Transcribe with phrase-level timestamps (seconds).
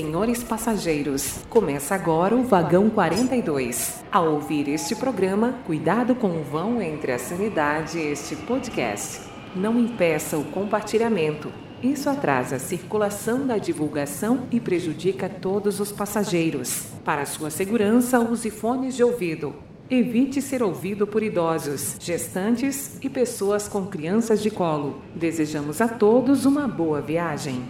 [0.00, 4.02] senhores passageiros, começa agora o vagão 42.
[4.10, 9.20] Ao ouvir este programa, cuidado com o vão entre a sanidade e este podcast.
[9.54, 11.52] Não impeça o compartilhamento.
[11.82, 16.86] Isso atrasa a circulação da divulgação e prejudica todos os passageiros.
[17.04, 19.54] Para sua segurança, use fones de ouvido.
[19.90, 25.02] Evite ser ouvido por idosos, gestantes e pessoas com crianças de colo.
[25.14, 27.62] Desejamos a todos uma boa viagem.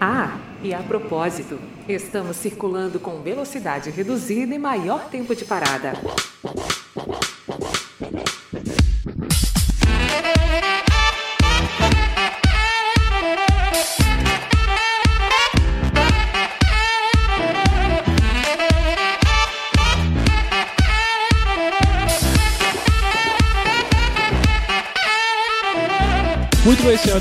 [0.00, 1.58] Ah, e a propósito,
[1.88, 5.92] estamos circulando com velocidade reduzida e maior tempo de parada.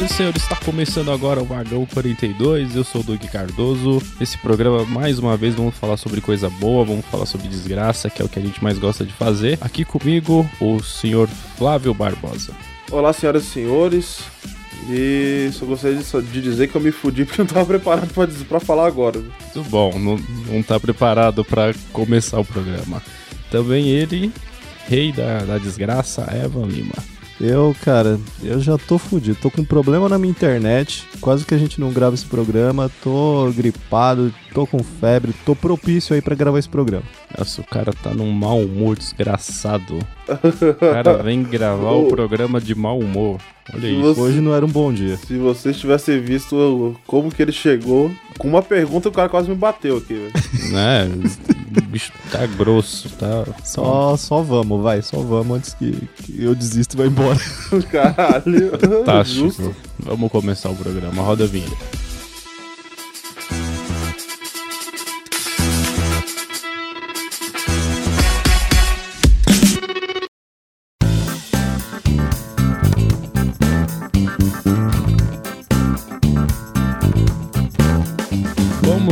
[0.02, 2.76] Senhoras e senhores, está começando agora o Vagão 42.
[2.76, 4.02] Eu sou o Doug Cardoso.
[4.20, 8.22] Esse programa, mais uma vez, vamos falar sobre coisa boa, vamos falar sobre desgraça, que
[8.22, 9.58] é o que a gente mais gosta de fazer.
[9.62, 12.54] Aqui comigo, o senhor Flávio Barbosa.
[12.90, 14.20] Olá, senhoras e senhores.
[14.90, 18.12] E só gostaria de, dizer que eu me fudi porque eu não tava preparado
[18.48, 19.22] pra falar agora.
[19.54, 20.20] Tudo bom, não,
[20.52, 23.04] não tá preparado para começar o programa.
[23.52, 24.32] Também ele,
[24.88, 27.11] rei da, da desgraça, Evan Lima.
[27.44, 29.40] Eu, cara, eu já tô fudido.
[29.42, 31.08] Tô com um problema na minha internet.
[31.20, 32.92] Quase que a gente não grava esse programa.
[33.04, 35.34] Tô gripado, tô com febre.
[35.44, 37.04] Tô propício aí pra gravar esse programa.
[37.36, 39.98] Nossa, o cara tá num mau humor desgraçado.
[40.34, 43.40] O cara vem gravar o programa de mau humor.
[43.74, 44.02] Olha Se isso.
[44.02, 45.18] você- Hoje não era um bom dia.
[45.18, 49.56] Se vocês tivessem visto como que ele chegou, com uma pergunta o cara quase me
[49.56, 50.32] bateu aqui, velho.
[50.72, 51.10] Né?
[51.78, 53.46] O bicho tá grosso, tá.
[53.64, 57.40] Só, só vamos, vai, só vamos antes que, que eu desisto e vá embora.
[57.92, 58.72] Caralho.
[58.80, 59.40] Fantástico.
[59.48, 59.76] Justo.
[60.00, 61.22] Vamos começar o programa.
[61.22, 61.76] Roda a vinheta.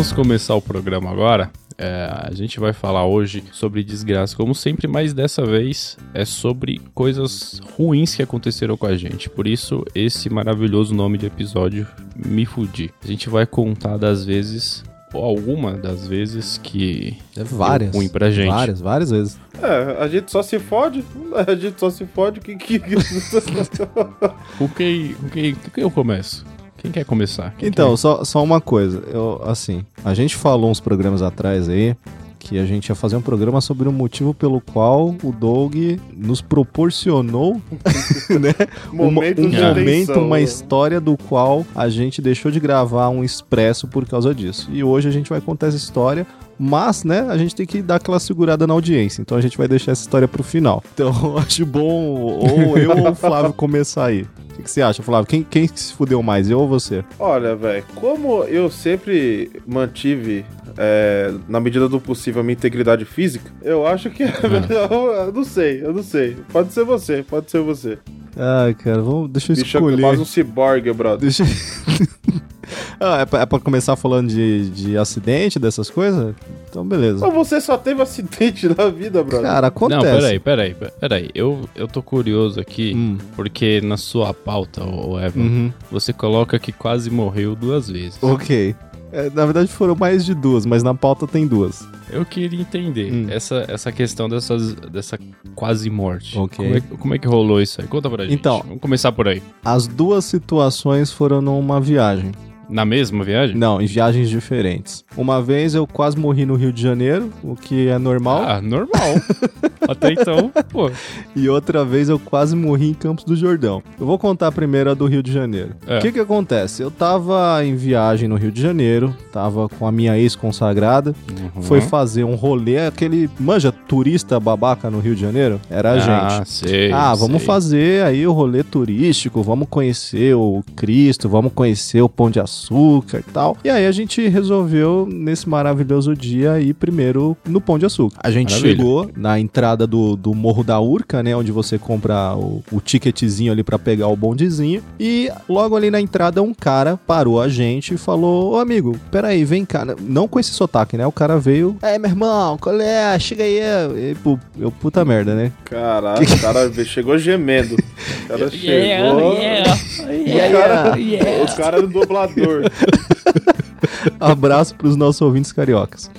[0.09, 1.51] Vamos começar o programa agora.
[1.77, 6.81] É, a gente vai falar hoje sobre desgraça, como sempre, mas dessa vez é sobre
[6.95, 9.29] coisas ruins que aconteceram com a gente.
[9.29, 12.91] Por isso, esse maravilhoso nome de episódio, Me Fudi.
[13.03, 14.83] A gente vai contar das vezes,
[15.13, 17.91] ou alguma das vezes que várias.
[17.91, 18.49] deu ruim pra gente.
[18.49, 19.39] Várias, várias vezes.
[19.61, 21.05] É, a gente só se fode.
[21.47, 22.39] A gente só se fode.
[22.39, 22.79] Que, que...
[24.57, 26.45] Com quem, com quem, com quem eu começo?
[26.81, 27.53] Quem quer começar?
[27.57, 27.97] Quem Então, quer?
[27.97, 29.03] só, só uma coisa.
[29.11, 31.95] Eu, assim, a gente falou uns programas atrás aí
[32.41, 35.75] que a gente ia fazer um programa sobre o motivo pelo qual o Doug
[36.15, 37.61] nos proporcionou
[38.39, 38.53] né,
[38.93, 43.87] uma- Momentos um momento, uma história do qual a gente deixou de gravar um expresso
[43.89, 44.69] por causa disso.
[44.71, 46.25] E hoje a gente vai contar essa história,
[46.57, 49.21] mas, né, a gente tem que dar aquela segurada na audiência.
[49.21, 50.81] Então a gente vai deixar essa história pro final.
[50.93, 54.25] Então eu acho bom ou eu ou o Flávio começar aí.
[54.59, 55.25] O que, que você acha, Flávio?
[55.25, 57.01] Quem, quem que se fudeu mais, eu ou você?
[57.17, 60.45] Olha, velho, como eu sempre mantive,
[60.77, 65.27] é, na medida do possível, a minha integridade física, eu acho que é melhor.
[65.27, 66.35] Eu não sei, eu não sei.
[66.51, 67.97] Pode ser você, pode ser você.
[68.35, 70.01] Ai, cara, vamos, deixa eu Bicho é escolher.
[70.01, 71.21] quase um ciborgue, brother.
[71.21, 71.45] Deixa...
[72.99, 76.35] ah, é pra, é pra começar falando de, de acidente, dessas coisas?
[76.69, 77.25] Então, beleza.
[77.25, 79.49] Mas você só teve acidente na vida, brother.
[79.49, 80.03] Cara, acontece.
[80.05, 81.29] Não, peraí, peraí, peraí.
[81.33, 83.17] Eu, eu tô curioso aqui, Hum.
[83.35, 85.73] porque na sua pauta, ô Evan, Uhum.
[85.91, 88.17] você coloca que quase morreu duas vezes.
[88.21, 88.75] Ok.
[89.11, 91.83] É, na verdade foram mais de duas, mas na pauta tem duas.
[92.11, 93.25] Eu queria entender Hum.
[93.31, 95.17] essa, essa questão dessas, dessa
[95.55, 96.37] quase morte.
[96.37, 96.57] Ok.
[96.63, 97.87] Como é, como é que rolou isso aí?
[97.87, 98.35] Conta pra gente.
[98.35, 99.41] Então- Vamos começar por aí.
[99.65, 102.31] As duas situações foram numa viagem.
[102.69, 103.55] Na mesma viagem?
[103.57, 105.03] Não, em viagens diferentes.
[105.17, 108.43] Uma vez eu quase morri no Rio de Janeiro, o que é normal.
[108.47, 109.15] Ah, normal.
[109.89, 110.91] Até então, pô.
[111.35, 113.81] E outra vez eu quase morri em Campos do Jordão.
[113.99, 115.71] Eu vou contar primeiro a do Rio de Janeiro.
[115.87, 115.99] O É.
[115.99, 116.83] que que acontece?
[116.83, 121.15] Eu tava em viagem no Rio de Janeiro, tava com a minha ex-consagrada,
[121.55, 121.63] Uhum.
[121.63, 125.59] foi fazer um rolê, aquele, manja, turista babaca no Rio de Janeiro?
[125.71, 125.93] Era a
[126.27, 126.49] Ah, gente.
[126.51, 126.91] sei.
[126.91, 127.47] Ah, vamos sei.
[127.47, 132.58] fazer aí o rolê turístico, vamos conhecer o Cristo, vamos conhecer o Pão de Açúcar
[132.69, 133.57] e tal.
[133.63, 138.17] E aí a gente resolveu, nesse maravilhoso dia, ir primeiro no Pão de Açúcar.
[138.21, 138.75] A gente Maravilha.
[138.75, 143.51] chegou na entrada do, do Morro da Urca, né, onde você compra o, o ticketzinho
[143.51, 144.81] ali pra pegar o bondezinho.
[144.99, 149.43] E logo ali na entrada um cara parou a gente e falou, ô amigo, peraí,
[149.43, 149.85] vem cá.
[150.01, 153.17] Não com esse sotaque, né, o cara veio, é meu irmão, qual é?
[153.19, 153.59] Chega aí.
[153.59, 155.51] E, pô, eu, puta merda, né?
[155.65, 157.75] Caralho, o cara chegou gemendo.
[157.75, 159.33] O cara chegou.
[159.33, 159.77] Yeah,
[160.09, 162.48] yeah, O cara, o cara era o dublador.
[164.19, 166.09] Abraço pros nossos ouvintes cariocas.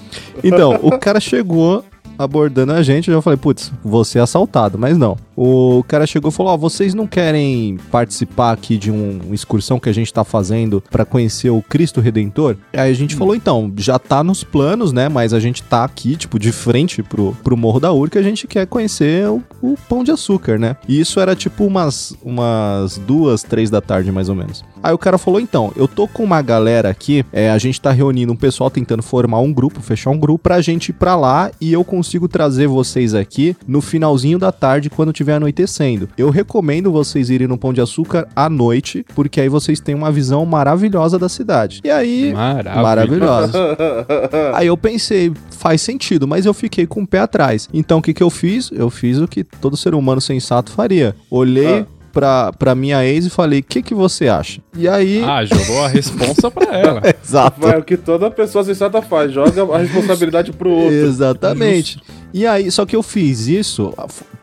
[0.43, 1.85] Então, o cara chegou
[2.19, 5.17] abordando a gente, eu já falei, putz, vou ser assaltado, mas não.
[5.43, 9.81] O cara chegou e falou: Ó, vocês não querem participar aqui de um- uma excursão
[9.81, 12.57] que a gente tá fazendo pra conhecer o Cristo Redentor?
[12.75, 15.09] Aí a gente falou: então, já tá nos planos, né?
[15.09, 18.47] Mas a gente tá aqui, tipo, de frente pro, pro Morro da Urca, a gente
[18.47, 20.77] quer conhecer o, o Pão de Açúcar, né?
[20.87, 24.63] E isso era tipo umas, umas duas, três da tarde, mais ou menos.
[24.83, 27.91] Aí o cara falou: então, eu tô com uma galera aqui, é, a gente tá
[27.93, 31.51] reunindo um pessoal tentando formar um grupo, fechar um grupo pra gente ir pra lá
[31.59, 36.09] e eu consigo trazer vocês aqui no finalzinho da tarde, quando tiver anoitecendo.
[36.17, 40.11] Eu recomendo vocês irem no Pão de Açúcar à noite, porque aí vocês têm uma
[40.12, 41.81] visão maravilhosa da cidade.
[41.85, 42.32] E aí.
[42.32, 42.82] Maravilhoso.
[42.82, 43.53] Maravilhosa.
[44.55, 47.69] Aí eu pensei, faz sentido, mas eu fiquei com o pé atrás.
[47.73, 48.71] Então o que, que eu fiz?
[48.73, 51.15] Eu fiz o que todo ser humano sensato faria.
[51.31, 51.87] Olhei Ah.
[52.12, 54.61] pra, pra minha ex e falei, o que, que você acha?
[54.76, 55.23] E aí.
[55.25, 57.00] Ah, jogou a responsa pra ela.
[57.23, 57.61] Exato.
[57.61, 60.94] Vai, o que toda pessoa sensata faz, joga a responsabilidade pro outro.
[60.94, 62.00] Exatamente.
[62.33, 63.93] E aí, só que eu fiz isso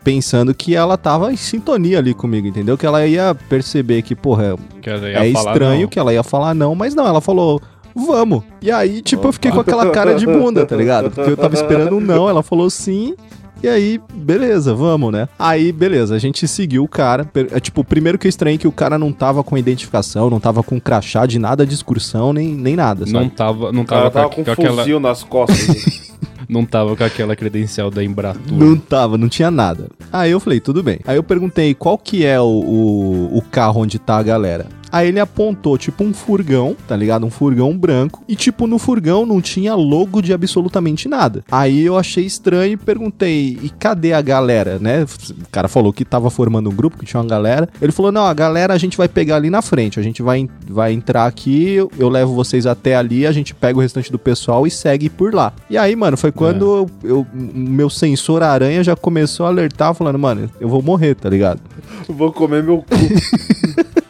[0.07, 2.77] pensando que ela tava em sintonia ali comigo, entendeu?
[2.77, 5.88] Que ela ia perceber que, porra, Que ela ia é falar estranho não.
[5.89, 7.62] que ela ia falar não, mas não, ela falou.
[7.94, 8.42] Vamos.
[8.62, 11.12] E aí, tipo, eu fiquei com aquela cara de bunda, tá ligado?
[11.12, 13.15] Porque eu tava esperando um não, ela falou sim.
[13.62, 15.27] E aí, beleza, vamos, né?
[15.38, 17.30] Aí, beleza, a gente seguiu o cara.
[17.51, 20.63] É, tipo, primeiro que eu estranhei que o cara não tava com identificação, não tava
[20.63, 23.25] com crachá de nada de excursão, nem, nem nada, sabe?
[23.25, 26.13] Não tava, não O cara tava, tava com, com com aquela, fuzil nas costas.
[26.48, 28.42] não tava com aquela credencial da Embratur.
[28.51, 29.89] Não tava, não tinha nada.
[30.12, 31.00] Aí eu falei, tudo bem.
[31.06, 34.66] Aí eu perguntei qual que é o, o, o carro onde tá a galera.
[34.92, 37.25] Aí ele apontou, tipo, um furgão, tá ligado?
[37.25, 38.24] Um furgão branco.
[38.28, 41.44] E, tipo, no furgão não tinha logo de absolutamente nada.
[41.51, 45.04] Aí eu achei estranho e perguntei, e cadê a galera, né?
[45.04, 47.69] O cara falou que tava formando um grupo, que tinha uma galera.
[47.81, 50.00] Ele falou, não, a galera a gente vai pegar ali na frente.
[50.00, 53.78] A gente vai, vai entrar aqui, eu, eu levo vocês até ali, a gente pega
[53.78, 55.54] o restante do pessoal e segue por lá.
[55.69, 60.19] E aí, mano, foi quando eu, o meu sensor aranha já começou a alertar, falando,
[60.19, 61.62] mano, eu vou morrer, tá ligado?
[62.07, 62.86] Vou comer meu cu.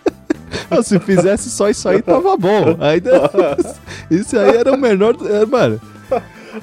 [0.69, 2.77] Ah, Se fizesse só isso aí, tava bom.
[2.79, 3.29] Ainda...
[4.09, 5.15] Isso aí era o menor.
[5.29, 5.79] é, Mano,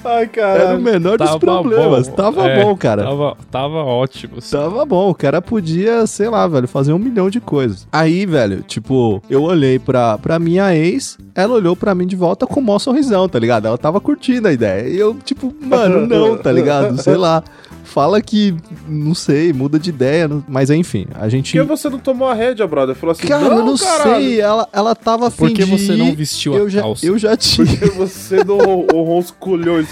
[0.04, 2.08] Ai, era o menor dos problemas.
[2.08, 2.14] bom.
[2.14, 3.04] Tava É, bom, cara.
[3.04, 4.38] Tava, tava ótimo.
[4.38, 4.56] assim.
[4.56, 7.86] Tava bom, o cara podia, sei lá, velho, fazer um milhão de coisas.
[7.92, 12.46] Aí, velho, tipo, eu olhei pra, pra minha ex, ela olhou pra mim de volta
[12.46, 13.66] com o maior sorrisão, tá ligado?
[13.66, 14.88] Ela tava curtindo a ideia.
[14.88, 16.96] E eu, tipo, mano, não, tá ligado?
[17.02, 17.42] Sei lá.
[17.86, 18.56] Fala que,
[18.88, 21.52] não sei, muda de ideia, mas enfim, a gente.
[21.52, 22.94] Por que você não tomou a rédea, brother?
[22.96, 24.24] Falou assim, Cara, não, eu não caralho.
[24.24, 27.06] sei, ela, ela tava afim Por que você não vestiu a eu já, calça?
[27.06, 27.66] Eu já tinha.
[27.66, 28.56] Porque você não
[28.92, 29.30] honrou os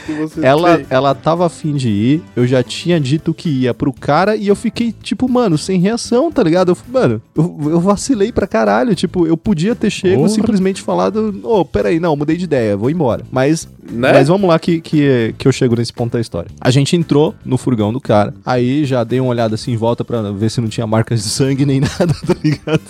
[0.01, 0.87] culhões que você Ela, tem.
[0.91, 4.57] ela tava afim de ir, eu já tinha dito que ia pro cara e eu
[4.57, 6.73] fiquei, tipo, mano, sem reação, tá ligado?
[6.73, 8.95] Eu, mano, eu, eu vacilei pra caralho.
[8.95, 13.25] Tipo, eu podia ter chego simplesmente falado, ô, peraí, não, mudei de ideia, vou embora.
[13.31, 14.13] Mas, Né?
[14.13, 16.51] mas vamos lá que, que, que eu chego nesse ponto da história.
[16.61, 20.05] A gente entrou no furgão do cara, aí já dei uma olhada assim em volta
[20.05, 22.81] pra ver se não tinha marcas de sangue nem nada, tá ligado?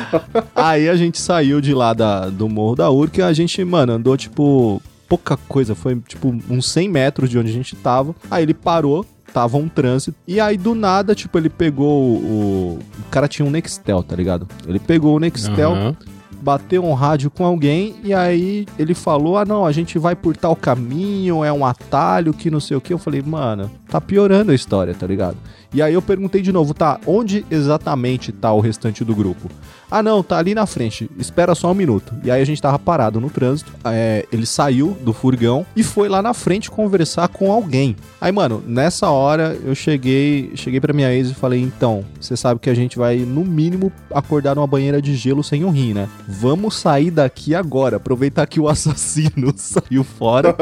[0.54, 3.92] aí a gente saiu de lá da, do Morro da Urca e a gente, mano,
[3.94, 4.80] andou tipo
[5.14, 8.14] pouca coisa, foi tipo uns 100 metros de onde a gente tava.
[8.28, 10.16] Aí ele parou, tava um trânsito.
[10.26, 12.78] E aí do nada, tipo, ele pegou o.
[12.98, 14.48] O cara tinha um Nextel, tá ligado?
[14.66, 15.96] Ele pegou o Nextel, Aham.
[16.42, 20.36] bateu um rádio com alguém e aí ele falou: Ah, não, a gente vai por
[20.36, 22.92] tal caminho, é um atalho que não sei o que.
[22.92, 25.36] Eu falei, mano, tá piorando a história, tá ligado?
[25.74, 29.50] E aí eu perguntei de novo, tá, onde exatamente tá o restante do grupo?
[29.90, 32.14] Ah, não, tá ali na frente, espera só um minuto.
[32.22, 36.08] E aí a gente tava parado no trânsito, é, ele saiu do furgão e foi
[36.08, 37.96] lá na frente conversar com alguém.
[38.20, 42.60] Aí, mano, nessa hora eu cheguei, cheguei pra minha ex e falei, então, você sabe
[42.60, 46.08] que a gente vai, no mínimo, acordar numa banheira de gelo sem um rim, né?
[46.28, 50.56] Vamos sair daqui agora, aproveitar que o assassino saiu fora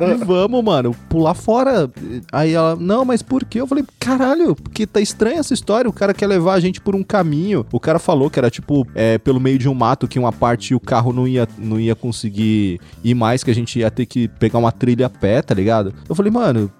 [0.00, 1.90] e vamos, mano, pular fora.
[2.30, 3.60] Aí ela, não, mas por quê?
[3.60, 5.88] Eu falei, caralho, porque tá estranha essa história.
[5.88, 7.66] O cara quer levar a gente por um caminho.
[7.72, 10.74] O cara falou que era tipo, é, pelo meio de um mato, que uma parte
[10.74, 14.28] o carro não ia, não ia conseguir ir mais, que a gente ia ter que
[14.28, 15.92] pegar uma trilha a pé, tá ligado?
[16.08, 16.70] Eu falei, mano,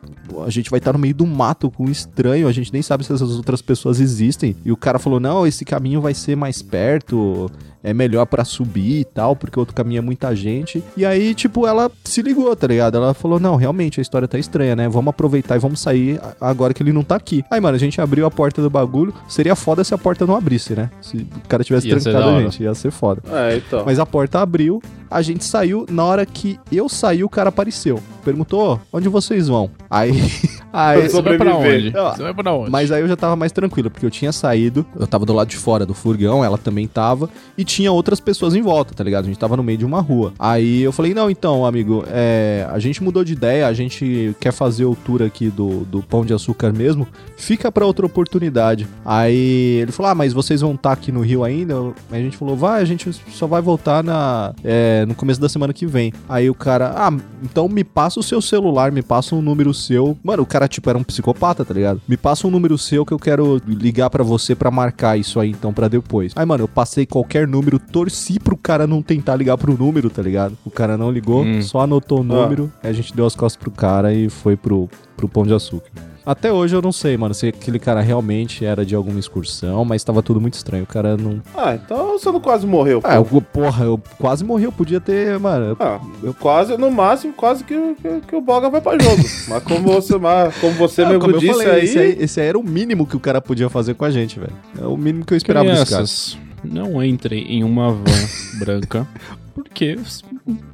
[0.44, 3.04] a gente vai estar no meio do mato com um estranho, a gente nem sabe
[3.04, 4.54] se essas outras pessoas existem.
[4.64, 7.50] E o cara falou: não, esse caminho vai ser mais perto,
[7.82, 10.82] é melhor pra subir e tal, porque o outro caminho é muita gente.
[10.96, 12.96] E aí, tipo, ela se ligou, tá ligado?
[12.96, 14.88] Ela falou: não, realmente a história tá estranha, né?
[14.88, 17.44] Vamos aproveitar e vamos sair agora que ele não tá aqui.
[17.50, 19.14] Aí, mano, a gente abriu a porta do bagulho.
[19.28, 20.90] Seria foda se a porta não abrisse, né?
[21.00, 23.22] Se o cara tivesse Ia trancado a gente, ia ser foda.
[23.30, 23.84] É, então.
[23.84, 25.86] Mas a porta abriu, a gente saiu.
[25.88, 28.00] Na hora que eu saí, o cara apareceu.
[28.24, 29.70] Perguntou: onde vocês vão?
[29.88, 30.12] Aí
[30.72, 31.90] Aí, Você vai pra onde?
[31.90, 32.70] Você vai pra onde?
[32.70, 35.48] Mas aí eu já tava mais tranquilo, porque eu tinha saído, eu tava do lado
[35.48, 39.24] de fora do furgão, ela também tava, e tinha outras pessoas em volta, tá ligado?
[39.24, 40.32] A gente tava no meio de uma rua.
[40.38, 44.52] Aí eu falei, não, então, amigo, é, a gente mudou de ideia, a gente quer
[44.52, 48.86] fazer o tour aqui do, do Pão de Açúcar mesmo, fica pra outra oportunidade.
[49.04, 51.74] Aí ele falou, ah, mas vocês vão estar aqui no Rio ainda?
[52.10, 55.48] Aí a gente falou, vai, a gente só vai voltar na, é, no começo da
[55.48, 56.12] semana que vem.
[56.28, 57.12] Aí o cara, ah,
[57.42, 60.16] então me passa o seu celular, me passa um número seu.
[60.22, 62.00] Mano, o cara, tipo, era um psicopata, tá ligado?
[62.08, 65.50] Me passa um número seu que eu quero ligar pra você pra marcar isso aí,
[65.50, 66.32] então, pra depois.
[66.36, 70.22] Aí, mano, eu passei qualquer número, torci pro cara não tentar ligar pro número, tá
[70.22, 70.56] ligado?
[70.64, 71.62] O cara não ligou, Hum.
[71.62, 74.88] só anotou o número, aí a gente deu as costas pro cara e foi pro,
[75.16, 75.90] pro Pão de Açúcar.
[76.30, 80.04] Até hoje eu não sei, mano, se aquele cara realmente era de alguma excursão, mas
[80.04, 80.84] tava tudo muito estranho.
[80.84, 81.42] O cara não.
[81.56, 83.00] Ah, então você não quase morreu.
[83.02, 85.76] Ah, eu, porra, eu quase morri, eu podia ter, mano.
[85.80, 89.20] Ah, eu quase, no máximo, quase que, que, que o Boga vai pra jogo.
[89.50, 92.16] mas como você, mas como você Ah, mesmo como eu disse falei, aí, Esse, aí,
[92.20, 94.54] esse aí era o mínimo que o cara podia fazer com a gente, velho.
[94.80, 95.96] É o mínimo que eu esperava desse cara.
[95.96, 98.28] Crianças, não entrem em uma van
[98.60, 99.04] branca,
[99.52, 99.98] porque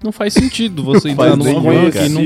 [0.05, 2.21] não faz sentido você entrar numa van que não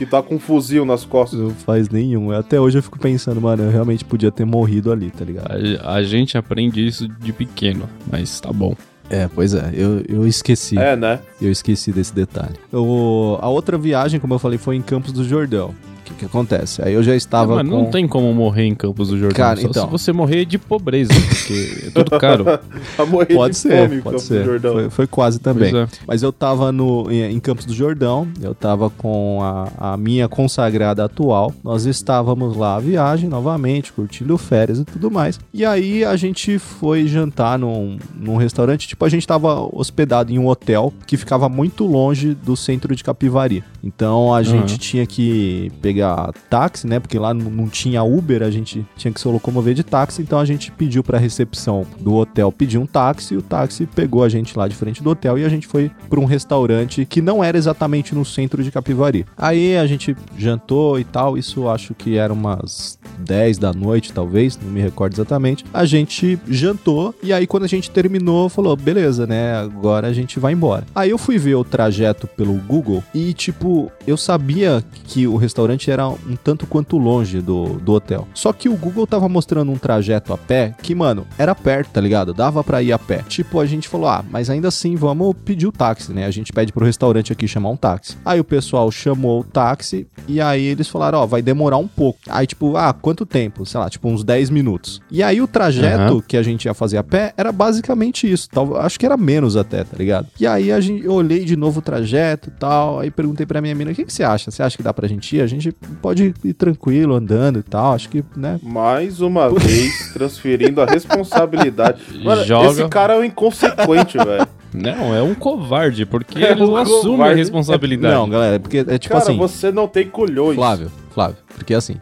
[0.00, 1.38] que tá com um fuzil nas costas.
[1.38, 2.30] Não faz nenhum.
[2.32, 5.52] Até hoje eu fico pensando, mano, eu realmente podia ter morrido ali, tá ligado?
[5.82, 8.74] A, a gente aprende isso de pequeno, mas tá bom.
[9.10, 10.78] É, pois é, eu, eu esqueci.
[10.78, 11.18] É, né?
[11.42, 12.54] Eu esqueci desse detalhe.
[12.72, 15.74] Eu- a outra viagem, como eu falei, foi em Campos do Jordão.
[16.10, 16.82] O que, que acontece?
[16.82, 17.76] Aí eu já estava mas com...
[17.76, 19.36] não tem como morrer em Campos do Jordão.
[19.36, 19.84] Cara, só então.
[19.86, 22.44] se você morrer de pobreza, porque é tudo caro.
[22.98, 24.44] A morrer Pode de ser, fome, pode Campos do ser.
[24.44, 24.72] Jordão.
[24.72, 25.74] Foi, foi quase também.
[25.74, 25.86] É.
[26.06, 30.28] Mas eu tava no, em, em Campos do Jordão, eu tava com a, a minha
[30.28, 31.54] consagrada atual.
[31.62, 35.38] Nós estávamos lá à viagem novamente, curtindo férias e tudo mais.
[35.54, 38.88] E aí a gente foi jantar num, num restaurante.
[38.88, 43.04] Tipo, a gente tava hospedado em um hotel que ficava muito longe do centro de
[43.04, 43.62] Capivari.
[43.82, 45.99] Então a gente tinha que pegar
[46.48, 47.00] táxi, né?
[47.00, 50.22] Porque lá não, tinha Uber, a gente tinha que se locomover de táxi.
[50.22, 53.34] Então a gente pediu pra recepção do hotel pedir um táxi.
[53.34, 55.90] E o táxi pegou a gente lá de frente do hotel e a gente foi
[56.08, 59.26] pra um restaurante que não era exatamente no centro de Capivari.
[59.36, 61.36] Aí a gente jantou e tal.
[61.36, 65.64] Isso acho que era umas 10 da noite, talvez, não me recordo exatamente.
[65.72, 69.56] A gente jantou e aí quando a gente terminou, falou: beleza, né?
[69.56, 70.86] Agora a gente vai embora.
[70.94, 75.89] Aí eu fui ver o trajeto pelo Google e, tipo, eu sabia que o restaurante
[75.90, 78.26] era um tanto quanto longe do, do hotel.
[78.34, 82.00] Só que o Google tava mostrando um trajeto a pé que, mano, era perto, tá
[82.00, 82.32] ligado?
[82.32, 83.24] Dava pra ir a pé.
[83.28, 86.26] Tipo, a gente falou: ah, mas ainda assim, vamos pedir o táxi, né?
[86.26, 88.16] A gente pede pro restaurante aqui chamar um táxi.
[88.24, 92.18] Aí o pessoal chamou o táxi e aí eles falaram: ó, vai demorar um pouco.
[92.28, 93.64] Aí, tipo, ah, quanto tempo?
[93.66, 95.00] Sei lá, tipo, uns 10 minutos.
[95.10, 96.22] E aí o trajeto Aham.
[96.26, 98.48] que a gente ia fazer a pé era basicamente isso.
[98.50, 100.28] Tal, acho que era menos até, tá ligado?
[100.38, 103.00] E aí a gente, eu olhei de novo o trajeto e tal.
[103.00, 104.50] Aí perguntei pra minha mina: o que, que você acha?
[104.50, 105.40] Você acha que dá pra gente ir?
[105.40, 107.94] A gente pode ir tranquilo, andando e tal.
[107.94, 108.58] Acho que, né?
[108.62, 112.00] Mais uma vez, transferindo a responsabilidade.
[112.24, 114.46] Mano, Joga- esse cara é um inconsequente, velho.
[114.72, 117.38] Não, é um covarde, porque É ele um não assume a covarde.
[117.40, 118.14] responsabilidade.
[118.14, 119.36] Não, galera, é porque é tipo cara, assim.
[119.36, 120.54] você não tem colhões.
[120.54, 121.96] Flávio, Flávio, porque assim,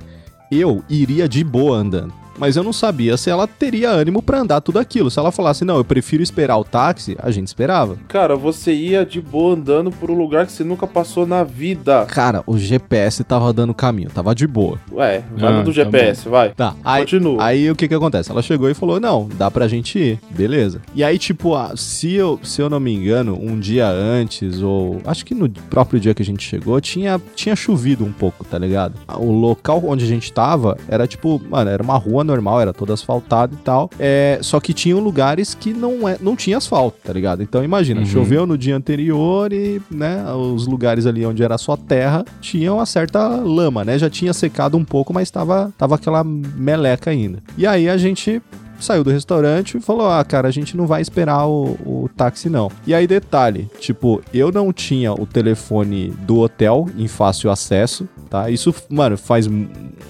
[0.52, 2.12] eu iria de boa andando.
[2.38, 5.10] Mas eu não sabia se ela teria ânimo pra andar tudo aquilo.
[5.10, 7.96] Se ela falasse, não, eu prefiro esperar o táxi, a gente esperava.
[8.08, 12.04] Cara, você ia de boa andando por um lugar que você nunca passou na vida.
[12.06, 14.78] Cara, o GPS tava dando caminho, tava de boa.
[14.92, 16.50] Ué, vai Ah, no do tá GPS, vai.
[16.50, 17.44] Tá, aí, Continua.
[17.44, 18.30] aí o que que acontece?
[18.30, 20.80] Ela chegou e falou, não, dá pra gente ir, beleza.
[20.94, 25.00] E aí, tipo, ah, se, eu, se eu não me engano, um dia antes, ou
[25.04, 28.58] acho que no próprio dia que a gente chegou, tinha, tinha chovido um pouco, tá
[28.58, 28.94] ligado?
[29.18, 32.94] O local onde a gente tava era, tipo, mano, era uma rua normal, era toda
[32.94, 37.12] asfaltada e tal, é, só que tinham lugares que não, é, não tinha asfalto, tá
[37.12, 37.42] ligado?
[37.42, 38.06] Então imagina, Uhum.
[38.06, 42.86] choveu no dia anterior e, né, os lugares ali onde era só terra tinham uma
[42.86, 43.98] certa lama, né?
[43.98, 47.42] Já tinha secado um pouco, mas tava, tava aquela meleca ainda.
[47.56, 48.40] E aí a gente
[48.80, 52.48] saiu do restaurante e falou: Ah, cara, a gente não vai esperar o, o táxi,
[52.48, 52.70] não.
[52.86, 58.50] E aí, detalhe: tipo, eu não tinha o telefone do hotel em fácil acesso, tá?
[58.50, 59.48] Isso, mano, faz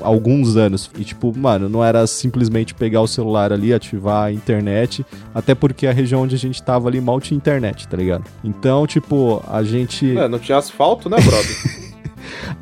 [0.00, 0.90] alguns anos.
[0.98, 5.87] E, tipo, mano, não era simplesmente pegar o celular ali, ativar a internet, até porque
[5.87, 8.25] a região onde a gente tava ali mal tinha internet, tá ligado?
[8.42, 10.16] Então, tipo, a gente.
[10.16, 11.88] É, não tinha asfalto, né, brother?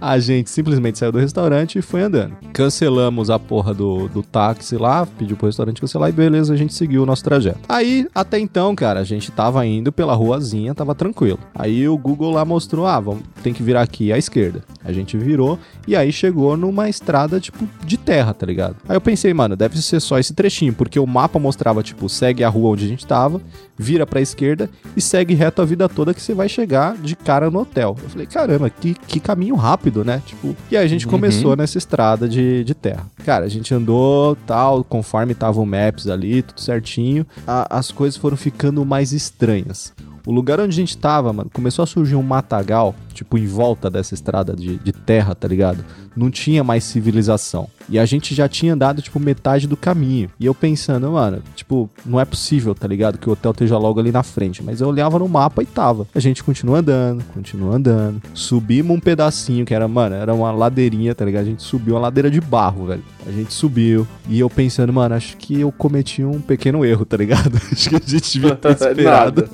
[0.00, 2.36] A gente simplesmente saiu do restaurante e foi andando.
[2.52, 6.74] Cancelamos a porra do, do táxi lá, pediu pro restaurante cancelar e beleza, a gente
[6.74, 7.60] seguiu o nosso trajeto.
[7.68, 11.38] Aí, até então, cara, a gente tava indo pela ruazinha, tava tranquilo.
[11.54, 14.62] Aí o Google lá mostrou, ah, vamos, tem que virar aqui à esquerda.
[14.84, 18.76] A gente virou e aí chegou numa estrada, tipo, de terra, tá ligado?
[18.88, 22.44] Aí eu pensei, mano, deve ser só esse trechinho, porque o mapa mostrava, tipo, segue
[22.44, 23.40] a rua onde a gente tava,
[23.78, 27.50] vira pra esquerda e segue reto a vida toda que você vai chegar de cara
[27.50, 27.96] no hotel.
[28.02, 30.22] Eu falei, caramba, que, que caminho rápido, né?
[30.24, 31.10] Tipo, e aí a gente Uhum.
[31.12, 33.06] começou nessa estrada de, de terra.
[33.24, 38.16] Cara, a gente andou tal, conforme tava o Maps ali, tudo certinho, a- as coisas
[38.16, 39.92] foram ficando mais estranhas.
[40.26, 43.88] O lugar onde a gente tava, mano, começou a surgir um matagal, tipo, em volta
[43.88, 45.84] dessa estrada de, de terra, tá ligado?
[46.16, 47.68] Não tinha mais civilização.
[47.88, 50.28] E a gente já tinha andado, tipo, metade do caminho.
[50.40, 53.18] E eu pensando, mano, tipo, não é possível, tá ligado?
[53.18, 54.64] Que o hotel esteja logo ali na frente.
[54.64, 56.08] Mas eu olhava no mapa e tava.
[56.12, 58.20] A gente continua andando, continua andando.
[58.34, 61.42] Subimos um pedacinho que era, mano, era uma ladeirinha, tá ligado?
[61.42, 63.04] A gente subiu uma ladeira de barro, velho.
[63.24, 64.06] A gente subiu.
[64.28, 67.56] E eu pensando, mano, acho que eu cometi um pequeno erro, tá ligado?
[67.70, 69.48] acho que a gente devia ter esperado.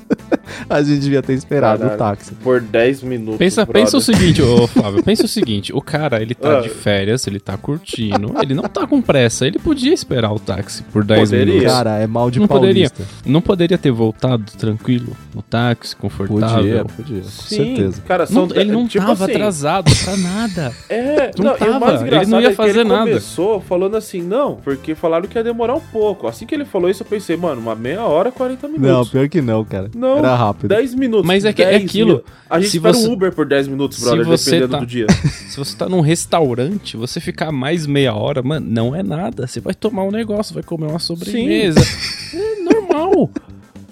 [0.69, 1.97] A gente devia ter esperado o Caralho.
[1.99, 2.33] táxi.
[2.35, 3.37] Por 10 minutos.
[3.37, 3.81] Pensa, brother.
[3.83, 6.61] pensa o seguinte, ô Flávio, pensa o seguinte, o cara, ele tá Ah.
[6.61, 10.83] de férias, ele tá curtindo, ele não tá com pressa, ele podia esperar o táxi
[10.91, 11.53] por 10 Poderia.
[11.53, 11.73] minutos.
[11.73, 12.89] Cara, é mal de Não poderia.
[12.89, 13.03] paulista.
[13.25, 16.85] Não poderia ter voltado tranquilo no táxi, confortável.
[16.85, 18.01] Podia, podia, com Sim, certeza.
[18.07, 20.73] Cara, Não- ele não tipo tava assim, atrasado pra nada.
[20.89, 23.07] É, Não não, tava, o mais ele não ia é fazer ele nada.
[23.09, 26.27] começou falando assim, não, porque falaram que ia demorar um pouco.
[26.27, 29.09] Assim que ele falou isso, eu pensei, mano, uma meia hora, 40 Não, minutos.
[29.09, 29.89] pior que não, cara.
[29.95, 30.67] Não, Era rápido.
[30.69, 31.25] 10 minutos.
[31.27, 33.45] Mas é que é 10 aquilo, mil- A gente se espera você- um Uber por
[33.45, 35.07] 10 minutos, se brother, você dependendo tá- do dia.
[35.49, 39.45] Se você tá num restaurante, você ficar mais meia hora, mano, não é nada.
[39.45, 41.79] Você vai tomar um negócio, vai comer uma sobremesa.
[42.33, 43.11] É normal.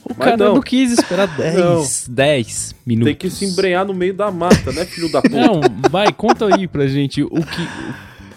[0.03, 0.55] O Mas cara não.
[0.55, 0.61] não.
[0.61, 3.05] quis esperar 10, 10 minutos.
[3.05, 5.35] Tem que se embrenhar no meio da mata, né, filho da puta?
[5.35, 7.67] Não, vai, conta aí pra gente o que,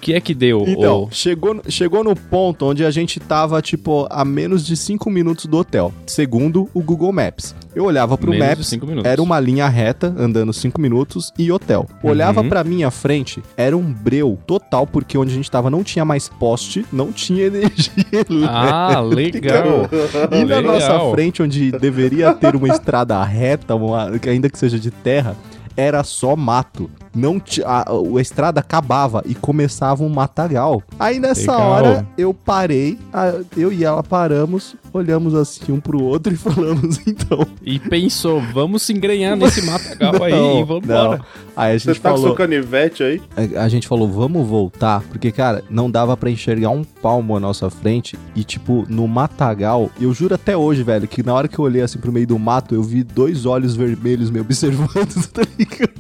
[0.05, 0.65] que é que deu.
[0.69, 5.09] Então, ô- chegou, chegou no ponto onde a gente tava, tipo, a menos de 5
[5.09, 7.55] minutos do hotel, segundo o Google Maps.
[7.75, 11.87] Eu olhava pro Menos Maps, era uma linha reta, andando 5 minutos, e hotel.
[12.03, 12.49] Olhava Uhum.
[12.51, 16.29] pra minha frente, era um breu total, porque onde a gente tava não tinha mais
[16.29, 18.05] poste, não tinha energia.
[18.49, 19.89] Ah, legal.
[20.31, 20.63] E na Legal.
[20.63, 25.35] nossa frente, onde deveria ter uma estrada reta, uma- ainda que seja de terra,
[25.77, 26.91] era só mato.
[27.15, 30.83] Não a, a estrada acabava e começava um matagal.
[30.99, 31.71] Aí nessa Legal.
[31.71, 36.99] hora eu parei, a- eu e ela paramos, olhamos assim um pro outro e falamos
[37.07, 37.47] então.
[37.63, 41.21] E pensou, vamos se engrenhar nesse matagal aí Não, e vamos embora.
[41.57, 43.23] Aí a Você gente tá com falou, seu canivete aí?
[43.57, 47.41] a, a gente falou, vamos voltar, porque cara, não dava pra enxergar um palmo à
[47.41, 51.57] nossa frente e tipo no matagal, eu juro até hoje, velho, que na hora que
[51.59, 55.43] eu olhei assim pro meio do mato, eu vi dois olhos vermelhos me observando, tá
[55.57, 55.95] ligado?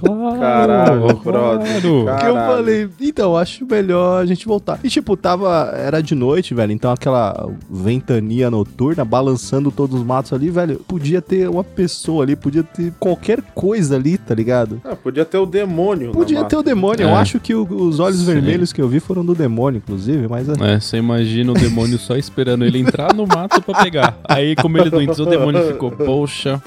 [0.00, 1.82] Claro, Caralho, brother.
[1.82, 2.18] claro.
[2.20, 4.78] Que eu falei, então, acho melhor a gente voltar.
[4.84, 10.32] E tipo, tava, era de noite, velho, então aquela ventania noturna balançando todos os matos
[10.32, 14.80] ali, velho, podia ter uma pessoa ali, podia ter qualquer coisa ali, tá ligado?
[14.84, 16.12] Ah, podia ter o demônio.
[16.12, 17.14] Podia ter o demônio, eu É.
[17.14, 18.26] acho que o- os olhos Sim.
[18.26, 20.48] vermelhos que eu vi foram do demônio, inclusive, mas...
[20.48, 24.18] É, você imagina o demônio só esperando ele entrar no mato pra pegar.
[24.28, 26.60] Aí, como ele não entrou, o demônio ficou, poxa,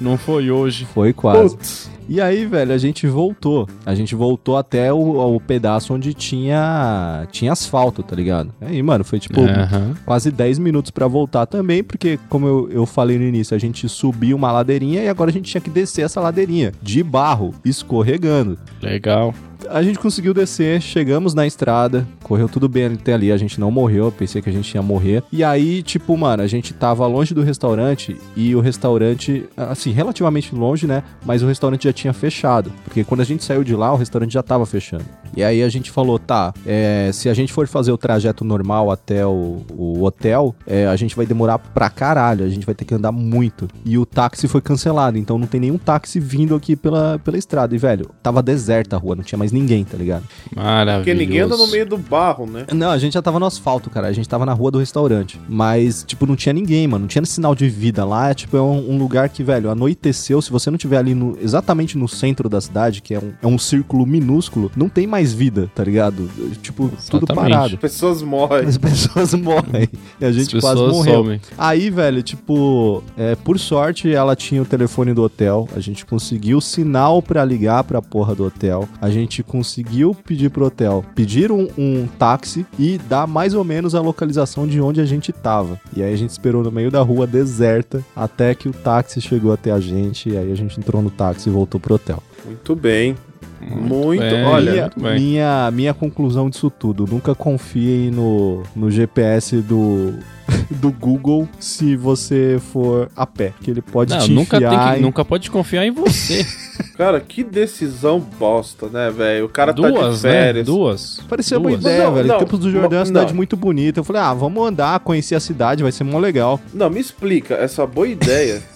[0.00, 0.86] não foi hoje.
[0.94, 1.56] Foi quase.
[1.56, 1.90] Putz.
[2.08, 3.68] E aí, velho, a gente voltou.
[3.84, 8.52] A gente voltou até o, o pedaço onde tinha tinha asfalto, tá ligado?
[8.60, 9.94] Aí, mano, foi tipo Aham.
[10.04, 13.88] quase 10 minutos pra voltar também, porque, como eu, eu falei no início, a gente
[13.88, 18.58] subiu uma ladeirinha e agora a gente tinha que descer essa ladeirinha de barro, escorregando.
[18.82, 19.34] Legal.
[19.68, 23.70] A gente conseguiu descer, chegamos na estrada, correu tudo bem até ali, a gente não
[23.70, 25.22] morreu, eu pensei que a gente ia morrer.
[25.32, 30.54] E aí, tipo, mano, a gente tava longe do restaurante e o restaurante, assim, relativamente
[30.54, 31.02] longe, né?
[31.24, 34.32] Mas o restaurante já tinha fechado, porque quando a gente saiu de lá, o restaurante
[34.32, 35.04] já tava fechando.
[35.36, 38.90] E aí a gente falou, tá, é, se a gente for fazer o trajeto normal
[38.90, 42.84] até o, o hotel, é, a gente vai demorar pra caralho, a gente vai ter
[42.84, 43.68] que andar muito.
[43.84, 47.74] E o táxi foi cancelado, então não tem nenhum táxi vindo aqui pela, pela estrada.
[47.74, 50.24] E, velho, tava deserta a rua, não tinha mais ninguém, tá ligado?
[50.54, 51.04] Maravilhoso.
[51.04, 52.66] Porque ninguém anda no meio do barro, né?
[52.72, 54.08] Não, a gente já tava no asfalto, cara.
[54.08, 55.40] A gente tava na rua do restaurante.
[55.48, 57.02] Mas, tipo, não tinha ninguém, mano.
[57.02, 58.30] Não tinha sinal de vida lá.
[58.30, 60.40] É, tipo, é um, um lugar que, velho, anoiteceu.
[60.40, 63.46] Se você não tiver ali no, exatamente no centro da cidade, que é um, é
[63.46, 66.28] um círculo minúsculo, não tem mais vida, tá ligado?
[66.62, 67.34] Tipo, tudo Exatamente.
[67.34, 67.78] parado.
[67.78, 68.66] Pessoas morrem.
[68.66, 69.88] As pessoas morrem.
[70.20, 71.14] E a As gente quase morreu.
[71.22, 71.40] somem.
[71.56, 75.68] Aí, velho, tipo, é, por sorte ela tinha o telefone do hotel.
[75.74, 78.88] A gente conseguiu sinal pra ligar pra porra do hotel.
[79.00, 83.94] A gente conseguiu pedir pro hotel pedir um, um táxi e dar mais ou menos
[83.94, 85.80] a localização de onde a gente tava.
[85.96, 89.52] E aí a gente esperou no meio da rua deserta até que o táxi chegou
[89.52, 90.28] até a gente.
[90.30, 92.22] E aí a gente entrou no táxi e voltou pro hotel.
[92.44, 93.14] Muito bem.
[93.60, 94.20] Muito.
[94.20, 94.44] bem.
[94.44, 95.14] Olha, minha, muito bem.
[95.20, 100.14] minha, minha conclusão disso tudo: nunca confiem no, no GPS do,
[100.70, 103.52] do Google se você for a pé.
[103.62, 106.44] Que ele pode Não, te nunca, tem enfiar que, em- nunca pode confiar em você.
[106.96, 109.46] Cara, que decisão bosta, né, velho?
[109.46, 110.30] O cara tá de Duas, né?
[110.30, 110.66] férias.
[110.66, 111.20] Duas.
[111.28, 111.80] Parecia uma Duas.
[111.80, 112.28] ideia, Não, velho.
[112.28, 114.00] não, Tempos do Jordão é uma cidade muito bonita.
[114.00, 116.60] Eu falei, ah, vamos andar, conhecer a cidade, vai ser mó legal.
[116.72, 118.62] Não, me explica, essa boa ideia.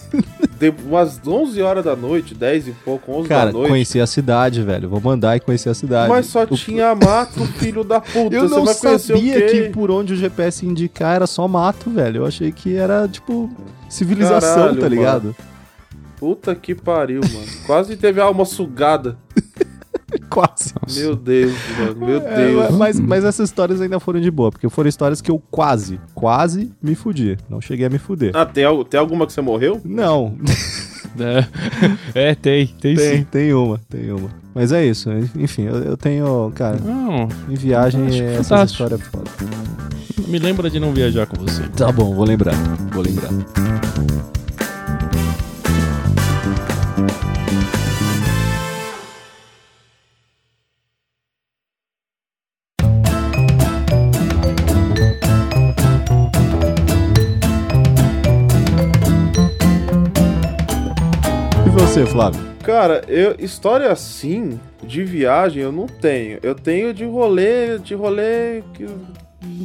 [0.59, 3.69] de umas 11 horas da noite, 10 e pouco, 11 Cara, da noite.
[3.69, 4.89] conhecer a cidade, velho.
[4.89, 6.09] Vamos andar e conhecer a cidade.
[6.09, 8.35] Mas só O- tinha mato, filho da puta.
[8.35, 12.17] Eu não sabia que por onde o GPS indicar era só mato, velho.
[12.21, 13.49] Eu achei que era, tipo,
[13.87, 15.35] civilização, Caralho, tá ligado?
[16.19, 17.47] Puta que pariu, mano.
[17.65, 19.17] Quase teve alma sugada.
[20.29, 20.73] Quase.
[20.99, 22.05] Meu Deus, mano.
[22.05, 22.71] Meu É, Deus.
[22.75, 26.71] mas, mas essas histórias ainda foram de boa, porque foram histórias que eu quase, quase
[26.81, 27.37] me fudi.
[27.49, 28.31] Não cheguei a me fuder.
[28.35, 29.79] Ah, tem, tem alguma que você morreu?
[29.83, 30.35] Não,
[32.13, 33.23] É, é tem, tem, tem, sim.
[33.29, 34.29] tem uma, tem uma.
[34.53, 38.83] Mas é isso, enfim, eu, eu tenho, cara, Não, em viagem essas fantástico.
[38.83, 40.27] histórias é foda.
[40.27, 41.63] me lembra de não viajar com você.
[41.75, 42.53] Tá bom, vou lembrar,
[42.93, 43.29] vou lembrar.
[61.99, 62.41] Você, Flávio?
[62.63, 66.39] Cara, eu, história assim, de viagem, eu não tenho.
[66.41, 68.87] Eu tenho de rolê, de rolê que-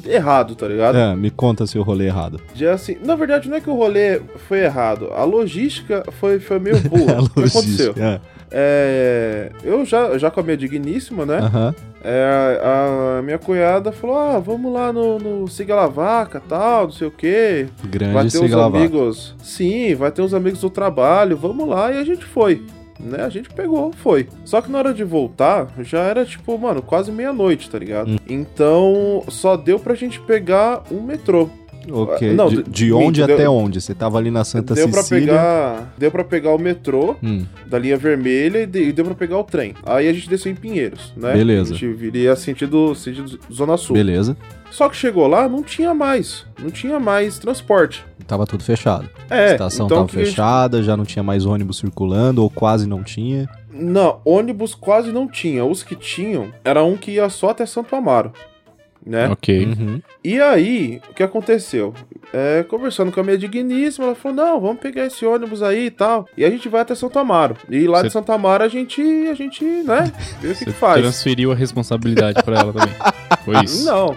[0.08, 0.96] errado, tá ligado?
[0.96, 2.40] É, me conta se eu rolei errado.
[2.54, 5.10] De assim, na verdade, não é que o rolê foi errado.
[5.12, 7.22] A logística foi, foi meio burra.
[7.22, 7.94] O que aconteceu?
[7.96, 8.20] é.
[8.56, 11.38] É, eu já, já com a minha digníssima, né?
[11.38, 11.74] Aham.
[12.04, 16.92] É, a minha cunhada falou: Ah, vamos lá no, no Siga La Vaca, tal, não
[16.92, 17.66] sei o quê.
[17.82, 18.78] Vai Grande ter uns Sigalavaca.
[18.78, 19.34] amigos.
[19.42, 21.90] Sim, vai ter uns amigos do trabalho, vamos lá.
[21.90, 22.62] E a gente foi.
[23.00, 23.24] Né?
[23.24, 24.28] A gente pegou, foi.
[24.44, 28.08] Só que na hora de voltar, já era tipo, mano, quase meia-noite, tá ligado?
[28.12, 28.18] Hum.
[28.28, 31.50] Então, só deu pra gente pegar um metrô.
[31.90, 32.32] Ok.
[32.34, 33.80] Não, de, de- de onde até deu- onde?
[33.80, 35.26] Você tava ali na Santa deu pra Cecília.
[35.34, 35.94] pegar.
[35.98, 39.38] Deu para pegar o metrô Hum, da linha vermelha e, de- e deu pra pegar
[39.38, 39.74] o trem.
[39.84, 41.32] Aí a gente desceu em Pinheiros, né?
[41.34, 41.74] Beleza.
[41.74, 43.94] A gente viria sentido, sentido Zona Sul.
[43.94, 44.36] beleza.
[44.70, 46.44] Só que chegou lá, não tinha mais.
[46.60, 48.04] Não tinha mais transporte.
[48.26, 49.08] Tava tudo fechado.
[49.30, 52.88] É, a estação então tava que fechada, já não tinha mais ônibus circulando, ou quase
[52.88, 53.48] não tinha.
[53.72, 55.64] Não, ônibus quase não tinha.
[55.64, 58.32] Os que tinham era um que ia só até Santo Amaro.
[59.06, 59.28] Né?
[59.28, 59.66] Ok.
[59.66, 60.00] Uhum.
[60.24, 61.92] E aí, o que aconteceu?
[62.32, 65.90] É, conversando com a minha digníssima, ela falou: não, vamos pegar esse ônibus aí e
[65.90, 66.26] tal.
[66.38, 67.54] E a gente vai até Santo Amaro.
[67.68, 70.72] E lá Você- de Santo Amaro a gente, a gente, né, vê o que, que
[70.72, 71.02] faz.
[71.02, 72.94] transferiu a responsabilidade pra ela também.
[73.44, 73.84] Foi isso.
[73.84, 74.16] Não.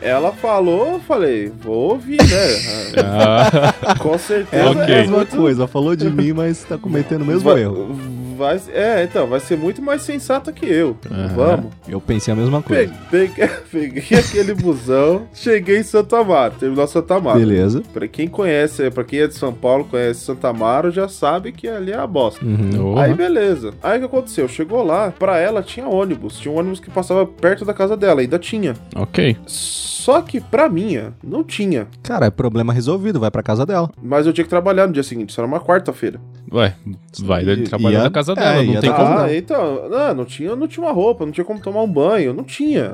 [0.00, 2.94] Ela falou, eu falei, vou ouvir, né?
[3.04, 4.70] Ah, Com É certeza.
[4.70, 4.80] Ok.
[4.82, 7.98] a é mesma muito- coisa, falou de mim, mas tá cometendo o mesmo vai, erro.
[8.38, 10.96] Vai- é, então, vai ser muito mais sensata que eu.
[11.10, 11.28] Aham.
[11.34, 11.66] Vamos.
[11.88, 12.90] Eu pensei a mesma coisa.
[12.90, 17.38] Pe- Peguei, peguei aquele busão, cheguei em Santo Amaro, terminal Santo Amaro.
[17.38, 17.82] Beleza.
[17.92, 21.66] Pra quem conhece, pra quem é de São Paulo, conhece Santo Amaro, já sabe que
[21.68, 22.44] ali é a bosta.
[22.44, 22.96] Uhum.
[22.98, 23.72] Aí beleza.
[23.82, 24.46] Aí o que aconteceu?
[24.48, 26.38] Chegou lá, pra ela tinha ônibus.
[26.38, 28.74] Tinha um ônibus que passava perto da casa dela, ainda tinha.
[28.94, 29.36] ok.
[29.46, 31.86] Só que pra minha, não tinha.
[32.02, 33.90] Cara, é problema resolvido, vai pra casa dela.
[34.02, 36.18] Mas eu tinha que trabalhar no dia seguinte, isso era uma quarta-feira.
[36.50, 36.74] Ué,
[37.20, 39.14] vai E- trabalhar na casa é, dela, não ia tem como.
[39.14, 39.34] não.
[39.34, 42.44] então, não, não tinha, não tinha uma roupa, não tinha como tomar um banho, não
[42.44, 42.92] tinha.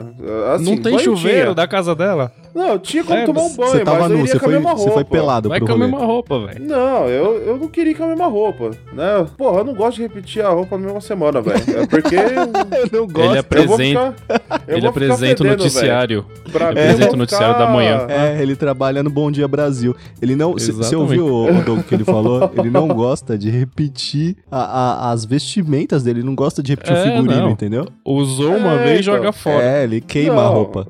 [0.54, 1.54] Assim, não tem chuveiro tinha.
[1.54, 2.32] da casa dela.
[2.54, 4.38] Não, tinha como É, tomar um você banho, Você tava mas eu nu, iria você
[4.38, 4.94] com a foi, mesma você roupa.
[4.94, 6.64] foi pelado Vai pro com a mesma roupa, velho.
[6.64, 9.26] Não, eu, eu não queria ir com a mesma roupa, né?
[9.36, 11.58] Porra, eu não gosto de repetir a roupa na mesma semana, velho.
[11.78, 12.14] É porque
[12.94, 13.30] Eu não gosto.
[13.30, 14.62] Ele apresenta, ficar...
[14.68, 16.22] ele apresenta o fedendo, noticiário.
[16.22, 16.52] velho.
[16.52, 18.06] Pra Ele apresenta o noticiário da manhã.
[18.08, 19.94] É, ele trabalha no Bom Dia Brasil.
[20.22, 20.52] Ele não.
[20.52, 22.50] Você ouviu o, o Doug que ele falou?
[22.56, 26.94] Ele não gosta de repetir a- a- as vestimentas dele, ele não gosta de repetir
[26.94, 27.50] o É, figurino, não.
[27.50, 27.86] entendeu?
[28.04, 29.14] Usou uma É, vez e então.
[29.16, 29.62] joga fora.
[29.64, 30.86] É, ele queima a Não, roupa.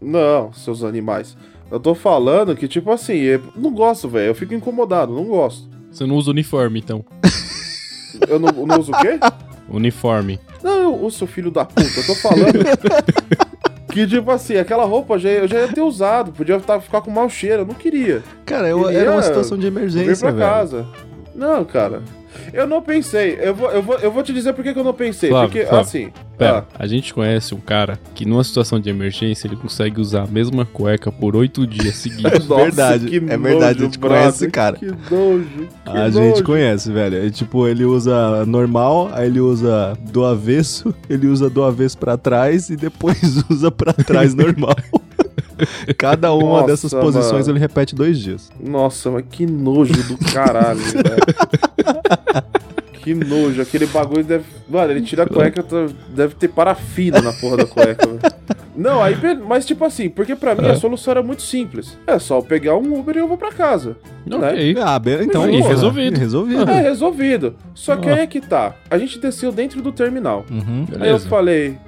[0.00, 1.36] Não, seus animais.
[1.70, 4.28] Eu tô falando que, tipo assim, eu não gosto, velho.
[4.28, 5.68] Eu fico incomodado, não gosto.
[5.90, 7.04] Você não usa uniforme, então.
[8.28, 9.18] Eu não, não uso o quê?
[9.68, 10.40] Uniforme.
[10.62, 11.82] Não, eu uso seu filho da puta.
[12.00, 12.64] Eu tô falando
[13.92, 16.32] que, tipo assim, aquela roupa já, eu já ia ter usado.
[16.32, 17.62] Podia tá, ficar com mau cheiro.
[17.62, 18.22] Eu não queria.
[18.46, 20.38] Cara, eu- Queria era uma situação de Vem emergência, pra velho.
[20.50, 20.86] casa.
[21.34, 22.02] Não, cara.
[22.52, 23.38] Eu não pensei.
[23.40, 25.30] Eu vou, eu vou, eu vou te dizer por que eu não pensei.
[25.30, 26.12] Flávio, porque, Flávio, assim.
[26.36, 30.26] Pera, a gente conhece um cara que numa situação de emergência ele consegue usar a
[30.26, 32.44] mesma cueca por oito dias seguidos.
[32.46, 34.76] Nossa, verdade, que é verdade, a gente brother, conhece esse cara.
[34.76, 35.68] Que nojo.
[35.84, 36.12] Que A nojo.
[36.12, 37.26] gente conhece, velho.
[37.26, 42.18] É, tipo, ele usa normal, aí ele usa do avesso, ele usa do avesso pra
[42.18, 44.76] trás e depois usa pra trás normal.
[45.98, 47.50] Cada uma Nossa, dessas posições mano.
[47.52, 48.50] ele repete dois dias.
[48.60, 51.04] Nossa, mas que nojo do caralho, velho.
[53.02, 54.44] Que nojo, aquele bagulho deve.
[54.68, 58.18] Mano, ele tira a cueca, tá- deve ter parafina na porra da cueca, velho.
[58.74, 59.16] Não, aí,
[59.46, 61.96] mas tipo assim, porque pra mim a solução era muito simples.
[62.06, 63.96] É só eu pegar um Uber e eu vou pra casa.
[64.26, 64.36] Né?
[64.36, 64.76] Ok.
[64.82, 65.44] Ah, então.
[65.44, 66.18] Aí, porra, resolvido.
[66.18, 66.70] Resolvido.
[66.70, 67.54] É resolvido.
[67.74, 68.74] Só que aí é que tá.
[68.90, 70.44] A gente desceu dentro do terminal.
[70.50, 70.84] Uhum.
[71.00, 71.78] Aí eu falei.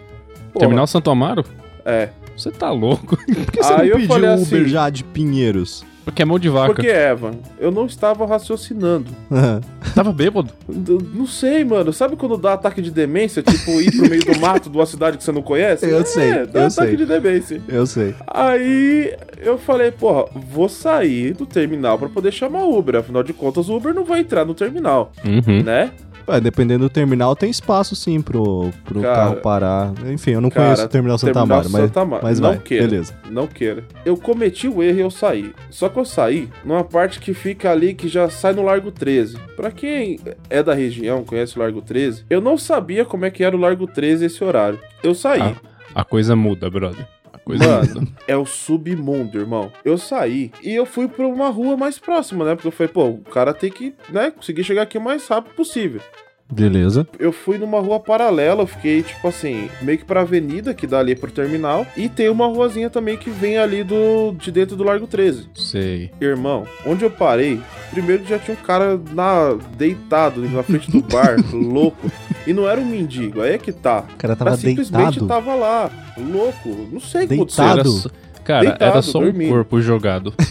[0.59, 1.45] Terminal Santo Amaro?
[1.85, 2.09] É.
[2.39, 3.17] Você tá louco?
[3.27, 5.85] Por que você Aí não eu pediu Uber assim- já de Pinheiros?
[6.05, 6.73] Porque é mão de vaca.
[6.73, 9.11] Porque, Evan, eu não estava raciocinando.
[9.95, 10.51] Tava bêbado.
[10.67, 11.93] D- Não sei, mano.
[11.93, 13.43] Sabe quando dá ataque de demência?
[13.43, 15.85] Tipo, ir pro meio do mato de uma cidade que você não conhece?
[15.85, 16.97] Eu sei, É, dá eu ataque sei.
[16.97, 17.61] de demência.
[17.69, 18.15] Eu sei.
[18.27, 22.97] Aí eu falei, porra, vou sair do terminal pra poder chamar o Uber.
[22.97, 25.63] Afinal de contas, o Uber não vai entrar no terminal, Uhum.
[25.63, 25.91] né?
[26.29, 29.93] Ué, dependendo do terminal, tem espaço sim pro, pro Cara, carro parar.
[30.07, 32.59] Enfim, eu não cara, conheço o terminal Santa terminal Amaro, mas, mas Não vai.
[32.59, 32.87] queira.
[32.87, 33.15] Beleza.
[33.31, 33.85] Não queira.
[34.05, 35.55] Eu cometi o erro e eu saí.
[35.71, 39.39] Só que eu saí numa parte que fica ali que já sai no Largo 13.
[39.57, 43.43] Pra quem é da região, conhece o Largo 13, eu não sabia como é que
[43.43, 44.79] era o Largo 13 esse horário.
[45.03, 45.41] Eu saí.
[45.41, 45.55] Ah.
[45.95, 47.07] A coisa muda, brother.
[47.49, 49.73] Coisa Mano, é o submundo, irmão.
[49.83, 52.55] Eu saí e eu fui pra uma rua mais próxima, né?
[52.55, 55.55] Porque eu falei, pô, o cara tem que, né, conseguir chegar aqui o mais rápido
[55.55, 56.03] possível.
[56.51, 57.07] Beleza.
[57.19, 60.99] Eu fui numa rua paralela, eu fiquei, tipo assim, meio que pra avenida que dá
[60.99, 61.87] ali pro terminal.
[61.97, 65.49] E tem uma ruazinha também que vem ali do de dentro do Largo 13.
[65.55, 66.11] Sei.
[66.21, 71.37] Irmão, onde eu parei, primeiro já tinha um cara na, deitado na frente do bar,
[71.53, 72.11] louco.
[72.47, 74.05] E não era um mendigo, aí é que tá.
[74.15, 75.27] O cara Mas tava simplesmente deitado.
[75.27, 76.89] tava lá, louco.
[76.91, 77.65] Não sei o que aconteceu.
[77.65, 77.81] Deitado?
[77.81, 78.11] Era só-
[78.43, 79.51] Cara, Deitado, era só um dormindo.
[79.51, 80.33] corpo jogado.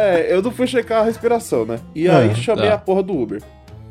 [0.00, 1.80] É, eu não fui checar a respiração, né?
[1.92, 2.74] E aí Ah, chamei tá.
[2.74, 3.42] a porra do Uber.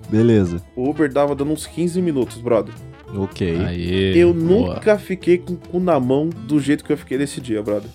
[0.09, 0.61] Beleza.
[0.75, 2.73] O Uber dava dando uns 15 minutos, brother.
[3.15, 3.57] Ok.
[3.65, 4.17] Aí.
[4.17, 4.75] eu boa.
[4.75, 7.89] nunca fiquei com o cu na mão do jeito que eu fiquei nesse dia, brother.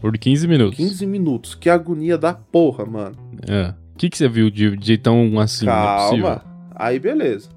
[0.00, 0.76] Por 15 minutos.
[0.76, 1.54] 15 minutos.
[1.54, 3.16] Que agonia da porra, mano.
[3.48, 3.74] É.
[3.94, 5.66] O que, que você viu de, de tão assim?
[5.66, 5.68] É?
[5.68, 6.44] Calma.
[6.74, 7.48] Aí beleza.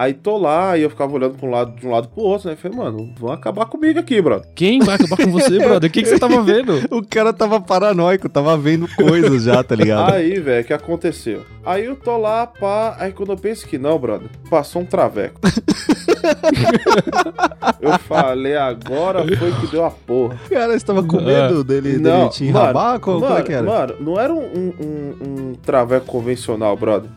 [0.00, 2.48] Aí tô lá e eu ficava olhando pra um lado, de um lado pro outro,
[2.48, 2.56] né?
[2.56, 4.48] Falei, mano, vão acabar comigo aqui, brother.
[4.54, 5.90] Quem vai acabar com você, brother?
[5.90, 6.80] O que, que você tava vendo?
[6.90, 10.14] O cara tava paranoico, tava vendo coisas já, tá ligado?
[10.14, 11.44] Aí, velho, o que aconteceu?
[11.62, 12.96] Aí eu tô lá, pá.
[12.98, 15.38] Aí quando eu penso que não, brother, passou um traveco.
[17.80, 20.36] eu falei, agora foi que deu a porra.
[20.48, 22.98] Cara, você tava com medo dele, dele te enrabar?
[23.00, 23.62] Como, como é que era?
[23.62, 25.14] mano, não era um, um, um-
[25.50, 27.10] um traveco convencional, brother.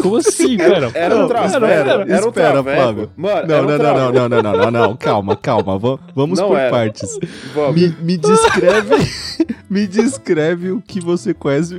[0.00, 0.90] Como assim, pera?
[0.94, 1.54] Era um Não, traveco.
[1.54, 2.76] espera, Era um espera, traveco.
[2.82, 3.10] Flávio.
[3.16, 4.12] Mano, Não, era um não, não, traveco.
[4.12, 6.70] não, não, não, não, não, não, calma, calma, va- vamos Não por era.
[6.70, 7.18] partes.
[7.54, 7.74] Vamos.
[7.80, 8.94] Me, me descreve,
[9.70, 11.78] me descreve o que você conhece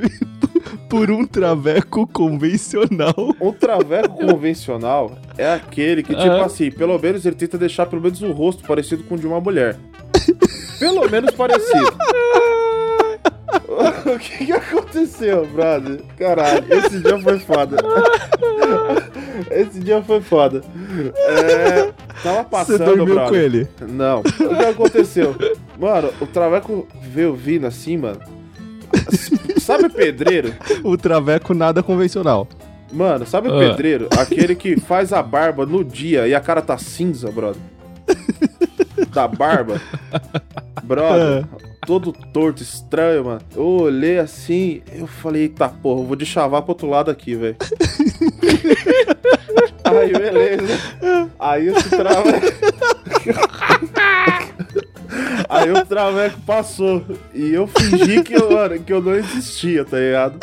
[0.89, 3.13] por um traveco convencional.
[3.41, 6.45] Um traveco convencional é aquele que, tipo Aham.
[6.45, 9.39] assim, pelo menos ele tenta deixar pelo menos o rosto parecido com o de uma
[9.41, 9.78] mulher.
[10.80, 11.95] Pelo menos parecido.
[14.06, 16.02] o que que aconteceu, brother?
[16.17, 17.78] Caralho, esse dia foi foda.
[19.52, 20.62] esse dia foi foda.
[21.15, 23.30] É, tava Você passando, dormiu brother.
[23.30, 23.67] com ele.
[23.89, 24.19] Não.
[24.19, 25.36] O que aconteceu?
[25.80, 28.19] Mano, o traveco veio vindo assim, mano.
[29.60, 30.53] Sabe pedreiro?
[30.84, 32.47] O traveco nada convencional.
[32.91, 33.60] Mano, sabe o Ah.
[33.60, 34.08] pedreiro?
[34.17, 37.62] Aquele que faz a barba no dia e a cara tá cinza, brother.
[39.13, 39.81] Da barba.
[40.84, 41.45] Brother,
[41.86, 43.41] todo torto, estranho, mano.
[43.55, 47.36] Eu olhei assim, eu falei, eita porra, eu vou de chavar pro outro lado aqui,
[47.36, 47.55] velho.
[49.84, 50.79] Aí, beleza.
[51.39, 52.45] Aí esse traveco.
[55.56, 57.04] Aí o traveco passou.
[57.34, 58.50] E eu fingi que eu,
[58.86, 60.39] que eu não existia, tá ligado?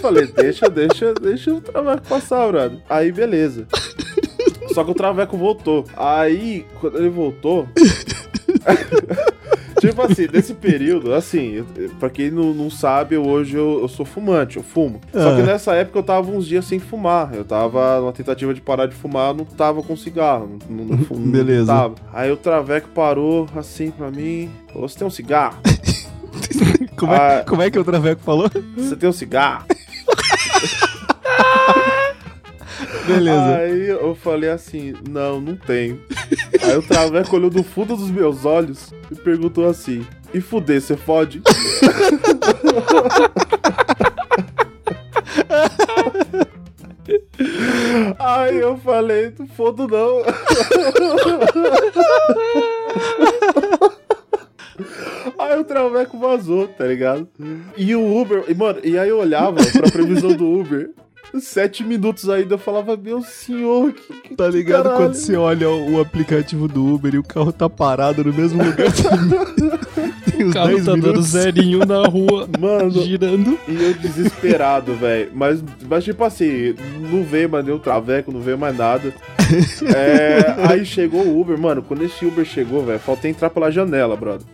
[0.00, 2.78] Falei, deixa, deixa, deixa o traveco passar, brother.
[2.88, 3.66] Aí, beleza.
[4.72, 5.84] Só que o traveco voltou.
[5.96, 7.68] Aí, quando ele voltou.
[9.80, 11.64] Tipo assim, nesse período, assim,
[12.00, 15.00] pra quem não, não sabe, eu- hoje eu, eu sou fumante, eu fumo.
[15.12, 15.44] Só que Ah.
[15.46, 17.34] nessa época eu tava uns dias sem fumar.
[17.34, 20.58] Eu tava numa tentativa de parar de fumar, não tava com cigarro.
[20.68, 21.92] Não, não, não Beleza.
[22.12, 24.50] Aí o traveco parou assim pra mim.
[24.72, 25.58] Falou: Você tem um cigarro?
[26.96, 27.44] Como é, Ah.
[27.46, 28.50] como é que o traveco falou?
[28.76, 29.64] Você tem um cigarro?
[33.06, 33.56] Beleza.
[33.56, 36.00] Aí eu falei assim, não, não tenho.
[36.62, 40.96] Aí o Traveco olhou do fundo dos meus olhos e perguntou assim, e fuder, você
[40.96, 41.42] fode?
[48.18, 50.22] Aí eu falei, não fodo não.
[55.38, 57.28] Aí o Traveco vazou, tá ligado?
[57.76, 60.90] E o Uber, e, mano, e aí eu olhava pra previsão do Uber.
[61.40, 65.04] Sete minutos ainda eu falava, meu senhor, que, que Tá ligado caralho.
[65.04, 68.62] quando você olha o, o aplicativo do Uber e o carro tá parado no mesmo
[68.62, 68.86] lugar?
[70.30, 71.26] Tem uns carro 10 tá dando minutos.
[71.28, 73.58] zerinho na rua, Mano, girando.
[73.68, 75.30] e eu desesperado, velho.
[75.34, 76.74] Mas, mas, tipo assim,
[77.10, 79.12] não veio mais nenhum traveco, não veio mais nada.
[79.94, 81.82] É, aí chegou o Uber, mano.
[81.82, 84.46] Quando esse Uber chegou, velho, faltei entrar pela janela, brother.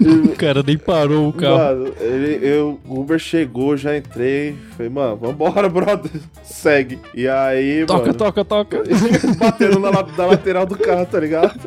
[0.00, 1.58] O cara nem parou o carro.
[1.58, 4.56] Mano, ele, eu, o Uber chegou, já entrei.
[4.76, 6.10] Falei, mano, vambora, brother.
[6.42, 6.98] Segue.
[7.14, 8.14] E aí, Toca, mano.
[8.14, 8.82] toca, toca.
[9.38, 11.60] batendo na, na lateral do carro, tá ligado?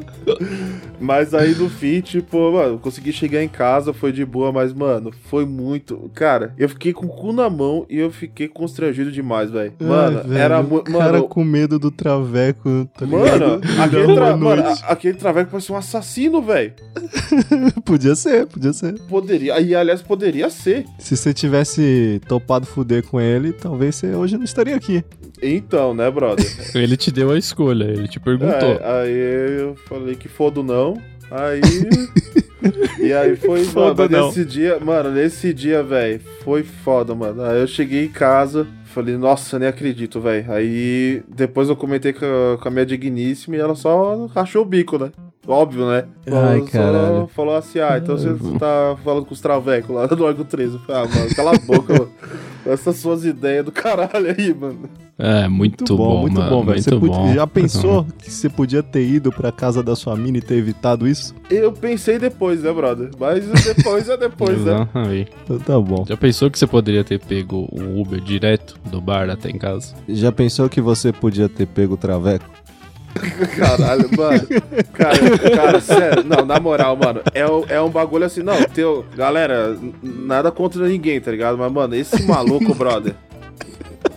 [0.99, 5.11] Mas aí no fim, tipo, mano, consegui chegar em casa, foi de boa, mas, mano,
[5.25, 6.09] foi muito.
[6.13, 9.73] Cara, eu fiquei com o cu na mão e eu fiquei constrangido demais, velho.
[9.79, 10.91] Mano, Ai, velho, era muito.
[10.91, 14.37] cara Mano, com medo do traveco, tá mano, aquele, tra...
[14.37, 16.73] mano, aquele traveco parecia um assassino, velho.
[17.85, 18.99] Podia ser, podia ser.
[19.01, 19.59] Poderia.
[19.59, 20.85] E aliás, poderia ser.
[20.97, 25.03] Se você tivesse topado fuder com ele, talvez você hoje não estaria aqui.
[25.43, 26.45] Então, né, brother?
[26.73, 28.79] Ele te deu a escolha, ele te perguntou.
[28.81, 30.97] É, aí eu falei que foda não.
[31.29, 31.61] Aí.
[33.01, 34.27] e aí foi, Foda mano, não.
[34.27, 37.41] nesse dia, mano, nesse dia, velho, foi foda, mano.
[37.43, 40.51] Aí eu cheguei em casa, falei, nossa, nem acredito, velho.
[40.51, 44.65] Aí depois eu comentei com a, com a minha digníssima e ela só rachou o
[44.65, 45.11] bico, né?
[45.45, 46.05] Óbvio, né?
[46.27, 47.27] Ai, Só caralho.
[47.27, 50.75] Falou assim, ah, então você tá falando com os travecos lá do Argo 13.
[50.75, 52.11] Eu falei, ah, mano, cala a boca, mano.
[52.65, 54.89] Essas suas ideias do caralho aí, mano.
[55.17, 56.81] É, muito, bom, muito mano, bom, velho.
[56.81, 57.33] Você podia- bom.
[57.33, 61.07] já pensou que você podia ter ido pra casa da sua mina e ter evitado
[61.07, 61.35] isso?
[61.51, 63.11] Eu pensei depois, né, brother?
[63.19, 64.87] Mas depois é depois, né?
[65.43, 66.03] Então tá bom.
[66.07, 69.93] Já pensou que você poderia ter pego um Uber direto do bar até em casa?
[70.09, 72.45] Já pensou que você podia ter pego o traveco?
[73.57, 74.47] Caralho, mano.
[74.93, 76.23] Cara, cara, sério.
[76.23, 77.21] Não, na moral, mano.
[77.33, 78.61] É, é um bagulho assim, não.
[78.63, 81.57] Teu, galera, nada contra ninguém, tá ligado?
[81.57, 83.15] Mas, mano, esse maluco, brother.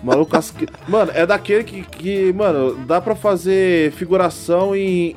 [0.02, 5.14] Maluco, asque- mano, é daquele que, que, mano, dá pra fazer figuração em,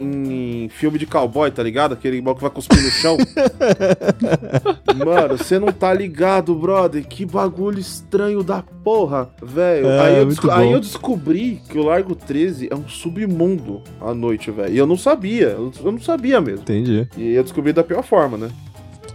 [0.66, 1.94] em filme de cowboy, tá ligado?
[1.94, 3.18] Aquele maluco que vai cuspir no chão.
[5.06, 7.06] mano, você não tá ligado, brother.
[7.08, 9.88] Que bagulho estranho da porra, velho.
[9.88, 14.14] É, aí, eu desco- aí eu descobri que o Largo 13 é um submundo à
[14.14, 14.74] noite, velho.
[14.74, 16.62] E eu não sabia, eu eu não sabia mesmo.
[16.62, 17.08] Entendi.
[17.18, 18.50] E eu descobri da pior forma, né?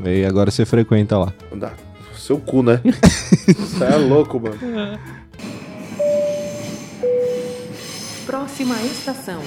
[0.05, 1.33] E agora você frequenta lá.
[1.55, 1.73] Dá.
[2.17, 2.81] Seu cu, né?
[3.45, 4.57] Você é louco, mano.
[8.27, 9.41] Próxima estação.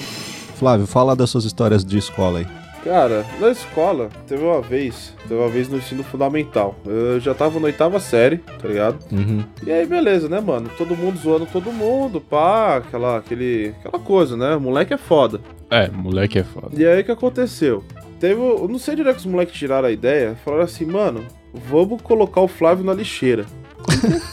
[0.56, 2.48] Flávio, fala das suas histórias de escola aí.
[2.84, 6.76] Cara, na escola, teve uma vez, teve uma vez no ensino fundamental.
[6.86, 9.00] Eu já tava na oitava série, tá ligado?
[9.12, 9.44] Uhum.
[9.66, 10.70] E aí, beleza, né, mano?
[10.78, 14.56] Todo mundo zoando todo mundo, pá, aquela, aquele, aquela coisa, né?
[14.56, 15.42] Moleque é foda.
[15.70, 16.70] É, moleque é foda.
[16.74, 17.84] E aí, o que aconteceu?
[18.20, 22.02] Teve, eu não sei direito que os moleques tiraram a ideia, falaram assim, mano, vamos
[22.02, 23.46] colocar o Flávio na lixeira.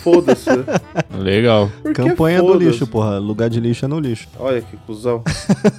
[0.03, 0.51] Foda-se?
[1.17, 1.71] Legal.
[1.83, 3.19] Porque Campanha do lixo, porra.
[3.19, 4.29] Lugar de lixo é no lixo.
[4.39, 5.23] Olha que cuzão.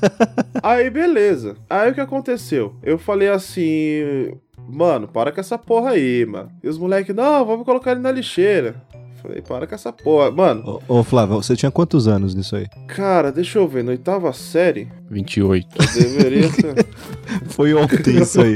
[0.63, 1.55] aí, beleza.
[1.69, 2.75] Aí o que aconteceu?
[2.81, 4.33] Eu falei assim,
[4.67, 6.49] mano, para com essa porra aí, mano.
[6.63, 8.75] E os moleques, não, vamos colocar ele na lixeira.
[9.21, 10.29] Falei, para com essa porra.
[10.29, 12.67] Mano, Ô, ô, Flávio, você tinha quantos anos nisso aí?
[12.87, 15.67] cara, deixa eu ver, na oitava série, 28.
[15.79, 16.85] eu deveria ter.
[17.49, 18.55] Foi ontem isso aí.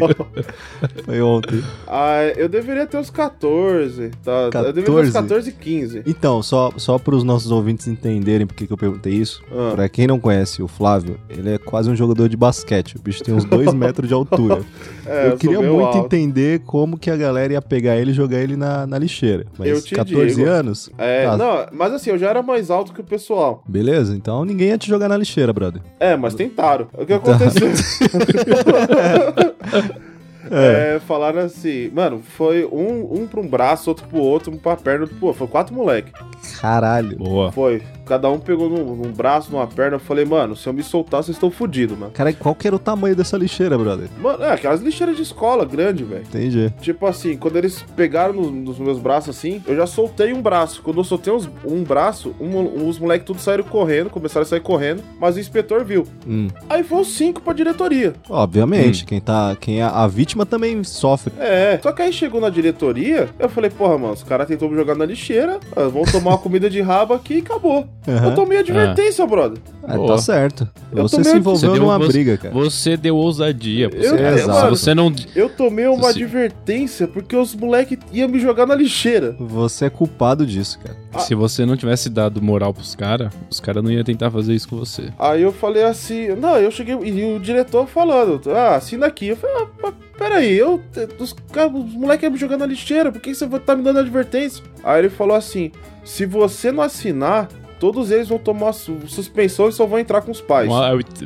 [1.05, 1.63] Foi ontem.
[1.87, 4.11] ah, eu deveria ter uns 14.
[4.23, 4.49] Tá?
[4.53, 5.13] Eu deveria ter uns 14?
[5.13, 6.03] 14 e 15.
[6.05, 9.41] Então, só, só para os nossos ouvintes entenderem por que eu perguntei isso.
[9.51, 9.71] Ah.
[9.75, 12.95] Pra quem não conhece o Flávio, ele é quase um jogador de basquete.
[12.97, 14.61] O bicho tem uns 2 metros de altura.
[15.05, 15.97] É, eu sou queria muito alto.
[16.05, 19.45] entender como que a galera ia pegar ele e jogar ele na, na lixeira.
[19.57, 20.47] Mas Eu te 14 digo.
[20.47, 20.89] anos?
[20.97, 21.37] É, Tá.
[21.37, 23.63] não, mas assim, eu já era mais alto que o pessoal.
[23.67, 24.15] Beleza?
[24.15, 25.81] Então ninguém ia te jogar na lixeira, brother.
[25.99, 26.87] É, mas tentaram.
[26.93, 27.69] O que aconteceu?
[30.51, 34.75] É, falaram assim, mano, foi um, um pra um braço, outro pro outro, um pra
[34.75, 35.39] perna, outro pro outro.
[35.39, 36.11] Foi quatro moleque.
[36.59, 37.17] Caralho.
[37.17, 37.51] Boa.
[37.51, 37.83] Foi.
[38.09, 39.97] Cada um pegou num, num braço, numa perna.
[39.97, 42.11] Eu falei, mano, se eu me soltar, vocês estão fodidos, mano.
[42.11, 44.09] Cara, qual que era o tamanho dessa lixeira, brother?
[44.19, 46.23] Mano, é aquelas lixeiras de escola grande, velho.
[46.23, 46.73] Entendi.
[46.81, 50.81] Tipo assim, quando eles pegaram no- nos meus braços assim, eu já soltei um braço.
[50.81, 54.59] Quando eu soltei uns- um braço, um- os moleques tudo saíram correndo, começaram a sair
[54.61, 56.03] correndo, mas o inspetor viu.
[56.27, 56.47] Hum.
[56.67, 58.13] Aí foi os cinco pra diretoria.
[58.27, 59.55] Obviamente, quem tá.
[59.59, 61.31] Quem é a vítima também sofre.
[61.39, 64.75] É, só que aí chegou na diretoria, eu falei, porra, mano, os caras tentou me
[64.75, 67.87] jogar na lixeira, ah, vão tomar uma comida de rabo aqui e acabou.
[68.07, 68.29] Aham.
[68.29, 69.59] Eu tomei advertência, brother.
[69.87, 70.67] É, tá certo.
[70.91, 72.53] Eu Você se envolveu Você deu- numa você- briga, cara.
[72.53, 73.89] Você deu ousadia.
[73.89, 75.13] Você, Eu- é, se mano, você não.
[75.35, 79.35] Eu tomei uma Se- advertência porque os moleques iam me jogar na lixeira.
[79.39, 80.97] Você é culpado disso, cara.
[81.21, 84.69] Se você não tivesse dado moral pros caras, os caras não iam tentar fazer isso
[84.69, 85.09] com você.
[85.19, 89.27] Aí eu falei assim, não, eu cheguei, e o diretor falando, ah, assina aqui.
[89.27, 90.81] Eu falei, ah, mas peraí, eu,
[91.19, 91.35] os,
[91.73, 94.63] os moleques iam me jogar na lixeira, por que você vai tá me dando advertência?
[94.83, 95.71] Aí ele falou assim,
[96.03, 100.31] se você não assinar, todos eles vão tomar su- suspensão e só vão entrar com
[100.31, 100.67] os pais.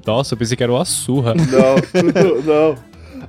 [0.06, 1.34] Nossa, eu pensei que era uma surra.
[1.36, 2.76] Não, não.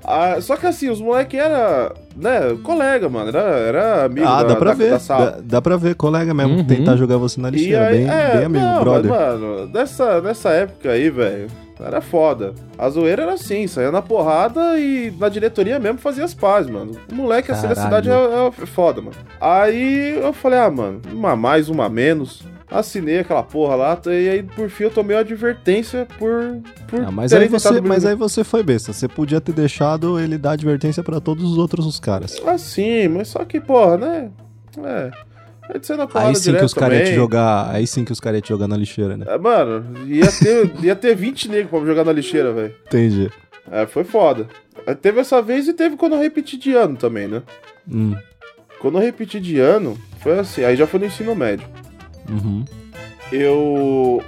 [0.03, 3.29] Ah, só que assim, os moleques era, né, colega, mano.
[3.29, 4.91] Era, era amigo Ah, da, dá pra da- ver.
[4.91, 5.31] da sala.
[5.33, 6.57] Dá, dá pra ver, colega mesmo.
[6.57, 6.65] Uhum.
[6.65, 7.87] Tentar jogar você na lixeira.
[7.87, 9.11] aí, bem, é, bem amigo, não, brother.
[9.11, 11.47] Mas, mano, nessa, nessa época aí, velho,
[11.81, 12.55] era foda.
[12.77, 16.93] A zoeira era assim, saía na porrada e na diretoria mesmo fazia as pazes, mano.
[17.11, 18.15] O moleque assim da cidade é,
[18.63, 19.17] é foda, mano.
[19.41, 22.43] Aí eu falei, ah, mano, uma mais, uma menos.
[22.71, 26.61] Assinei aquela porra lá, e aí por fim eu tomei uma advertência por.
[26.89, 28.93] por Ah, mas, aí você, mas aí você foi besta.
[28.93, 32.41] Você podia ter deixado ele dar advertência pra todos os outros os caras.
[32.45, 34.31] Ah, sim, mas só que, porra, né?
[34.83, 35.11] É.
[35.69, 37.71] É de ser na porrada Aí sim que os caras iam te jogar.
[37.71, 39.25] Aí sim que os caras iam te jogar na lixeira, né?
[39.29, 42.75] É, mano, ia ter, ia ter 20 negros pra me jogar na lixeira, velho.
[42.87, 43.31] Entendi.
[43.71, 44.47] É, foi foda.
[45.01, 47.43] Teve essa vez e teve quando eu repeti de ano também, né?
[47.91, 48.15] Hum.
[48.79, 51.67] Quando eu repeti de ano, foi assim, aí já foi no ensino médio.
[52.29, 52.65] Uhum.
[53.33, 54.23] Eu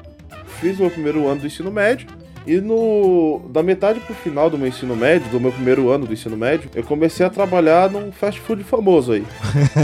[0.61, 2.07] fiz o meu primeiro ano do ensino médio.
[2.47, 6.12] E no da metade pro final do meu ensino médio, do meu primeiro ano do
[6.12, 9.24] ensino médio, eu comecei a trabalhar num fast food famoso aí.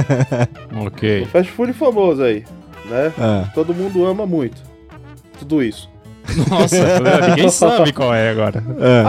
[0.86, 1.22] Ok.
[1.22, 2.44] Um fast food famoso aí,
[2.88, 3.12] né?
[3.18, 3.50] É.
[3.52, 4.62] Todo mundo ama muito.
[5.40, 5.90] Tudo isso.
[6.48, 6.76] Nossa,
[7.30, 8.62] ninguém sabe qual é agora.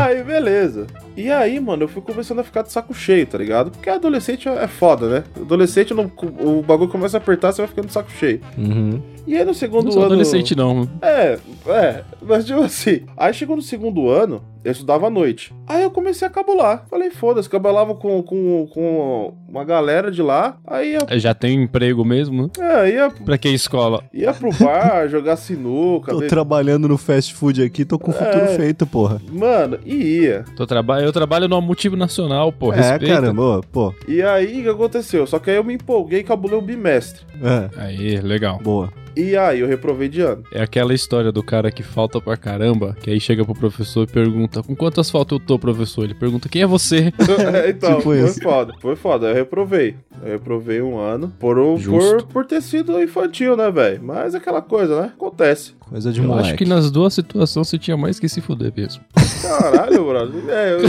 [0.03, 0.87] Aí, beleza.
[1.15, 3.71] E aí, mano, eu fui começando a ficar de saco cheio, tá ligado?
[3.71, 5.23] Porque adolescente é é foda, né?
[5.39, 6.09] Adolescente, não-
[6.41, 8.39] o bagulho começa a apertar, você vai ficando de saco cheio.
[8.57, 9.01] Uhum.
[9.25, 10.11] E aí no segundo Não sou ano.
[10.11, 10.87] adolescente, não.
[11.01, 13.01] É, é, mas tipo assim.
[13.15, 15.53] Aí chegou no segundo ano, eu estudava à noite.
[15.65, 16.85] Aí eu comecei a cabular.
[16.89, 20.57] Falei, foda-se, cabulava com, com, com uma galera de lá.
[20.67, 22.51] Aí ia, Já tem emprego mesmo?
[22.59, 24.03] é, ia, Pra que escola?
[24.13, 26.11] ia pro bar, jogar sinuca.
[26.11, 28.55] Tô be- trabalhando no fast food aqui, tô com o futuro É.
[28.57, 29.21] feito, porra.
[29.31, 30.43] Mano, e ia.
[30.57, 31.01] Tô traba...
[31.03, 32.73] Eu trabalho numa multinacional, pô.
[32.73, 33.15] é, Respeita.
[33.15, 33.93] caramba, pô.
[34.07, 35.25] E aí, o que aconteceu?
[35.27, 37.21] Só que aí eu me empolguei e cabulei o bimestre.
[37.41, 38.59] É, Aí, legal.
[38.63, 38.91] boa.
[39.15, 40.43] E aí eu reprovei de ano.
[40.51, 44.11] É aquela história do cara que falta pra caramba, que aí chega pro professor e
[44.11, 46.03] pergunta: Com quantas faltas eu tô, professor?
[46.03, 47.13] Ele pergunta: Quem é você?
[47.69, 48.41] então, Tipo foi isso.
[48.41, 48.73] foda.
[48.81, 49.27] Foi foda.
[49.27, 49.95] Eu reprovei.
[50.23, 54.01] Eu reprovei um ano por, por, por ter sido infantil, né, velho?
[54.03, 55.11] Mas aquela coisa, né?
[55.15, 55.73] Acontece.
[55.79, 56.47] Coisa de Eu moleque.
[56.49, 59.03] acho que nas duas situações você tinha mais que se fuder mesmo.
[59.41, 60.41] Caralho, brother.
[60.49, 60.79] É, eu,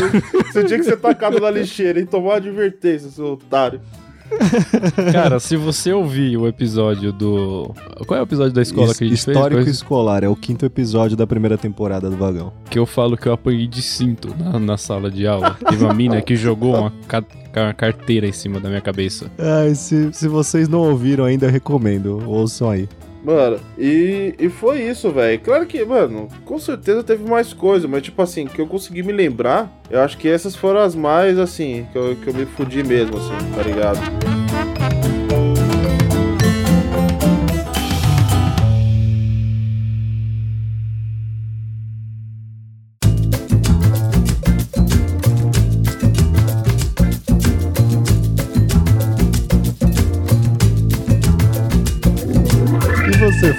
[0.53, 3.81] você tinha que ser tacado na lixeira e tomar uma advertência, seu otário.
[5.13, 7.75] Cara, se você ouvir o episódio do.
[8.07, 9.77] Qual é o episódio da escola His- que a gente Histórico fez?
[9.77, 12.53] escolar, é o quinto episódio da primeira temporada do Vagão.
[12.71, 15.57] Que eu falo que eu apanhei de cinto na, na sala de aula.
[15.69, 17.25] Teve uma mina que jogou uma, ca-
[17.57, 19.31] uma carteira em cima da minha cabeça.
[19.39, 22.23] Ai, se, se vocês não ouviram ainda, recomendo.
[22.27, 22.89] Ouçam aí.
[23.25, 25.41] Mano, e, e foi isso, velho.
[25.41, 29.13] Claro que, mano, com certeza teve mais coisa, mas tipo assim, que eu consegui me
[29.13, 32.85] lembrar, eu acho que essas foram as mais, assim, que eu, que eu me fudi
[32.85, 33.99] mesmo, assim, tá ligado?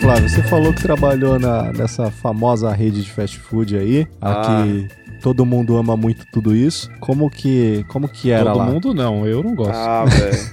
[0.06, 0.30] Flávio?
[0.30, 4.32] Você falou que trabalhou na, nessa famosa rede de fast food aí, a
[4.62, 4.64] Ah.
[4.64, 4.88] que
[5.20, 6.92] todo mundo ama muito tudo isso.
[7.00, 8.66] Como que, como que era Todo lá?
[8.66, 9.74] mundo não, eu não gosto.
[9.74, 10.50] Ah, velho.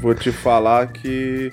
[0.00, 1.50] Vou te falar que.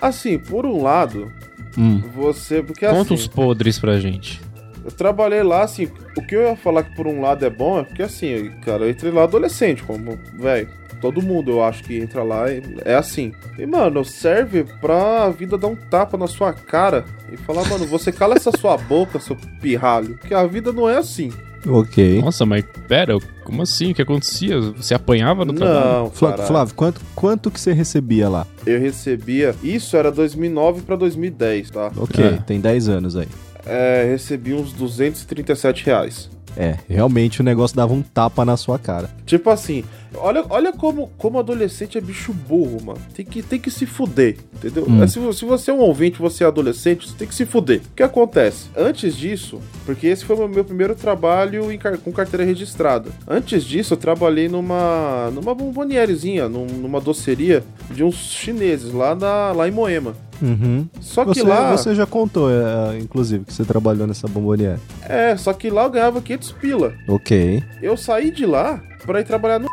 [0.00, 1.32] Assim, por um lado,
[1.76, 2.62] Hum, você.
[2.62, 4.40] Porque Conta assim, uns podres pra gente.
[4.84, 5.88] eu trabalhei lá, assim.
[6.16, 8.84] O que eu ia falar que por um lado é bom é porque, assim, cara,
[8.84, 10.68] eu entrei lá adolescente, como, velho.
[11.00, 13.32] Todo mundo, eu acho que entra lá e é assim.
[13.58, 18.10] E, mano, serve pra vida dar um tapa na sua cara e falar, mano, você
[18.10, 20.18] cala essa sua boca, seu pirralho.
[20.26, 21.30] Que a vida não é assim.
[21.68, 22.20] ok.
[22.22, 23.90] Nossa, mas pera, como assim?
[23.90, 24.58] O que acontecia?
[24.60, 26.02] Você apanhava no trabalho?
[26.04, 26.42] Não, Flá- cara.
[26.46, 28.46] Flávio, quanto, quanto que você recebia lá?
[28.64, 29.54] Eu recebia.
[29.62, 31.92] Isso era 2009 pra 2010, tá?
[31.96, 32.32] Ok, É.
[32.46, 33.28] tem 10 anos aí.
[33.66, 36.30] É, recebi uns 237 reais.
[36.56, 39.10] É, realmente o negócio dava um tapa na sua cara.
[39.26, 39.84] Tipo assim,
[40.14, 42.98] olha, olha como, como adolescente é bicho burro, mano.
[43.14, 44.86] Tem que, tem que se fuder, entendeu?
[44.88, 45.02] Hum.
[45.02, 47.80] É, se, se você é um ouvinte, você é adolescente, você tem que se fuder.
[47.92, 48.68] O que acontece?
[48.76, 53.10] Antes disso, porque esse foi o meu primeiro trabalho em com carteira registrada.
[53.28, 59.52] Antes disso, eu trabalhei numa, numa bombonierezinha, num- numa doceria de uns chineses lá, na,
[59.52, 60.14] lá em Moema.
[60.42, 60.86] Uhum.
[61.00, 61.76] Só que Você, lá.
[61.76, 64.78] você já contou, é, inclusive, que você trabalhou nessa bomboniere.
[65.02, 66.94] É, só que lá eu ganhava 500 pila.
[67.08, 69.68] Ok, Eu saí de lá pra ir trabalhar no.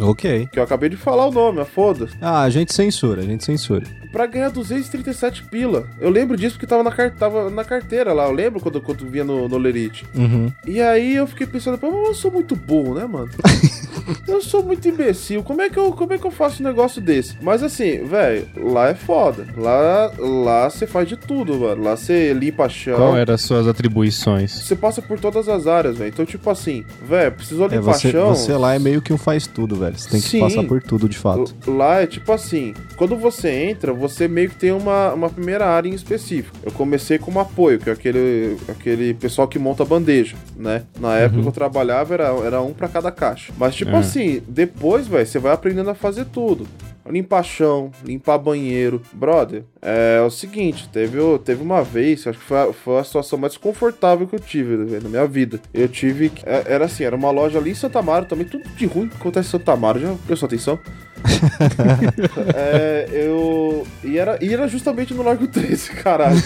[0.00, 0.46] ok.
[0.52, 2.08] Que eu acabei de falar o nome, a foda.
[2.20, 3.84] Ah, a gente censura, a gente censura.
[4.14, 5.88] Pra ganhar 237 pila.
[6.00, 8.26] Eu lembro disso porque tava na, car- tava na carteira lá.
[8.26, 10.06] Eu lembro quando, quando via no, no Lerite.
[10.14, 10.50] Uhum.
[10.66, 13.28] E aí eu fiquei pensando, pô, eu sou muito burro, né, mano?
[14.28, 15.42] Eu sou muito imbecil.
[15.42, 17.36] Como é que eu, como é que eu faço um negócio desse?
[17.40, 19.46] Mas assim, velho, lá é foda.
[19.56, 21.82] Lá lá você faz de tudo, mano.
[21.82, 22.96] Lá você limpa chão.
[22.98, 24.50] Qual eram as suas atribuições?
[24.52, 26.08] Você passa por todas as áreas, velho.
[26.08, 28.28] Então, tipo assim, velho, precisou É, limpar você, chão.
[28.34, 29.96] você lá é meio que um faz tudo, velho.
[29.96, 30.40] Você tem que Sim.
[30.40, 31.54] passar por tudo, de fato.
[31.66, 35.88] Lá é tipo assim, quando você entra, você meio que tem uma, uma primeira área
[35.88, 36.56] em específico.
[36.62, 40.82] Eu comecei como apoio, que é aquele, aquele pessoal que monta bandeja, né?
[41.00, 43.52] Na época que eu trabalhava era, era um pra cada caixa.
[43.58, 43.98] Mas tipo É.
[43.98, 46.66] assim, depois, velho, você vai aprendendo a fazer tudo.
[47.06, 49.02] Limpar chão, limpar banheiro.
[49.12, 53.38] Brother, é, o seguinte, teve, teve uma vez, acho que foi a, foi a situação
[53.38, 55.60] mais confortável que eu tive velho, na minha vida.
[55.74, 56.30] Eu tive.
[56.30, 59.08] que- é- Era assim, era uma loja ali em Santa Amaro, também tudo de ruim
[59.08, 60.78] que acontece em Santa Amaro, já prestou atenção?
[62.54, 63.86] É, eu.
[64.02, 66.36] E era, e era justamente no Largo 13, caralho.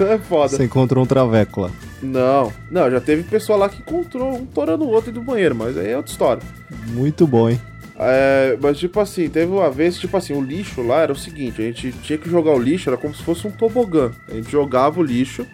[0.00, 0.56] É foda.
[0.56, 1.70] Você encontrou um traveco lá.
[2.02, 5.76] Não, não, já teve pessoa lá que encontrou um torando o outro do banheiro, mas
[5.76, 6.42] aí é outra história.
[6.88, 7.60] Muito bom, hein?
[7.98, 11.62] É, mas tipo assim, teve uma vez, tipo assim, o lixo lá era o seguinte,
[11.62, 14.10] a gente tinha que jogar o lixo, era como se fosse um tobogã.
[14.28, 15.46] A gente jogava o lixo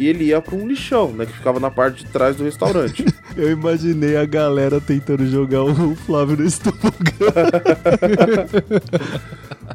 [0.00, 3.04] e ele ia pra um lixão, né, que ficava na parte de trás do restaurante.
[3.36, 7.52] Eu imaginei a galera tentando jogar o Flávio nesse tobogã.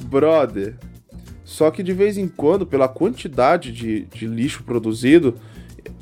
[0.06, 0.74] Brother.
[1.44, 5.36] Só que de vez em quando, pela quantidade de, de lixo produzido,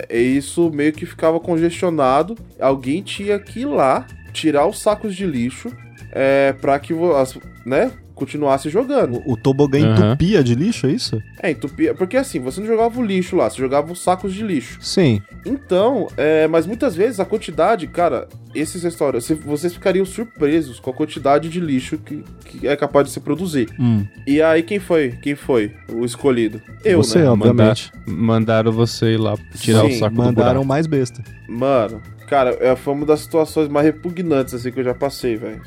[0.07, 2.37] é isso meio que ficava congestionado.
[2.57, 5.69] Alguém tinha que ir lá, tirar os sacos de lixo,
[6.13, 9.21] é, pra que as, né, continuasse jogando.
[9.25, 10.07] O, o tobogã Aham.
[10.09, 11.21] entupia de lixo, é isso?
[11.41, 11.93] É, entupia.
[11.93, 14.77] Porque assim, você não jogava o lixo lá, você jogava os sacos de lixo.
[14.81, 15.21] Sim.
[15.45, 20.93] Então, é, mas muitas vezes a quantidade, cara, esses restaurantes, vocês ficariam surpresos com a
[20.93, 23.69] quantidade de lixo que, que é capaz de se produzir.
[23.79, 24.05] Hum.
[24.27, 25.11] E aí, quem foi?
[25.21, 26.61] Quem foi o escolhido?
[26.83, 27.29] Eu, Você, né?
[27.29, 27.91] obviamente.
[28.05, 30.65] Mandaram você ir lá tirar Sim, o saco do Mandaram buraco.
[30.67, 31.23] mais besta.
[31.47, 32.01] Mano,
[32.33, 35.61] cara, é, foi uma das situações mais repugnantes, assim, que eu já passei, velho.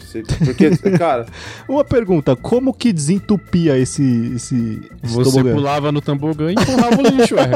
[0.44, 1.26] Porque, cara,
[1.68, 5.54] Uma pergunta, como que desentupia esse, esse, esse Você tobogã?
[5.54, 7.50] pulava no tobogã e empurrava o lixo, ué.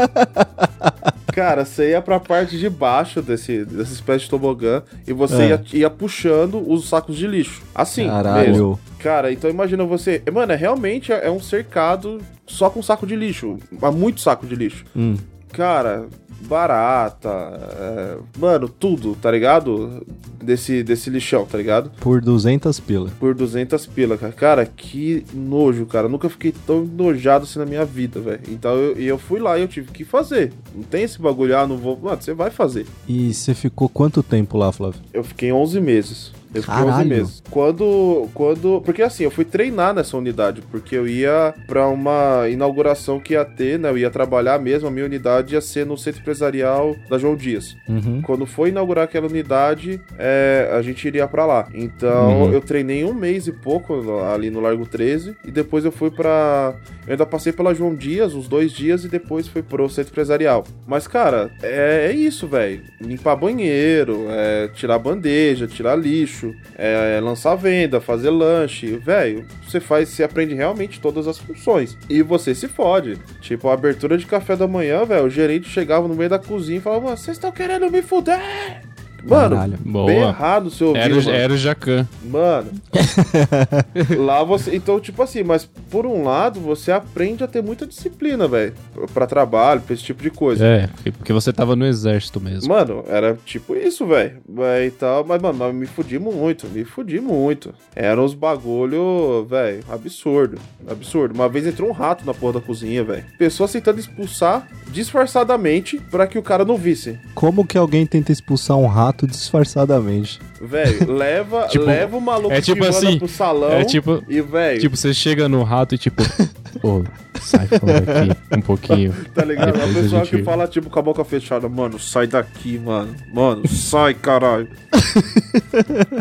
[1.33, 5.49] cara, você ia pra parte de baixo desse, dessa espécie de tobogã e você É.
[5.49, 7.63] ia, ia puxando os sacos de lixo.
[7.75, 8.49] Assim, Caralho.
[8.49, 8.81] mesmo.
[9.01, 10.23] Cara, então imagina você.
[10.33, 13.59] Mano, é realmente é um cercado só com saco de lixo.
[13.83, 14.85] Há muito saco de lixo.
[14.95, 15.17] Hum.
[15.53, 16.07] Cara,
[16.43, 17.28] barata.
[17.28, 20.05] é, mano, tudo, tá ligado?
[20.43, 21.91] Desse, desse lixão, tá ligado?
[22.01, 23.11] Por 200 pila.
[23.20, 24.32] Por 200 pila, cara.
[24.32, 26.09] Cara, que nojo, cara.
[26.09, 28.41] Nunca fiquei tão enojado assim na minha vida, velho.
[28.49, 30.53] Então eu, eu fui lá e eu tive que fazer.
[30.74, 31.99] Não tem esse bagulho, ah, não vou.
[31.99, 32.86] Mano, você vai fazer.
[33.07, 35.01] E você ficou quanto tempo lá, Flávio?
[35.12, 36.32] Eu fiquei 11 meses.
[36.55, 37.09] Eu fiquei 11 Caralho.
[37.09, 37.42] meses.
[37.51, 38.80] Quando, quando.
[38.84, 40.62] Porque assim, eu fui treinar nessa unidade.
[40.70, 43.88] Porque eu ia pra uma inauguração que ia ter, né?
[43.90, 44.88] Eu ia trabalhar mesmo.
[44.88, 47.76] A minha unidade ia ser no centro empresarial da João Dias.
[47.88, 48.20] Uhum.
[48.22, 51.68] Quando foi inaugurar aquela unidade, é, a gente iria pra lá.
[51.74, 52.53] Então Uhum.
[52.53, 55.36] eu treinei um mês e pouco ali no Largo 13.
[55.44, 56.74] E depois eu fui pra.
[57.07, 60.64] Eu ainda passei pela João Dias, uns dois dias, e depois fui pro centro empresarial.
[60.86, 62.82] Mas, cara, é, é isso, velho.
[63.01, 66.39] Limpar banheiro, é, tirar bandeja, tirar lixo,
[66.76, 68.97] é, lançar venda, fazer lanche.
[68.97, 71.97] Velho, você faz, você aprende realmente todas as funções.
[72.09, 73.18] E você se fode.
[73.41, 76.78] Tipo, a abertura de café da manhã, velho, o gerente chegava no meio da cozinha
[76.78, 78.89] e falava, vocês estão querendo me fuder?
[79.27, 79.79] Mano, Caralho.
[79.79, 80.11] bem Boa.
[80.29, 81.31] errado o seu ouvido, Era, o- mano.
[81.31, 82.09] era o Jacan.
[82.25, 82.71] Mano.
[84.18, 84.75] lá você.
[84.75, 88.73] Então, tipo assim, mas por um lado, você aprende a ter muita disciplina, velho.
[89.12, 90.64] Pra trabalho, pra esse tipo de coisa.
[90.64, 92.68] É, porque você tava no exército mesmo.
[92.73, 94.39] Mano, era tipo isso, velho.
[94.87, 97.75] E tal, mas, mano, mas me fudi muito, me fudi muito.
[97.95, 100.59] Eram uns bagulho, velho, absurdo.
[100.89, 101.35] Absurdo.
[101.35, 103.25] Uma vez entrou um rato na porra da cozinha, velho.
[103.39, 107.18] Pessoas tentando expulsar disfarçadamente pra que o cara não visse.
[107.35, 110.39] Como que alguém tenta expulsar um rato disfarçadamente?
[110.61, 113.73] Velho, leva, Tipo, leva o maluco é tipo assim, pro salão.
[113.73, 116.23] É tipo, E, velho, tipo, você chega no rato e tipo,
[116.83, 117.03] ô,
[117.41, 119.15] sai fora aqui um pouquinho.
[119.35, 119.73] Tá ligado?
[119.73, 122.79] Depois A a pessoa gente- que fala, tipo, com a boca fechada, mano, sai daqui,
[122.79, 123.15] mano.
[123.33, 124.69] Mano, sai, caralho.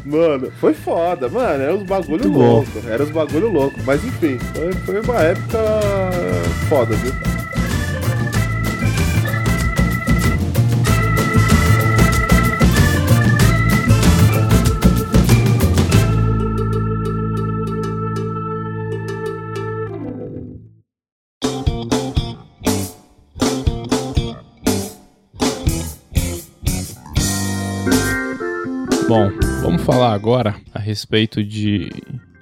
[0.06, 1.62] mano, foi foda, mano.
[1.64, 2.40] Era uns bagulho Muito bom.
[2.40, 2.72] louco.
[2.88, 3.80] Era uns bagulho louco.
[3.86, 5.60] Mas enfim, foi, foi uma época
[6.70, 7.14] foda, viu?
[29.10, 29.32] Bom,
[29.64, 31.89] vamos falar agora a respeito de,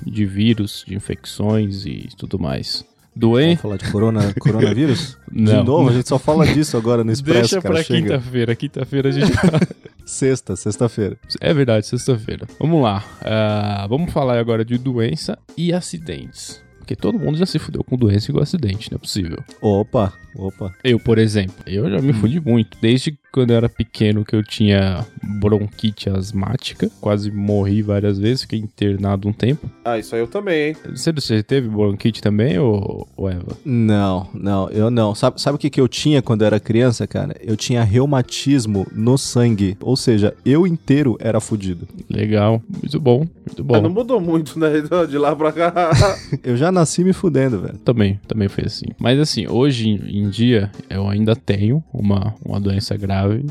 [0.06, 2.86] de vírus, de infecções e tudo mais.
[3.16, 3.32] Doen?
[3.56, 5.18] Vamos falar de corona, coronavírus?
[5.32, 5.62] Não.
[5.62, 7.76] De novo, a gente só fala disso agora no Expresso, Deixa cara.
[7.76, 8.02] pra chega.
[8.02, 8.54] quinta-feira.
[8.54, 9.32] Quinta-feira a gente.
[10.06, 11.18] Sexta, sexta-feira.
[11.40, 12.46] É verdade, sexta-feira.
[12.60, 13.02] Vamos lá.
[13.22, 16.62] Uh, vamos falar agora de doença e acidentes.
[16.80, 19.38] Porque todo mundo já se fudeu com doença igual acidente, não é possível.
[19.62, 20.74] Opa, opa.
[20.84, 22.78] Eu, por exemplo, eu já me fudi muito.
[22.82, 26.90] Desde quando eu era pequeno que eu tinha bronquite asmática.
[27.00, 29.70] Quase morri várias vezes, fiquei internado um tempo.
[29.86, 30.76] Ah, isso aí eu também, hein?
[30.90, 33.56] Você, você teve bronquite também, ou, ou Eva?
[33.64, 35.14] Não, não, eu não.
[35.14, 37.36] Sabe, sabe o que, que eu tinha quando eu era criança, cara?
[37.40, 39.78] Eu tinha reumatismo no sangue.
[39.82, 41.88] Ou seja, eu inteiro era fudido.
[42.10, 43.76] Legal, muito bom, muito bom.
[43.76, 44.68] Ah, não mudou muito, né?
[45.08, 45.92] De lá pra cá.
[46.44, 47.78] eu já nasci me fudendo, velho.
[47.78, 48.88] Também, também foi assim.
[48.98, 53.46] Mas assim, hoje em dia, eu ainda tenho uma, uma doença grave grave.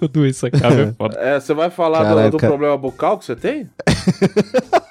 [0.00, 1.18] a doença grave é foda.
[1.18, 3.68] É, você vai falar do, do problema bucal que você tem?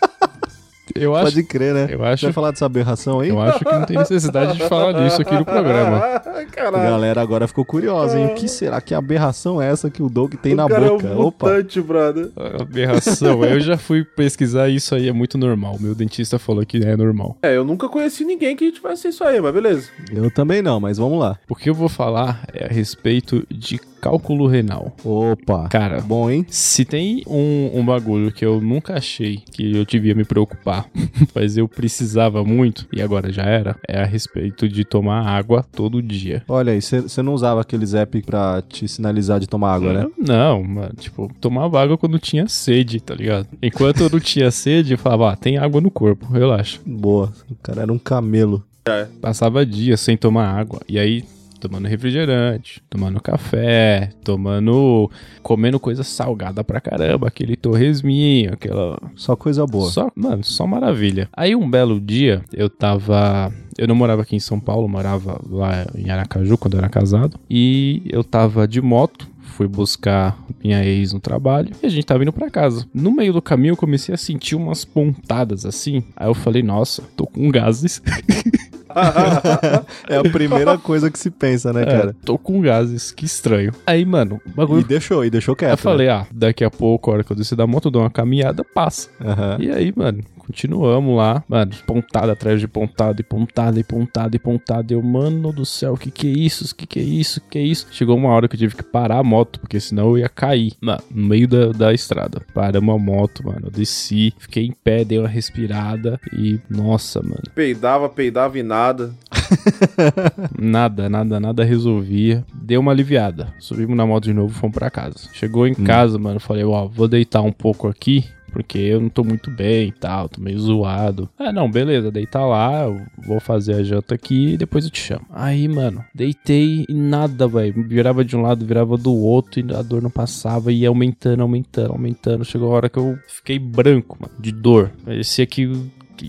[0.96, 1.88] Eu acho, Pode crer, né?
[1.90, 3.30] Eu acho, Você vai falar dessa aberração aí?
[3.30, 6.00] Eu acho que não tem necessidade de falar disso aqui no programa.
[6.52, 6.78] Caralho.
[6.78, 8.28] A galera agora ficou curiosa, hein?
[8.28, 11.08] O que será que aberração é essa que o Doug tem o na cara boca?
[11.08, 11.88] É um mutante, Opa.
[11.88, 12.30] brother.
[12.60, 13.44] Aberração.
[13.46, 15.78] eu já fui pesquisar isso aí é muito normal.
[15.80, 17.38] Meu dentista falou que é normal.
[17.42, 19.90] É, eu nunca conheci ninguém que tivesse isso aí, mas beleza.
[20.12, 21.38] Eu também não, mas vamos lá.
[21.50, 24.96] O que eu vou falar é a respeito de cálculo renal.
[25.06, 25.70] Opa.
[25.70, 26.44] Cara, bom, hein?
[26.50, 30.90] Se tem um, um bagulho que eu nunca achei que eu devia me preocupar,
[31.36, 36.02] mas eu precisava muito, e agora já era, é a respeito de tomar água todo
[36.02, 36.44] dia.
[36.48, 40.08] Olha aí, você não usava aqueles app pra te sinalizar de tomar água, né?
[40.18, 43.48] Não, mano, tipo, tomava água quando tinha sede, tá ligado?
[43.62, 46.80] Enquanto eu não tinha sede, eu falava, ah, tem água no corpo, relaxa.
[46.84, 48.64] Boa, o cara era um camelo.
[48.86, 49.08] É.
[49.22, 51.24] Passava dias sem tomar água, e aí
[51.62, 55.10] tomando refrigerante, tomando café, tomando.
[55.44, 59.00] comendo coisa salgada pra caramba, aquele torresminho, aquela.
[59.16, 59.90] Só coisa boa.
[59.90, 61.30] Só, mano, só maravilha.
[61.32, 63.54] Aí um belo dia eu tava.
[63.78, 67.40] Eu não morava aqui em São Paulo, morava lá em Aracaju quando eu era casado.
[67.50, 72.24] E eu tava de moto fui buscar minha ex no trabalho e a gente tava
[72.24, 72.86] indo para casa.
[72.94, 76.04] No meio do caminho eu comecei a sentir umas pontadas assim.
[76.16, 78.02] Aí eu falei, nossa, tô com gases.
[80.10, 82.10] é a primeira coisa que se pensa, né, cara?
[82.12, 83.72] É, tô com gases, que estranho.
[83.86, 84.82] Aí, mano, o bagulho.
[84.82, 85.72] E deixou, e deixou quieto.
[85.72, 86.14] Eu falei, né?
[86.14, 88.64] ah, daqui a pouco, a hora que eu descer da moto, eu dou uma caminhada,
[88.64, 89.10] passa.
[89.20, 89.64] Uhum.
[89.64, 94.40] E aí, mano, continuamos lá, mano, pontada atrás de pontada, e pontada, e pontada, e
[94.40, 94.94] pontada.
[94.94, 96.76] Eu, mano do céu, que que é isso?
[96.76, 97.42] Que que é isso?
[97.50, 97.88] Que é isso?
[97.92, 100.74] Chegou uma hora que eu tive que parar a moto, porque senão eu ia cair
[100.82, 102.42] mano, no meio da, da estrada.
[102.54, 107.44] Paramos a moto, mano, eu desci, fiquei em pé, dei uma respirada e, nossa, mano.
[107.56, 108.81] Peidava, peidava e nada.
[110.58, 112.46] nada, nada, nada resolvia.
[112.54, 113.54] Deu uma aliviada.
[113.60, 115.16] Subimos na moto de novo, fomos pra casa.
[115.34, 115.84] Chegou em hum.
[115.84, 119.88] casa, mano, falei, ó, vou deitar um pouco aqui porque eu não tô muito bem
[119.88, 121.30] e tal, tô meio zoado.
[121.40, 125.00] Ah, não, beleza, deita lá, eu vou fazer a janta aqui e depois eu te
[125.00, 125.26] chamo.
[125.32, 127.74] Aí, mano, deitei e nada, velho.
[127.88, 131.42] Virava de um lado, virava do outro e a dor não passava e ia aumentando,
[131.42, 132.46] aumentando, aumentando.
[132.46, 134.92] Chegou a hora que eu fiquei branco, mano, de dor.
[135.04, 135.72] Parecia que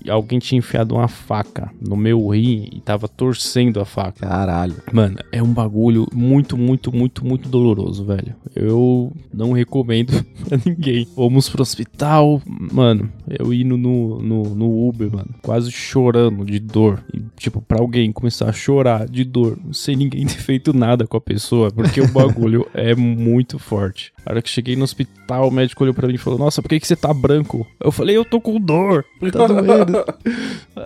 [0.08, 4.26] alguém tinha enfiado uma faca no meu rim e tava torcendo a faca.
[4.26, 4.74] Caralho.
[4.92, 8.34] Mano, é um bagulho muito, muito, muito, muito doloroso, velho.
[8.54, 11.06] Eu não recomendo pra ninguém.
[11.14, 13.10] Fomos pro hospital, mano.
[13.28, 17.02] Eu indo no, no, no Uber, mano, quase chorando de dor.
[17.12, 21.16] E, tipo, pra alguém começar a chorar de dor, sem ninguém ter feito nada com
[21.16, 24.12] a pessoa, porque o bagulho é muito forte.
[24.24, 26.68] A hora que cheguei no hospital, o médico olhou pra mim e falou: Nossa, por
[26.68, 27.66] que, que você tá branco?
[27.80, 29.04] Eu falei: Eu tô com dor.
[29.32, 30.04] Tá doendo.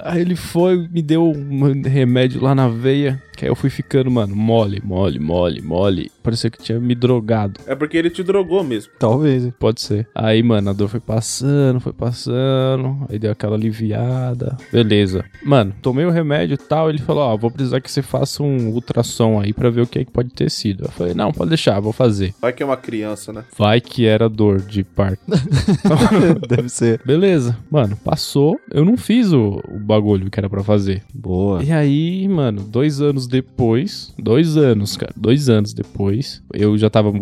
[0.04, 3.20] Aí ele foi, me deu um remédio lá na veia.
[3.36, 6.10] Que aí eu fui ficando, mano, mole, mole, mole, mole.
[6.26, 7.60] Parecia que tinha me drogado.
[7.68, 8.90] É porque ele te drogou mesmo.
[8.98, 9.54] Talvez, hein?
[9.60, 10.08] Pode ser.
[10.12, 13.06] Aí, mano, a dor foi passando, foi passando.
[13.08, 14.56] Aí deu aquela aliviada.
[14.72, 15.24] Beleza.
[15.44, 16.90] Mano, tomei o remédio e tal.
[16.90, 19.86] Ele falou: Ó, oh, vou precisar que você faça um ultrassom aí pra ver o
[19.86, 20.86] que é que pode ter sido.
[20.86, 22.34] Eu falei: Não, pode deixar, vou fazer.
[22.42, 23.44] Vai que é uma criança, né?
[23.56, 25.22] Vai que era dor de parto.
[26.48, 27.00] Deve ser.
[27.06, 27.56] Beleza.
[27.70, 28.58] Mano, passou.
[28.68, 31.04] Eu não fiz o, o bagulho que era pra fazer.
[31.14, 31.62] Boa.
[31.62, 36.15] E aí, mano, dois anos depois, dois anos, cara, dois anos depois,
[36.52, 37.12] eu já tava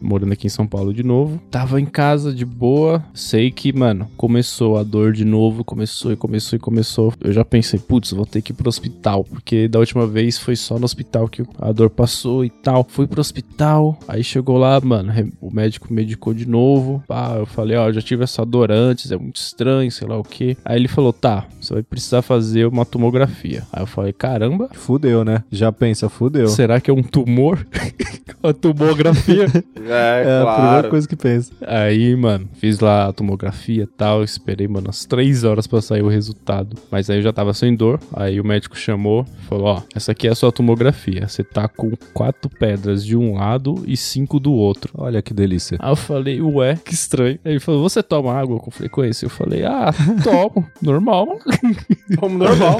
[0.00, 4.08] morando aqui em São Paulo de novo, tava em casa de boa, sei que, mano,
[4.16, 7.12] começou a dor de novo, começou e começou e começou.
[7.20, 10.56] Eu já pensei, putz, vou ter que ir pro hospital, porque da última vez foi
[10.56, 12.86] só no hospital que a dor passou e tal.
[12.88, 17.02] Fui pro hospital, aí chegou lá, mano, o médico medicou de novo.
[17.06, 20.22] Pá, eu falei, ó, já tive essa dor antes, é muito estranho, sei lá o
[20.22, 20.56] que.
[20.64, 23.64] Aí ele falou, tá, você vai precisar fazer uma tomografia.
[23.72, 25.42] Aí eu falei, caramba, Fudeu, né?
[25.50, 26.48] Já pensa, fudeu.
[26.48, 27.66] será que é um tumor?
[28.42, 29.46] a tomografia.
[29.86, 30.88] É, É a primeira claro.
[30.88, 31.52] coisa que pensa.
[31.60, 36.00] Aí, mano, fiz lá a tomografia e tal, esperei, mano, umas três horas pra sair
[36.00, 36.74] o resultado.
[36.90, 40.26] Mas aí eu já tava sem dor, aí o médico chamou, falou, ó, essa aqui
[40.26, 44.52] é a sua tomografia, você tá com quatro pedras de um lado e cinco do
[44.54, 44.90] outro.
[44.96, 45.76] Olha que delícia.
[45.80, 47.38] Aí eu falei, ué, que estranho.
[47.44, 49.26] Aí ele falou, você toma água com frequência?
[49.26, 49.92] Eu falei, ah,
[50.24, 51.38] tomo, normal,
[52.18, 52.78] Como normal.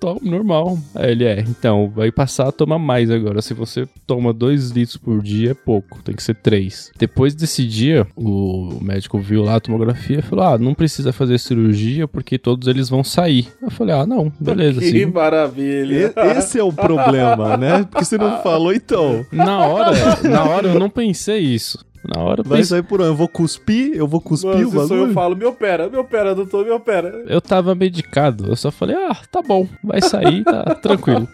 [0.00, 0.78] tomo, normal.
[0.96, 3.40] Aí ele, é, então, vai passar a tomar mais agora.
[3.40, 6.90] Se você toma dois litros por dia, é pouco, tem que ser três.
[6.98, 11.38] Depois desse dia, o médico viu lá a tomografia e falou, ah, não precisa fazer
[11.38, 13.48] cirurgia porque todos eles vão sair.
[13.62, 15.06] Eu falei, ah, não, beleza, que sim.
[15.06, 16.12] maravilha.
[16.16, 17.84] E- Esse é o problema, né?
[17.84, 19.24] Porque você não falou, então.
[19.32, 19.92] Na hora,
[20.28, 21.84] na hora eu não pensei isso.
[22.02, 23.10] Na hora Vai pensei, sair por onde?
[23.10, 23.92] Eu vou cuspir?
[23.94, 25.12] Eu vou cuspir Mano, o sou eu bagulho?
[25.12, 27.24] falo, me opera, me opera, doutor, me opera.
[27.26, 28.46] eu tava medicado.
[28.48, 31.28] Eu só falei, ah, tá bom, vai sair, tá tranquilo.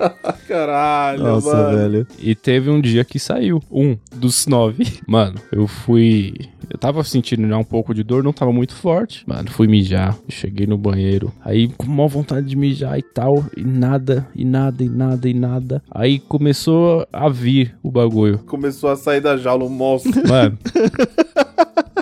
[0.48, 1.76] Caralho, Nossa, mano.
[1.78, 2.06] velho.
[2.18, 3.62] E teve um dia que saiu.
[3.70, 4.84] Um dos nove.
[5.06, 6.34] Mano, eu fui.
[6.68, 9.24] Eu tava sentindo já um pouco de dor, não tava muito forte.
[9.26, 10.16] Mano, fui mijar.
[10.28, 11.32] Cheguei no banheiro.
[11.44, 13.44] Aí, com maior vontade de mijar e tal.
[13.56, 15.82] E nada, e nada, e nada, e nada.
[15.90, 18.38] Aí começou a vir o bagulho.
[18.40, 20.26] Começou a sair da jaula um monstro.
[20.28, 20.58] Mano.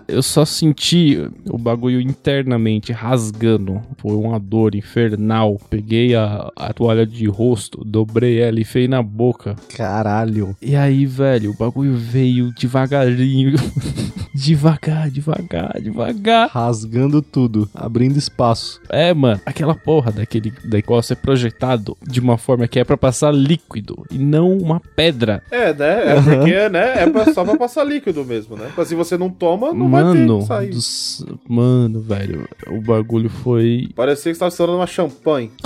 [0.07, 3.83] Eu só senti o bagulho internamente rasgando.
[3.97, 5.59] Foi uma dor infernal.
[5.71, 9.57] Peguei a, a toalha de rosto, dobrei ela e enfiei na boca.
[9.75, 10.55] Caralho.
[10.61, 13.55] E aí, velho, o bagulho veio devagarinho.
[14.35, 16.49] devagar, devagar, devagar.
[16.51, 17.68] Rasgando tudo.
[17.74, 18.80] Abrindo espaço.
[18.89, 23.32] É, mano, aquela porra daquele negócio é projetado de uma forma que é pra passar
[23.32, 25.43] líquido e não uma pedra.
[25.51, 26.16] É, né?
[26.16, 27.03] É porque, né?
[27.03, 28.70] É pra- só pra passar líquido mesmo, né?
[28.76, 30.70] Mas se você não toma, não vai ter mano, que sair.
[30.70, 33.89] dos- mano, velho, o bagulho foi.
[33.95, 35.51] Parecia que você tava estourando uma champanhe.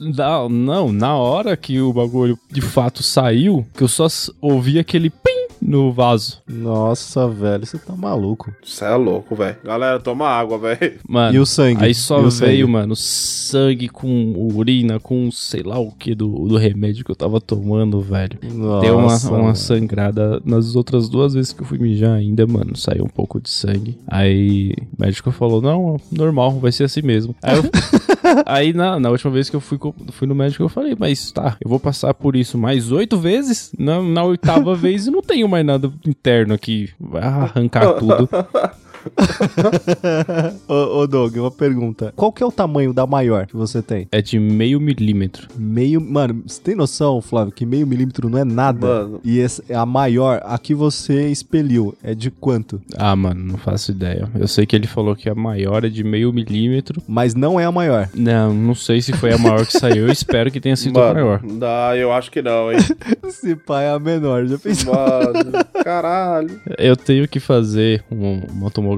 [0.00, 4.06] Não, não, na hora que o bagulho de fato saiu, que eu só
[4.40, 6.42] ouvi aquele pim no vaso.
[6.46, 8.52] Nossa, velho, você tá maluco.
[8.62, 9.56] Você é louco, velho.
[9.64, 10.98] Galera, toma água, velho.
[11.08, 11.82] Mano, E o sangue?
[11.84, 12.64] Aí só E veio, sangue?
[12.66, 17.40] mano, sangue com urina, com sei lá o que do, do remédio que eu tava
[17.40, 18.38] tomando, velho.
[18.80, 19.56] Deu uma, Nossa, uma mano.
[19.56, 22.76] sangrada nas outras duas vezes que eu fui mijar ainda, mano.
[22.76, 23.98] Saiu um pouco de sangue.
[24.06, 27.34] Aí o médico falou: Não, normal, vai ser assim mesmo.
[27.42, 27.64] Aí, eu-
[28.46, 29.78] aí na, na última vez que eu fui,
[30.12, 33.72] fui no médico, eu falei: Mas tá, eu vou passar por isso mais oito vezes?
[33.78, 36.90] Na, na oitava vez eu não tenho mais nada interno aqui.
[36.98, 38.28] Vai arrancar tudo.
[40.68, 42.12] ô, ô, Doug, uma pergunta.
[42.16, 44.08] Qual que é o tamanho da maior que você tem?
[44.10, 45.48] É de meio milímetro.
[45.56, 46.00] Meio.
[46.00, 48.86] Mano, você tem noção, Flávio, que meio milímetro não é nada?
[48.86, 49.20] Mano.
[49.24, 52.80] E esse, a maior, a que você expeliu, é de quanto?
[52.96, 54.28] Ah, mano, não faço ideia.
[54.38, 57.02] Eu sei que ele falou que a maior é de meio milímetro.
[57.06, 58.08] Mas não é a maior.
[58.14, 60.06] Não, não sei se foi a maior que saiu.
[60.06, 61.40] Eu espero que tenha sido a Mano, maior.
[61.42, 62.78] não, eu acho que não, hein?
[63.26, 64.94] Esse pai é a menor, já pensou?
[64.94, 65.52] Mano,
[65.84, 66.60] caralho.
[66.78, 68.93] Eu tenho que fazer um- uma tomografia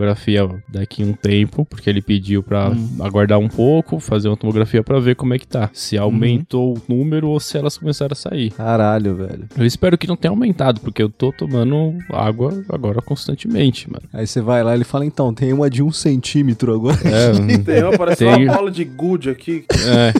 [0.68, 2.70] daqui a um tempo, porque ele pediu pra
[3.00, 5.70] aguardar um pouco, fazer uma tomografia pra ver como é que tá.
[5.72, 8.50] Se aumentou o número ou se elas começaram a sair.
[8.52, 9.44] Caralho, velho.
[9.56, 14.04] Eu espero que não tenha aumentado, porque eu tô tomando água agora constantemente, mano.
[14.12, 16.96] Aí você vai lá e ele fala, então, tem uma de um centímetro agora.
[17.04, 19.64] É, Tem uma, parece Tem- uma bola de gude aqui.
[19.72, 20.12] é.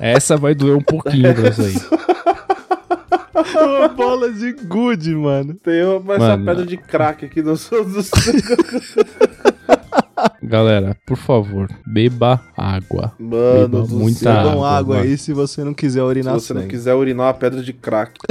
[0.00, 1.74] Essa vai doer um pouquinho pra sair.
[3.78, 5.54] uma bola de good, mano.
[5.54, 7.84] Tem uma, uma pedra de crack aqui no seu.
[7.84, 8.00] do-
[10.42, 13.12] Galera, por favor, beba água.
[13.18, 14.32] Mano Beba do muita céu.
[14.32, 15.08] água, água mano.
[15.08, 16.70] aí se você não quiser Se urinar você não sangue.
[16.70, 18.12] quiser urinar uma pedra de crack.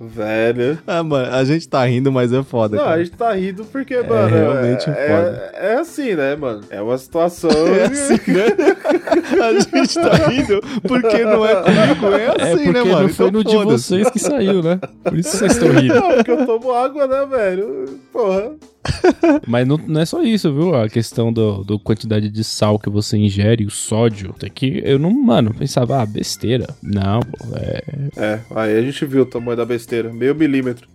[0.00, 0.78] Velho.
[0.86, 3.04] Ah, mano, a gente tá rindo, mas é foda, Não, a cara.
[3.04, 4.28] gente tá rindo porque, mano.
[4.28, 5.50] realmente é, foda.
[5.54, 6.60] é, é assim, né, mano?
[6.70, 7.50] É uma situação.
[7.78, 8.46] É assim, né?
[9.40, 13.02] A gente tá rindo porque não é comigo, é É assim, porque né, mano?
[13.02, 14.78] não foi Então no de vocês que saiu, né?
[15.04, 15.94] Por isso vocês estão rindo.
[15.94, 17.98] Não, porque eu tomo água, né, velho?
[18.12, 18.52] Porra.
[19.46, 20.74] Mas não, não é só isso, viu?
[20.74, 24.32] A questão do, do quantidade de sal que você ingere, o sódio.
[24.38, 24.82] Tem que.
[24.84, 26.66] Eu não, mano, pensava, ah, besteira.
[26.82, 27.82] Não, pô, é.
[28.16, 30.12] É, aí a gente viu o tamanho da besteira.
[30.12, 30.88] Meio milímetro.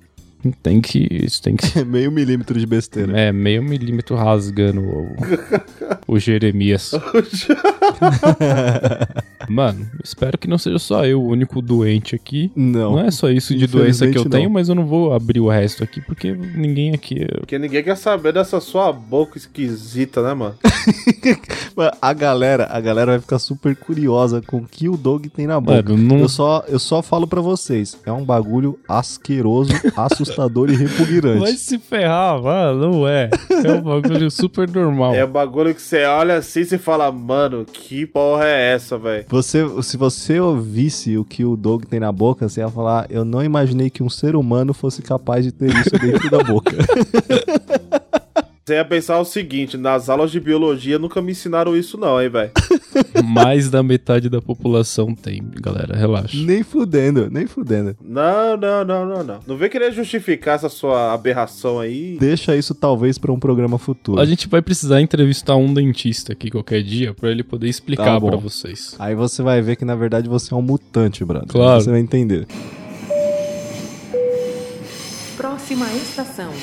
[0.61, 1.07] Tem que.
[1.09, 1.83] Isso tem que.
[1.85, 3.17] Meio milímetro de besteira.
[3.17, 5.15] É, meio milímetro rasgando o,
[6.07, 6.91] o Jeremias.
[9.53, 12.51] mano, espero que não seja só eu o único doente aqui.
[12.55, 12.93] Não.
[12.93, 14.53] Não é só isso de doença que eu Infelizmente, tenho, não.
[14.53, 17.25] mas eu não vou abrir o resto aqui, porque ninguém aqui.
[17.39, 20.55] Porque ninguém quer saber dessa sua boca esquisita, né, mano?
[21.75, 25.47] Mano, A galera, a galera vai ficar super curiosa com o que o Doug tem
[25.47, 25.91] na boca.
[25.91, 26.19] Mano, não.
[26.19, 31.39] Eu só, eu só falo pra vocês, é um bagulho asqueroso, assustador e repugnante.
[31.39, 33.29] Vai se ferrar, mano, não é.
[33.63, 35.15] É um bagulho super normal.
[35.15, 38.97] É um bagulho que você olha assim e você fala, mano, que porra é essa,
[38.97, 39.25] velho?
[39.43, 43.25] Você, se você ouvisse o que o Doug tem na boca, você ia falar: Eu
[43.25, 46.71] não imaginei que um ser humano fosse capaz de ter isso dentro da boca.
[48.65, 52.29] Você ia pensar o seguinte, nas aulas de biologia nunca me ensinaram isso não, hein,
[52.29, 52.51] velho?
[53.25, 56.37] Mais da metade da população tem, galera, relaxa.
[56.37, 57.93] nem fudendo, nem fudendo.
[58.01, 59.39] Não, não, não, não, não.
[59.45, 62.15] Não vem querer justificar essa sua aberração aí.
[62.17, 64.21] Deixa isso talvez pra um programa futuro.
[64.21, 68.21] A gente vai precisar entrevistar um dentista aqui qualquer dia pra ele poder explicar Tá
[68.21, 68.95] pra vocês.
[68.97, 71.49] Aí você vai ver que na verdade você é um mutante, brother.
[71.49, 71.81] Claro.
[71.81, 72.47] Você vai entender.
[75.35, 76.53] Próxima estação.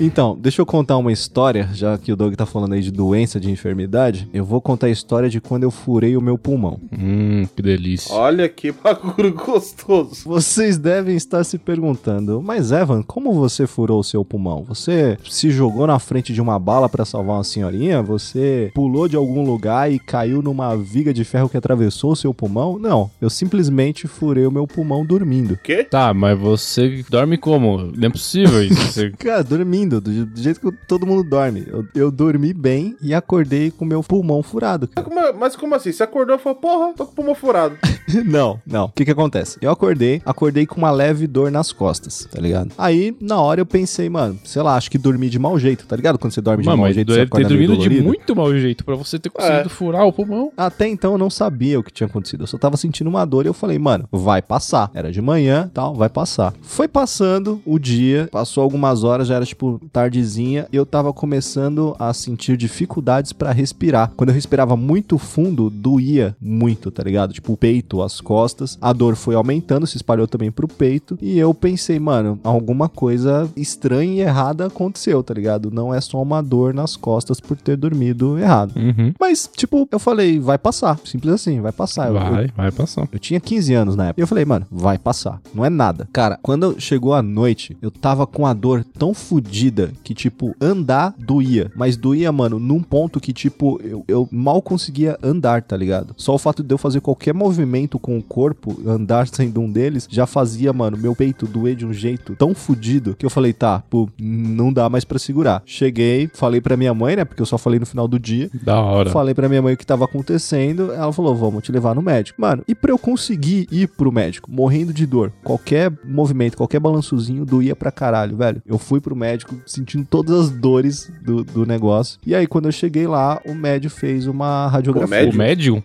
[0.00, 3.38] Então, deixa eu contar uma história, já que o Doug tá falando aí de doença,
[3.38, 4.28] de enfermidade.
[4.32, 6.80] Eu vou contar a história de quando eu furei o meu pulmão.
[6.92, 8.14] Hum, que delícia.
[8.14, 10.24] Olha que bagulho gostoso.
[10.24, 14.64] Vocês devem estar se perguntando, mas Evan, como você furou o seu pulmão?
[14.64, 18.02] Você se jogou na frente de uma bala pra salvar uma senhorinha?
[18.02, 22.34] Você pulou de algum lugar e caiu numa viga de ferro que atravessou o seu
[22.34, 22.78] pulmão?
[22.78, 25.58] Não, eu simplesmente furei o meu pulmão dormindo.
[25.62, 25.84] Quê?
[25.84, 27.92] Tá, mas você dorme como?
[27.96, 28.82] Não é possível isso.
[28.92, 29.10] Você...
[29.10, 31.64] Cara, dormindo, do, je- do jeito que todo mundo dorme.
[31.66, 34.88] Eu, eu dormi bem e acordei com meu pulmão furado.
[34.94, 35.92] Mas como, mas como assim?
[35.92, 37.76] Você acordou e falou, porra, tô com o pulmão furado.
[38.24, 38.86] não, não.
[38.86, 39.58] O que que acontece?
[39.60, 42.72] Eu acordei, acordei com uma leve dor nas costas, tá ligado?
[42.76, 45.96] Aí, na hora eu pensei, mano, sei lá, acho que dormi de mau jeito, tá
[45.96, 46.18] ligado?
[46.18, 48.36] Quando você dorme de Mano, mau mas jeito, você ter acorda meio dormido de muito
[48.36, 49.68] mau jeito pra você ter conseguido É.
[49.68, 50.52] furar o pulmão.
[50.56, 52.42] Até então eu não sabia o que tinha acontecido.
[52.42, 54.90] Eu só tava sentindo uma dor e eu falei, mano, vai passar.
[54.94, 56.52] Era de manhã, tal, vai passar.
[56.62, 61.94] Foi passando o dia, passou algumas horas, já era tipo tardezinha, e eu tava começando
[61.98, 64.12] a sentir dificuldades pra respirar.
[64.16, 67.32] Quando eu respirava muito fundo, doía muito, tá ligado?
[67.32, 68.76] Tipo o peito, as costas.
[68.80, 73.48] A dor foi aumentando, se espalhou também pro peito, e eu pensei, mano, alguma coisa
[73.56, 75.70] estranha e errada aconteceu, tá ligado?
[75.70, 78.74] Não é só uma dor nas costas por ter dormido errado.
[78.76, 79.12] Uhum.
[79.18, 80.98] Mas, tipo, eu falei, vai passar.
[81.04, 82.08] Simples assim, vai passar.
[82.08, 83.08] Eu- Vai, Eu, vai passar.
[83.12, 84.20] eu tinha 15 anos na época.
[84.20, 85.40] E eu falei, mano, vai passar.
[85.54, 86.08] Não é nada.
[86.12, 89.61] Cara, quando chegou a noite, eu tava com a dor tão fodida
[90.02, 91.70] que, tipo, andar doía.
[91.76, 96.14] Mas doía, mano, num ponto que, tipo, eu, eu mal conseguia andar, tá ligado?
[96.16, 100.08] Só o fato de eu fazer qualquer movimento com o corpo, andar sendo um deles,
[100.10, 103.82] já fazia, mano, meu peito doer de um jeito tão fodido que eu falei, tá,
[103.90, 105.62] pô, não dá mais pra segurar.
[105.66, 107.24] Cheguei, falei pra minha mãe, né?
[107.24, 108.50] Porque eu só falei no final do dia.
[108.62, 109.10] Da hora.
[109.10, 110.92] Falei pra minha mãe o que tava acontecendo.
[110.92, 112.40] Ela falou: vamos te levar no médico.
[112.40, 117.44] Mano, e pra eu conseguir ir pro médico, morrendo de dor, qualquer movimento, qualquer balançozinho
[117.44, 118.62] doía pra caralho, velho.
[118.66, 122.18] Eu fui pro médico sentindo todas as dores do, do negócio.
[122.26, 125.28] E aí, quando eu cheguei lá, o médico fez uma radiografia.
[125.30, 125.82] O médium?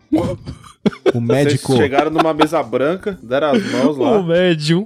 [1.14, 1.68] O médico.
[1.74, 4.24] Vocês chegaram numa mesa branca, deram as mãos O lá.
[4.24, 4.86] médium.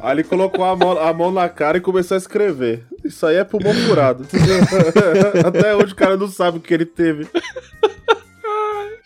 [0.00, 2.84] Aí ele colocou a mão, a mão na cara e começou a escrever.
[3.04, 4.24] Isso aí é pulmão furado.
[5.44, 7.26] Até hoje o cara não sabe o que ele teve.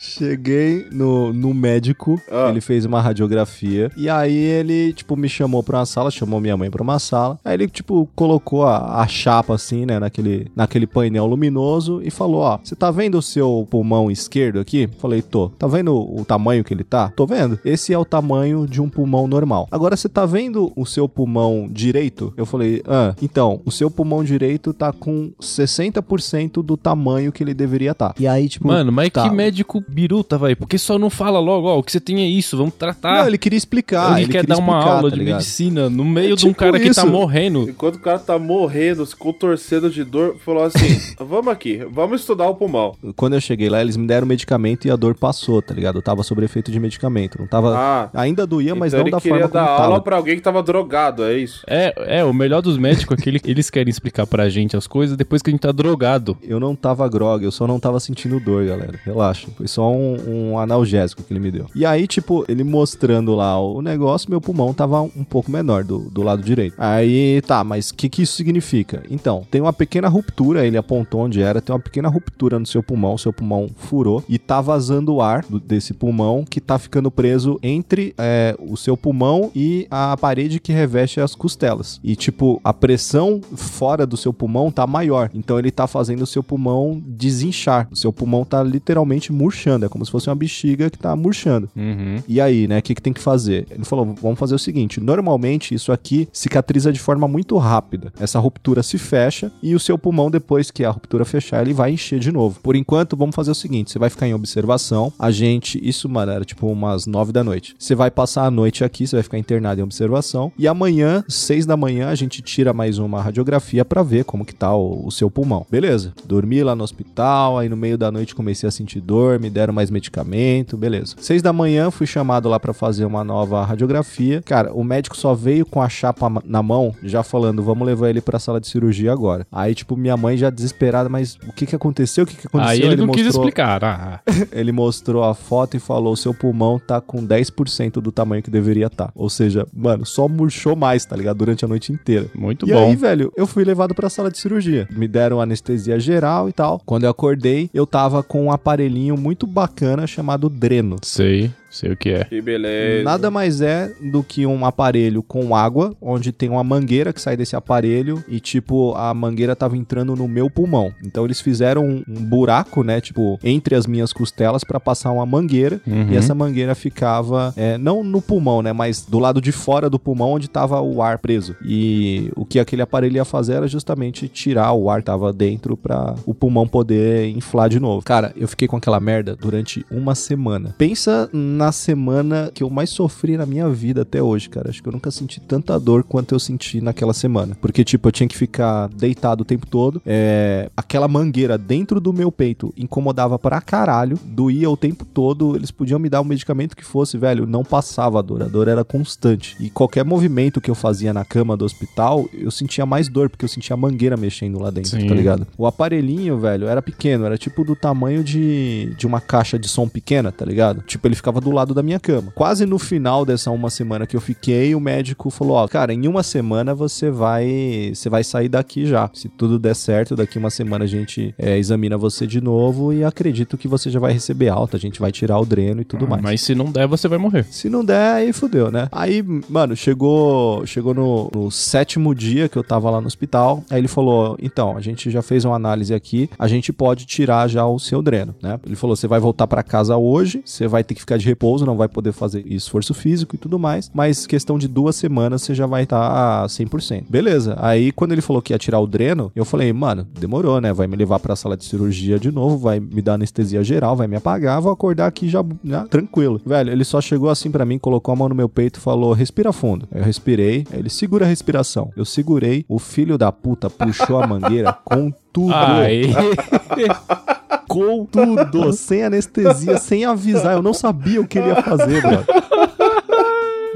[0.02, 2.48] Cheguei no, no médico, Ah.
[2.50, 3.90] ele fez uma radiografia.
[3.96, 7.38] E aí ele, tipo, me chamou pra uma sala, chamou minha mãe pra uma sala.
[7.44, 12.40] Aí ele, tipo, colocou a, a chapa assim, né, naquele, naquele painel luminoso e falou:
[12.40, 14.88] Ó, você tá vendo o seu pulmão esquerdo aqui?
[14.98, 15.50] Falei, tô.
[15.50, 17.10] Tá vendo o tamanho que ele tá?
[17.14, 17.58] Tô vendo.
[17.64, 19.68] Esse é o tamanho de um pulmão normal.
[19.70, 22.34] Agora, você tá vendo o seu pulmão direito?
[22.36, 27.54] Eu falei, ah, então, o seu pulmão direito tá com 60% do tamanho que ele
[27.54, 28.14] deveria estar.
[28.18, 28.66] E aí, tipo.
[28.66, 29.28] Mano, mas tá.
[29.28, 30.54] que médico biruta, vai?
[30.56, 33.18] Porque só não fala logo, ó, o que você tem é isso, vamos tratar.
[33.20, 34.18] Não, ele queria explicar.
[34.18, 36.48] ele, quer queria dar uma explicar, aula tá de medicina no meio É de um
[36.48, 37.06] tipo cara que tá isso.
[37.06, 37.68] morrendo.
[37.68, 42.48] Enquanto o cara tá morrendo, se contorcendo de dor, falou assim: Vamos aqui, vamos estudar
[42.48, 42.94] o pulmão.
[43.16, 45.96] Quando eu cheguei lá, eles me deram medicamento e a dor passou, tá ligado?
[45.98, 47.38] Eu tava sob efeito de medicamento.
[47.38, 47.76] Não tava.
[47.76, 49.84] Ah, Ainda doía, mas então não ele da queria forma como dar tava.
[49.84, 51.62] aula pra alguém que tava drogado, é isso?
[51.66, 54.86] É, é, o melhor dos médicos é que ele- eles querem explicar pra gente as
[54.86, 56.36] coisas depois que a gente tá drogado.
[56.42, 58.98] Eu não tava grog, eu só não tava sentindo dor, galera.
[59.04, 59.48] Relaxa.
[59.56, 60.16] Foi só um,
[60.52, 61.66] um analgésico que ele me deu.
[61.74, 65.98] E aí, tipo, ele mostrando lá o negócio, meu pulmão tava um pouco menor do,
[66.10, 66.74] do lado direito.
[66.78, 69.02] Aí, tá, mas o que, que isso significa?
[69.10, 72.82] Então, tem uma pequena ruptura, ele apontou onde era, tem uma pequena ruptura no seu
[72.82, 77.10] pulmão, seu pulmão furou e tá vazando o ar do- desse pulmão que tá ficando
[77.10, 82.00] preso entre é, o seu pulmão e a parede que reveste as costelas.
[82.04, 85.30] E, tipo, a pressão fora do seu pulmão tá maior.
[85.34, 87.88] Então ele tá fazendo o seu pulmão desinchar.
[87.90, 89.61] O seu pulmão tá literalmente murchando.
[89.70, 91.68] É como se fosse uma bexiga que tá murchando.
[91.76, 92.22] Uhum.
[92.26, 93.66] E aí, né, o que, que tem que fazer?
[93.70, 98.12] Ele falou: vamos fazer o seguinte: normalmente isso aqui cicatriza de forma muito rápida.
[98.18, 101.92] Essa ruptura se fecha e o seu pulmão, depois que a ruptura fechar, ele vai
[101.92, 102.60] encher de novo.
[102.60, 105.12] Por enquanto, vamos fazer o seguinte: você vai ficar em observação.
[105.18, 107.74] A gente, isso, mano, era tipo umas nove da noite.
[107.78, 110.52] Você vai passar a noite aqui, você vai ficar internado em observação.
[110.58, 114.54] E amanhã, seis da manhã, a gente tira mais uma radiografia para ver como que
[114.54, 115.66] tá o, o seu pulmão.
[115.70, 116.12] Beleza.
[116.26, 119.72] Dormi lá no hospital, aí no meio da noite comecei a sentir dor, me deram
[119.72, 121.14] mais medicamento, beleza.
[121.20, 124.42] Seis da manhã, fui chamado lá para fazer uma nova radiografia.
[124.44, 128.20] Cara, o médico só veio com a chapa na mão, já falando, vamos levar ele
[128.20, 129.46] pra sala de cirurgia agora.
[129.52, 132.24] Aí, tipo, minha mãe já desesperada, mas o que que aconteceu?
[132.24, 132.72] O que que aconteceu?
[132.72, 133.84] Aí ele, não quis mostrou- explicar.
[133.84, 134.20] Ah,
[134.52, 138.86] ele mostrou a foto e falou: seu pulmão tá com 10% do tamanho que deveria
[138.86, 139.10] estar.
[139.14, 141.36] Ou seja, mano, só murchou mais, tá ligado?
[141.38, 142.26] Durante a noite inteira.
[142.34, 142.86] muito e bom.
[142.88, 144.88] aí, velho, eu fui levado pra sala de cirurgia.
[144.90, 146.80] Me deram anestesia geral e tal.
[146.84, 150.96] Quando eu acordei, eu tava com um aparelhinho muito bacana chamado Dreno.
[151.02, 152.24] Sei, sei o que é.
[152.24, 153.02] Que beleza.
[153.04, 157.36] Nada mais é do que um aparelho com água, onde tem uma mangueira que sai
[157.36, 160.92] desse aparelho e, tipo, a mangueira tava entrando no meu pulmão.
[161.04, 165.26] Então eles fizeram um, um buraco, né, tipo, entre as minhas costelas pra passar uma
[165.26, 166.08] mangueira Uhum.
[166.10, 169.98] e essa mangueira ficava, é, não no pulmão, né, mas do lado de fora do
[169.98, 171.54] pulmão onde tava o ar preso.
[171.64, 175.76] E o que aquele aparelho ia fazer era justamente tirar o ar que tava dentro
[175.76, 178.04] pra o pulmão poder inflar de novo.
[178.04, 180.74] Cara, eu fiquei com aquela merda durante uma semana.
[180.78, 184.70] Pensa na semana que eu mais sofri na minha vida até hoje, cara.
[184.70, 187.56] Acho que eu nunca senti tanta dor quanto eu senti naquela semana.
[187.60, 190.00] Porque, tipo, eu tinha que ficar deitado o tempo todo.
[190.06, 195.54] É, aquela mangueira dentro do meu peito incomodava pra caralho, doía o tempo todo.
[195.54, 198.42] Eles podiam me dar o medicamento que fosse, velho, não passava a dor.
[198.42, 199.56] A dor era constante.
[199.60, 203.44] E qualquer movimento que eu fazia na cama do hospital, eu sentia mais dor, porque
[203.44, 205.06] eu sentia a mangueira mexendo lá dentro, Sim.
[205.06, 205.46] tá ligado?
[205.58, 209.88] O aparelhinho, velho, era pequeno, era tipo do tamanho de, de uma caixa de som
[209.88, 210.82] pequena, tá ligado?
[210.82, 212.32] Tipo, ele ficava do lado da minha cama.
[212.34, 216.06] Quase no final dessa uma semana que eu fiquei, o médico falou: Ó, cara, em
[216.06, 217.92] uma semana você vai.
[217.94, 219.10] Você vai sair daqui já.
[219.12, 223.04] Se tudo der certo, daqui uma semana a gente é, examina você de novo e
[223.04, 224.76] acredito que você já vai receber alta.
[224.76, 226.22] A gente vai tirar o dreno e tudo Ah, mais.
[226.22, 227.44] Mas se não der, você vai morrer.
[227.50, 228.88] Se não der, aí fudeu, né?
[228.90, 233.62] Aí, mano, chegou chegou no, no sétimo dia que eu tava lá no hospital.
[233.70, 237.48] Aí ele falou: então, a gente já fez uma análise aqui, a gente pode tirar
[237.48, 238.58] já o seu dreno, né?
[238.64, 241.41] Ele falou: você vai voltar pra casa hoje, você vai ter que ficar de repouso,
[241.66, 245.54] não vai poder fazer esforço físico e tudo mais, mas questão de duas semanas você
[245.54, 247.04] já vai estar 100%.
[247.08, 247.56] Beleza.
[247.58, 250.72] Aí, quando ele falou que ia tirar o dreno, eu falei: mano, demorou, né?
[250.72, 254.06] Vai me levar pra sala de cirurgia de novo, vai me dar anestesia geral, vai
[254.06, 256.40] me apagar, vou acordar aqui já, já tranquilo.
[256.44, 259.12] Velho, ele só chegou assim pra mim, colocou a mão no meu peito e falou:
[259.12, 259.88] respira fundo.
[259.90, 261.90] Aí Eu respirei, aí ele segura a respiração.
[261.96, 265.54] Eu segurei, o filho da puta puxou a mangueira com tudo.
[265.54, 266.12] Aí.
[267.72, 270.54] Com tudo, sem anestesia, sem avisar.
[270.54, 272.24] Eu não sabia o que ele ia fazer, mano.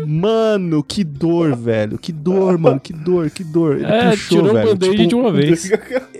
[0.09, 1.99] Mano, que dor, velho.
[1.99, 2.79] Que dor, mano.
[2.79, 3.77] Que dor, que dor.
[3.77, 4.77] Ele É, puxou, tirou velho.
[4.79, 5.69] tipo, de uma vez.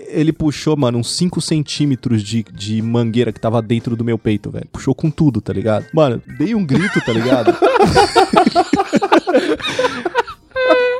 [0.09, 4.49] ele puxou, mano, uns 5 centímetros de, de mangueira que tava dentro do meu peito,
[4.51, 4.67] velho.
[4.73, 5.85] Puxou com tudo, tá ligado?
[5.93, 7.55] Mano, dei um grito, tá ligado?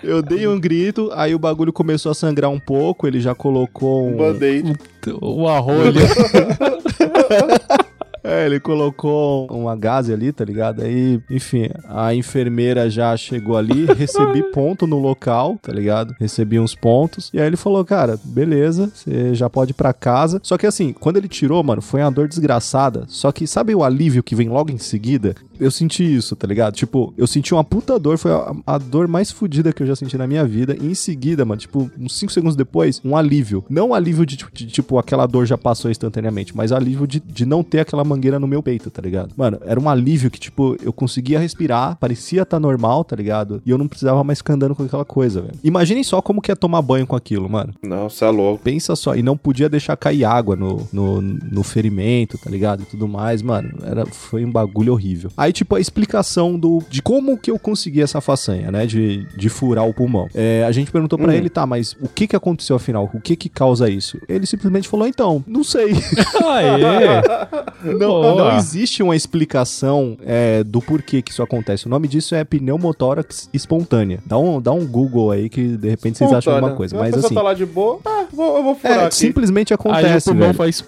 [0.04, 4.08] Eu dei um grito, aí o bagulho começou a sangrar um pouco, ele já colocou
[4.08, 4.16] um.
[4.16, 4.76] Band-aid.
[5.22, 5.96] O arroz.
[8.28, 10.82] É, ele colocou uma gase ali, tá ligado?
[10.82, 16.14] Aí, enfim, a enfermeira já chegou ali, recebi ponto no local, tá ligado?
[16.20, 17.30] Recebi uns pontos.
[17.34, 20.42] E aí ele falou, cara, beleza, você já pode ir pra casa.
[20.44, 23.06] Só que assim, quando ele tirou, mano, foi uma dor desgraçada.
[23.08, 25.34] Só que sabe o alívio que vem logo em seguida?
[25.60, 26.76] Eu senti isso, tá ligado?
[26.76, 29.96] Tipo, eu senti uma puta dor, foi a, a dor mais fodida que eu já
[29.96, 30.76] senti na minha vida.
[30.80, 33.64] E em seguida, mano, tipo, uns 5 segundos depois, um alívio.
[33.70, 37.46] Não alívio de, de, de, tipo, aquela dor já passou instantaneamente, mas alívio de, de
[37.46, 39.34] não ter aquela mangueira no meu peito, tá ligado?
[39.38, 43.62] Mano, era um alívio que, tipo, eu conseguia respirar, parecia estar normal, tá ligado?
[43.66, 45.54] E eu não precisava mais ficar andando com aquela coisa, velho.
[45.64, 47.74] Imaginem só como que é tomar banho com aquilo, mano.
[47.84, 48.64] Não, você é louco.
[48.64, 52.84] Pensa só, e não podia deixar cair água no, no, no ferimento, tá ligado?
[52.84, 53.70] E tudo mais, mano.
[53.84, 55.30] Era, foi um bagulho horrível.
[55.38, 58.86] Aí, tipo, a explicação do, de como que eu consegui essa façanha, né?
[58.86, 60.28] De, de furar o pulmão.
[60.34, 61.32] É, a gente perguntou pra Hum.
[61.36, 63.10] ele, tá, mas o que que aconteceu afinal?
[63.14, 64.18] O que que causa isso?
[64.28, 65.92] Ele simplesmente falou, então, não sei.
[66.46, 67.22] Aê!
[67.98, 71.88] Não, não existe uma explicação é, do porquê que isso acontece.
[71.88, 74.20] O nome disso é pneumotórax espontânea.
[74.26, 76.98] Dá um, dá um Google aí que de repente vocês acham alguma coisa.
[76.98, 79.16] Mas assim, tá lá de boa, ah, vou, eu vou furar é, aqui.
[79.16, 80.58] simplesmente Aí o acontece, pulmão velho.
[80.58, 80.84] faz.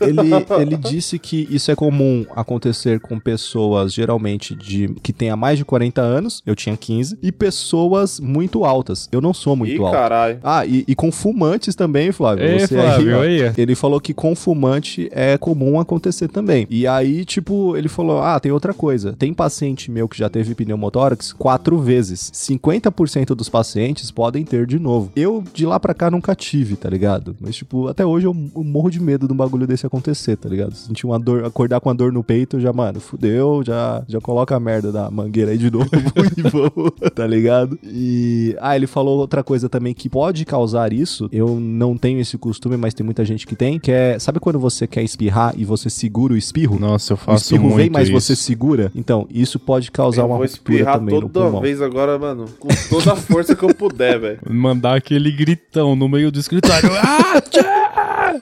[0.00, 0.20] Ele,
[0.60, 5.64] ele disse que isso é comum acontecer com pessoas geralmente de que tenha mais de
[5.64, 9.08] 40 anos, eu tinha 15, e pessoas muito altas.
[9.12, 9.92] Eu não sou muito Ih, alto.
[9.92, 10.38] caralho.
[10.42, 12.44] Ah, e, e com fumantes também, Flávio.
[12.44, 13.52] Ei, Você Flávio, ó, aí.
[13.56, 16.66] Ele falou que com fumante é comum acontecer também.
[16.70, 19.14] E aí, tipo, ele falou: ah, tem outra coisa.
[19.18, 22.30] Tem paciente meu que já teve pneumotórax quatro vezes.
[22.32, 25.10] 50% dos pacientes podem ter de novo.
[25.14, 27.36] Eu, de lá pra cá, nunca tive, tá ligado?
[27.40, 30.48] Mas, tipo, até hoje eu, eu morro de medo de um bagulho desse acontecer, tá
[30.48, 30.74] ligado?
[30.74, 34.54] Sentir uma dor, acordar com a dor no peito, já, mano, fudeu, já, já coloca
[34.56, 35.88] a merda da mangueira aí de novo
[36.36, 37.78] e vamos, tá ligado?
[37.82, 38.56] E.
[38.60, 41.28] Ah, ele falou outra coisa também que pode causar isso.
[41.32, 44.18] Eu não tenho esse costume, mas tem muita gente que tem, que é.
[44.18, 46.78] Sabe quando você quer espirrar e você segura o espirro?
[46.78, 48.20] Nossa, eu O faço espirro muito vem, mas isso.
[48.20, 48.90] você segura.
[48.94, 51.60] Então, isso pode causar Eu uma vou ruptura espirrar também no toda pulmão.
[51.60, 52.46] vez agora, mano.
[52.58, 54.38] Com toda a força que eu puder, velho.
[54.48, 56.90] Mandar aquele gritão no meio do escritório.
[56.96, 58.40] ah, tchá!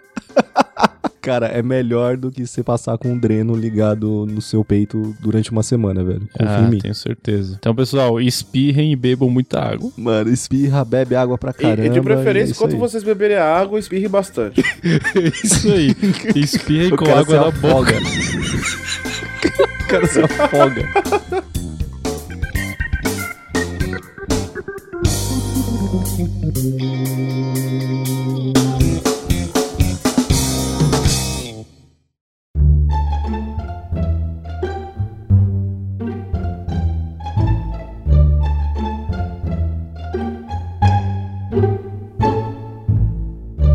[1.22, 5.52] Cara, é melhor do que você passar com um dreno ligado no seu peito durante
[5.52, 6.28] uma semana, velho.
[6.32, 6.78] Confia Ah, em mim.
[6.78, 7.54] tenho certeza.
[7.60, 9.88] Então, pessoal, espirrem e bebam muita água.
[9.96, 11.86] Mano, espirra, bebe água pra caramba.
[11.86, 12.78] e, de e é preferência, quando aí.
[12.78, 14.60] vocês beberem água, espirre bastante.
[14.60, 15.94] É isso aí.
[16.34, 17.92] Espirrem com cara água se na afoga.
[17.92, 18.02] boca.
[19.84, 20.88] o cara se afoga.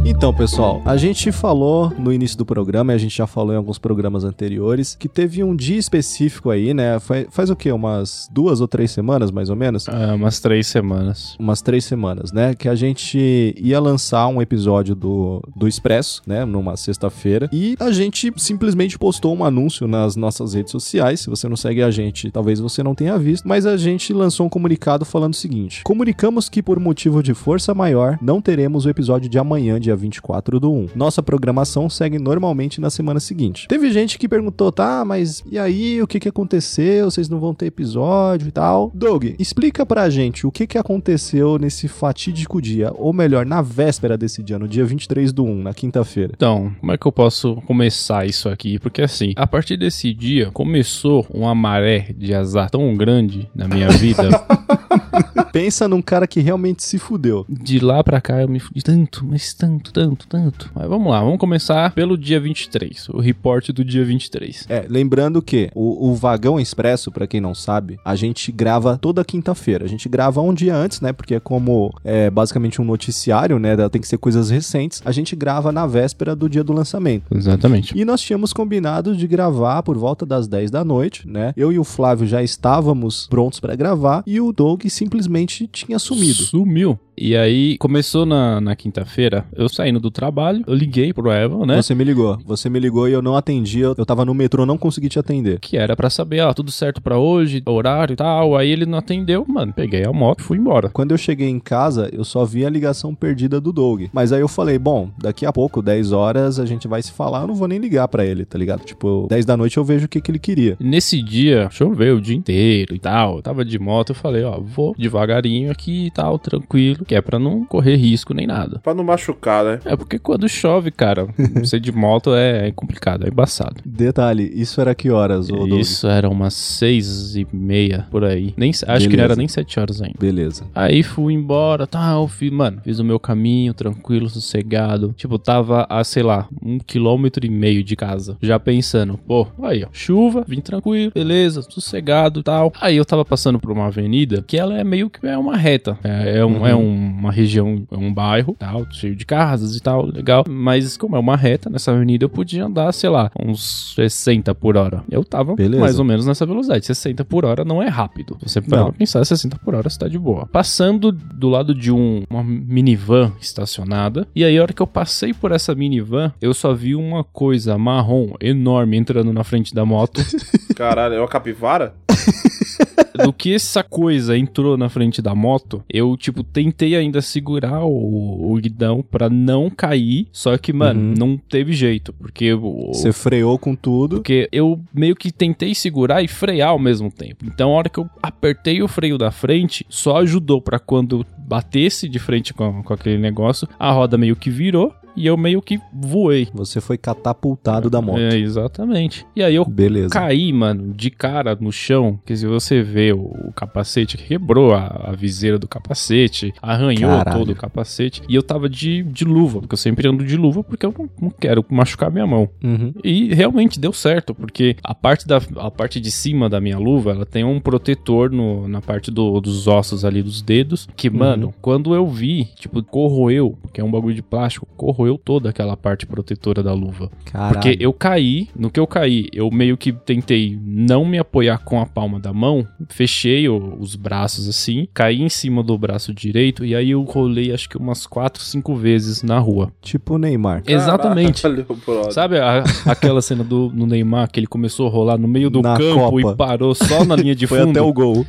[0.10, 3.58] Então, pessoal, a gente falou no início do programa, e a gente já falou em
[3.58, 6.98] alguns programas anteriores, que teve um dia específico aí, né?
[6.98, 7.74] Faz, faz o quê?
[7.74, 9.88] Umas duas ou três semanas, mais ou menos?
[9.90, 11.36] Ah, umas três semanas.
[11.38, 12.56] Umas três semanas, né?
[12.56, 16.46] Que a gente ia lançar um episódio do, do Expresso, né?
[16.46, 17.50] Numa sexta-feira.
[17.52, 21.20] E a gente simplesmente postou um anúncio nas nossas redes sociais.
[21.20, 23.46] Se você não segue a gente, talvez você não tenha visto.
[23.46, 27.74] Mas a gente lançou um comunicado falando o seguinte: Comunicamos que, por motivo de força
[27.74, 30.90] maior, não teremos o episódio de amanhã, dia 24 do 1.
[30.96, 33.68] Nossa programação segue normalmente na semana seguinte.
[33.68, 37.10] Teve gente que perguntou, tá, mas e aí, o que que aconteceu?
[37.10, 38.92] Vocês não vão ter episódio e tal?
[38.94, 44.18] Doug, explica pra gente o que que aconteceu nesse fatídico dia, ou melhor, na véspera
[44.18, 46.34] desse dia, no dia 23 do 1, na quinta-feira.
[46.36, 48.80] Então, como é que eu posso começar isso aqui?
[48.80, 53.90] Porque assim, a partir desse dia começou uma maré de azar tão grande na minha
[53.90, 54.30] vida.
[55.52, 57.46] Pensa num cara que realmente se fudeu.
[57.50, 60.72] De lá pra cá eu me fudi tanto, mas tanto, tanto, tanto.
[60.74, 64.66] Mas vamos lá, vamos começar pelo dia 23, o reporte do dia 23.
[64.70, 69.24] É, lembrando que o, o Vagão Expresso, pra quem não sabe, a gente grava toda
[69.24, 69.86] quinta-feira.
[69.86, 71.14] A gente grava um dia antes, né?
[71.14, 73.76] Porque é como é basicamente um noticiário, né?
[73.90, 75.02] Tem que ser coisas recentes.
[75.06, 77.26] A gente grava na véspera do dia do lançamento.
[77.36, 77.98] Exatamente.
[77.98, 81.54] E nós tínhamos combinado de gravar por volta das 10 da noite, né?
[81.56, 86.44] Eu e o Flávio já estávamos prontos pra gravar e o Doug simplesmente tinha sumido.
[86.44, 87.00] Sumiu.
[87.20, 91.82] E aí, começou na, na quinta-feira, eu saindo do trabalho, eu liguei pro Evan, né?
[91.82, 92.38] Você me ligou.
[92.46, 93.80] Você me ligou e eu não atendi.
[93.80, 95.60] Eu, eu tava no metrô, não consegui te atender.
[95.60, 98.56] Que era pra saber, ó, tudo certo pra hoje, horário e tal.
[98.56, 99.74] Aí ele não atendeu, mano.
[99.74, 100.90] Peguei a moto e fui embora.
[100.90, 104.04] Quando eu cheguei em casa, eu só vi a ligação perdida do Doug.
[104.14, 107.42] Mas aí eu falei, bom, daqui a pouco, 10 horas, a gente vai se falar,
[107.42, 108.84] eu não vou nem ligar pra ele, tá ligado?
[108.86, 110.78] Tipo, 10 da noite eu vejo o que, que ele queria.
[110.80, 113.42] Nesse dia, choveu o dia inteiro e tal.
[113.42, 117.40] Tava de moto, eu falei, ó, vou devagarinho aqui e tal, tranquilo, que é pra
[117.40, 118.80] não correr risco nem nada.
[118.80, 119.80] Pra não machucar, né?
[119.86, 121.28] É porque quando chove, cara,
[121.64, 123.76] ser de moto é, é complicado, é embaçado.
[123.86, 125.66] Detalhe, isso era que horas, ô?
[125.78, 128.54] Isso era umas seis e meia por aí.
[128.58, 129.24] Nem, acho que não Beleza.
[129.24, 130.16] era nem sete horas ainda.
[130.20, 130.66] Beleza.
[130.76, 135.14] Aí fui embora, tal, fiz, mano, fiz o meu caminho, tranquilo, sossegado.
[135.16, 138.38] Tipo, tava a, sei lá, um quilômetro e meio de casa.
[138.42, 142.72] Já pensando, pô, aí, ó, chuva, vim tranquilo, beleza, sossegado tal.
[142.82, 145.98] Aí eu tava passando por uma avenida que ela é meio que é uma reta.
[146.04, 149.82] É, é um- é um- uma região, é um bairro, tal, cheio de casas e
[149.82, 150.44] tal, legal.
[150.48, 154.78] Mas como é uma reta, nessa avenida eu podia andar, sei lá, uns 60 por
[154.78, 155.04] hora.
[155.10, 155.82] Eu tava Beleza.
[155.82, 156.86] mais ou menos nessa velocidade.
[156.86, 158.38] 60 por hora não é rápido.
[158.42, 160.46] Você para pensar, 60 por hora você tá de boa.
[160.48, 164.28] Passando do lado de um, uma minivan estacionada.
[164.36, 167.78] E aí, a hora que eu passei por essa minivan, eu só vi uma coisa
[167.78, 170.22] marrom enorme entrando na frente da moto.
[170.76, 171.94] Caralho, é uma capivara?
[173.24, 178.52] do que essa coisa entrou na frente da moto, eu, tipo, tentei ainda segurar o,
[178.52, 180.28] o guidão pra não cair.
[180.32, 181.14] Só que, mano, Uhum.
[181.18, 182.14] não teve jeito.
[182.14, 184.18] Porque o, Você freou com tudo.
[184.18, 187.46] porque eu meio que tentei segurar e frear ao mesmo tempo.
[187.46, 192.08] Então, a hora que eu apertei o freio da frente, só ajudou pra quando batesse
[192.10, 195.80] de frente com, com aquele negócio, a roda meio que virou e eu meio que
[195.94, 196.48] voei.
[196.54, 198.20] Você foi catapultado da moto.
[198.20, 199.26] É, exatamente.
[199.36, 200.10] E aí eu Beleza.
[200.10, 205.12] caí, mano, de cara no chão, que se você vê o, capacete, quebrou a, a
[205.14, 207.40] viseira do capacete, arranhou Caralho.
[207.40, 210.64] todo o capacete, e eu tava de, de luva, porque eu sempre ando de luva,
[210.64, 212.48] porque eu não, não quero machucar minha mão.
[212.64, 212.94] Uhum.
[213.04, 217.12] E realmente deu certo, porque a parte, da, a parte de cima da minha luva,
[217.12, 221.54] ela tem um protetor no, na parte do- dos ossos ali dos dedos, que, mano,
[221.62, 226.08] quando eu vi, tipo, corroeu, que é um bagulho de plástico, corroeu toda aquela parte
[226.08, 227.12] protetora da luva.
[227.26, 227.54] Caralho.
[227.54, 231.80] Porque eu caí, no que eu caí, eu meio que tentei não me apoiar com
[231.80, 236.66] a palma da mão, fechei o- os braços assim, caí em cima do braço direito
[236.66, 239.72] e aí eu rolei acho que umas 4, 5 vezes na rua.
[239.82, 240.64] Tipo o Neymar.
[240.66, 241.44] Exatamente.
[241.44, 241.68] Caralho.
[242.12, 245.62] Sabe a- aquela cena do no Neymar que ele começou a rolar no meio do
[245.62, 246.32] Na campo Copa.
[246.32, 247.72] e parou só na linha de Foi fundo?
[247.72, 248.26] até o gol.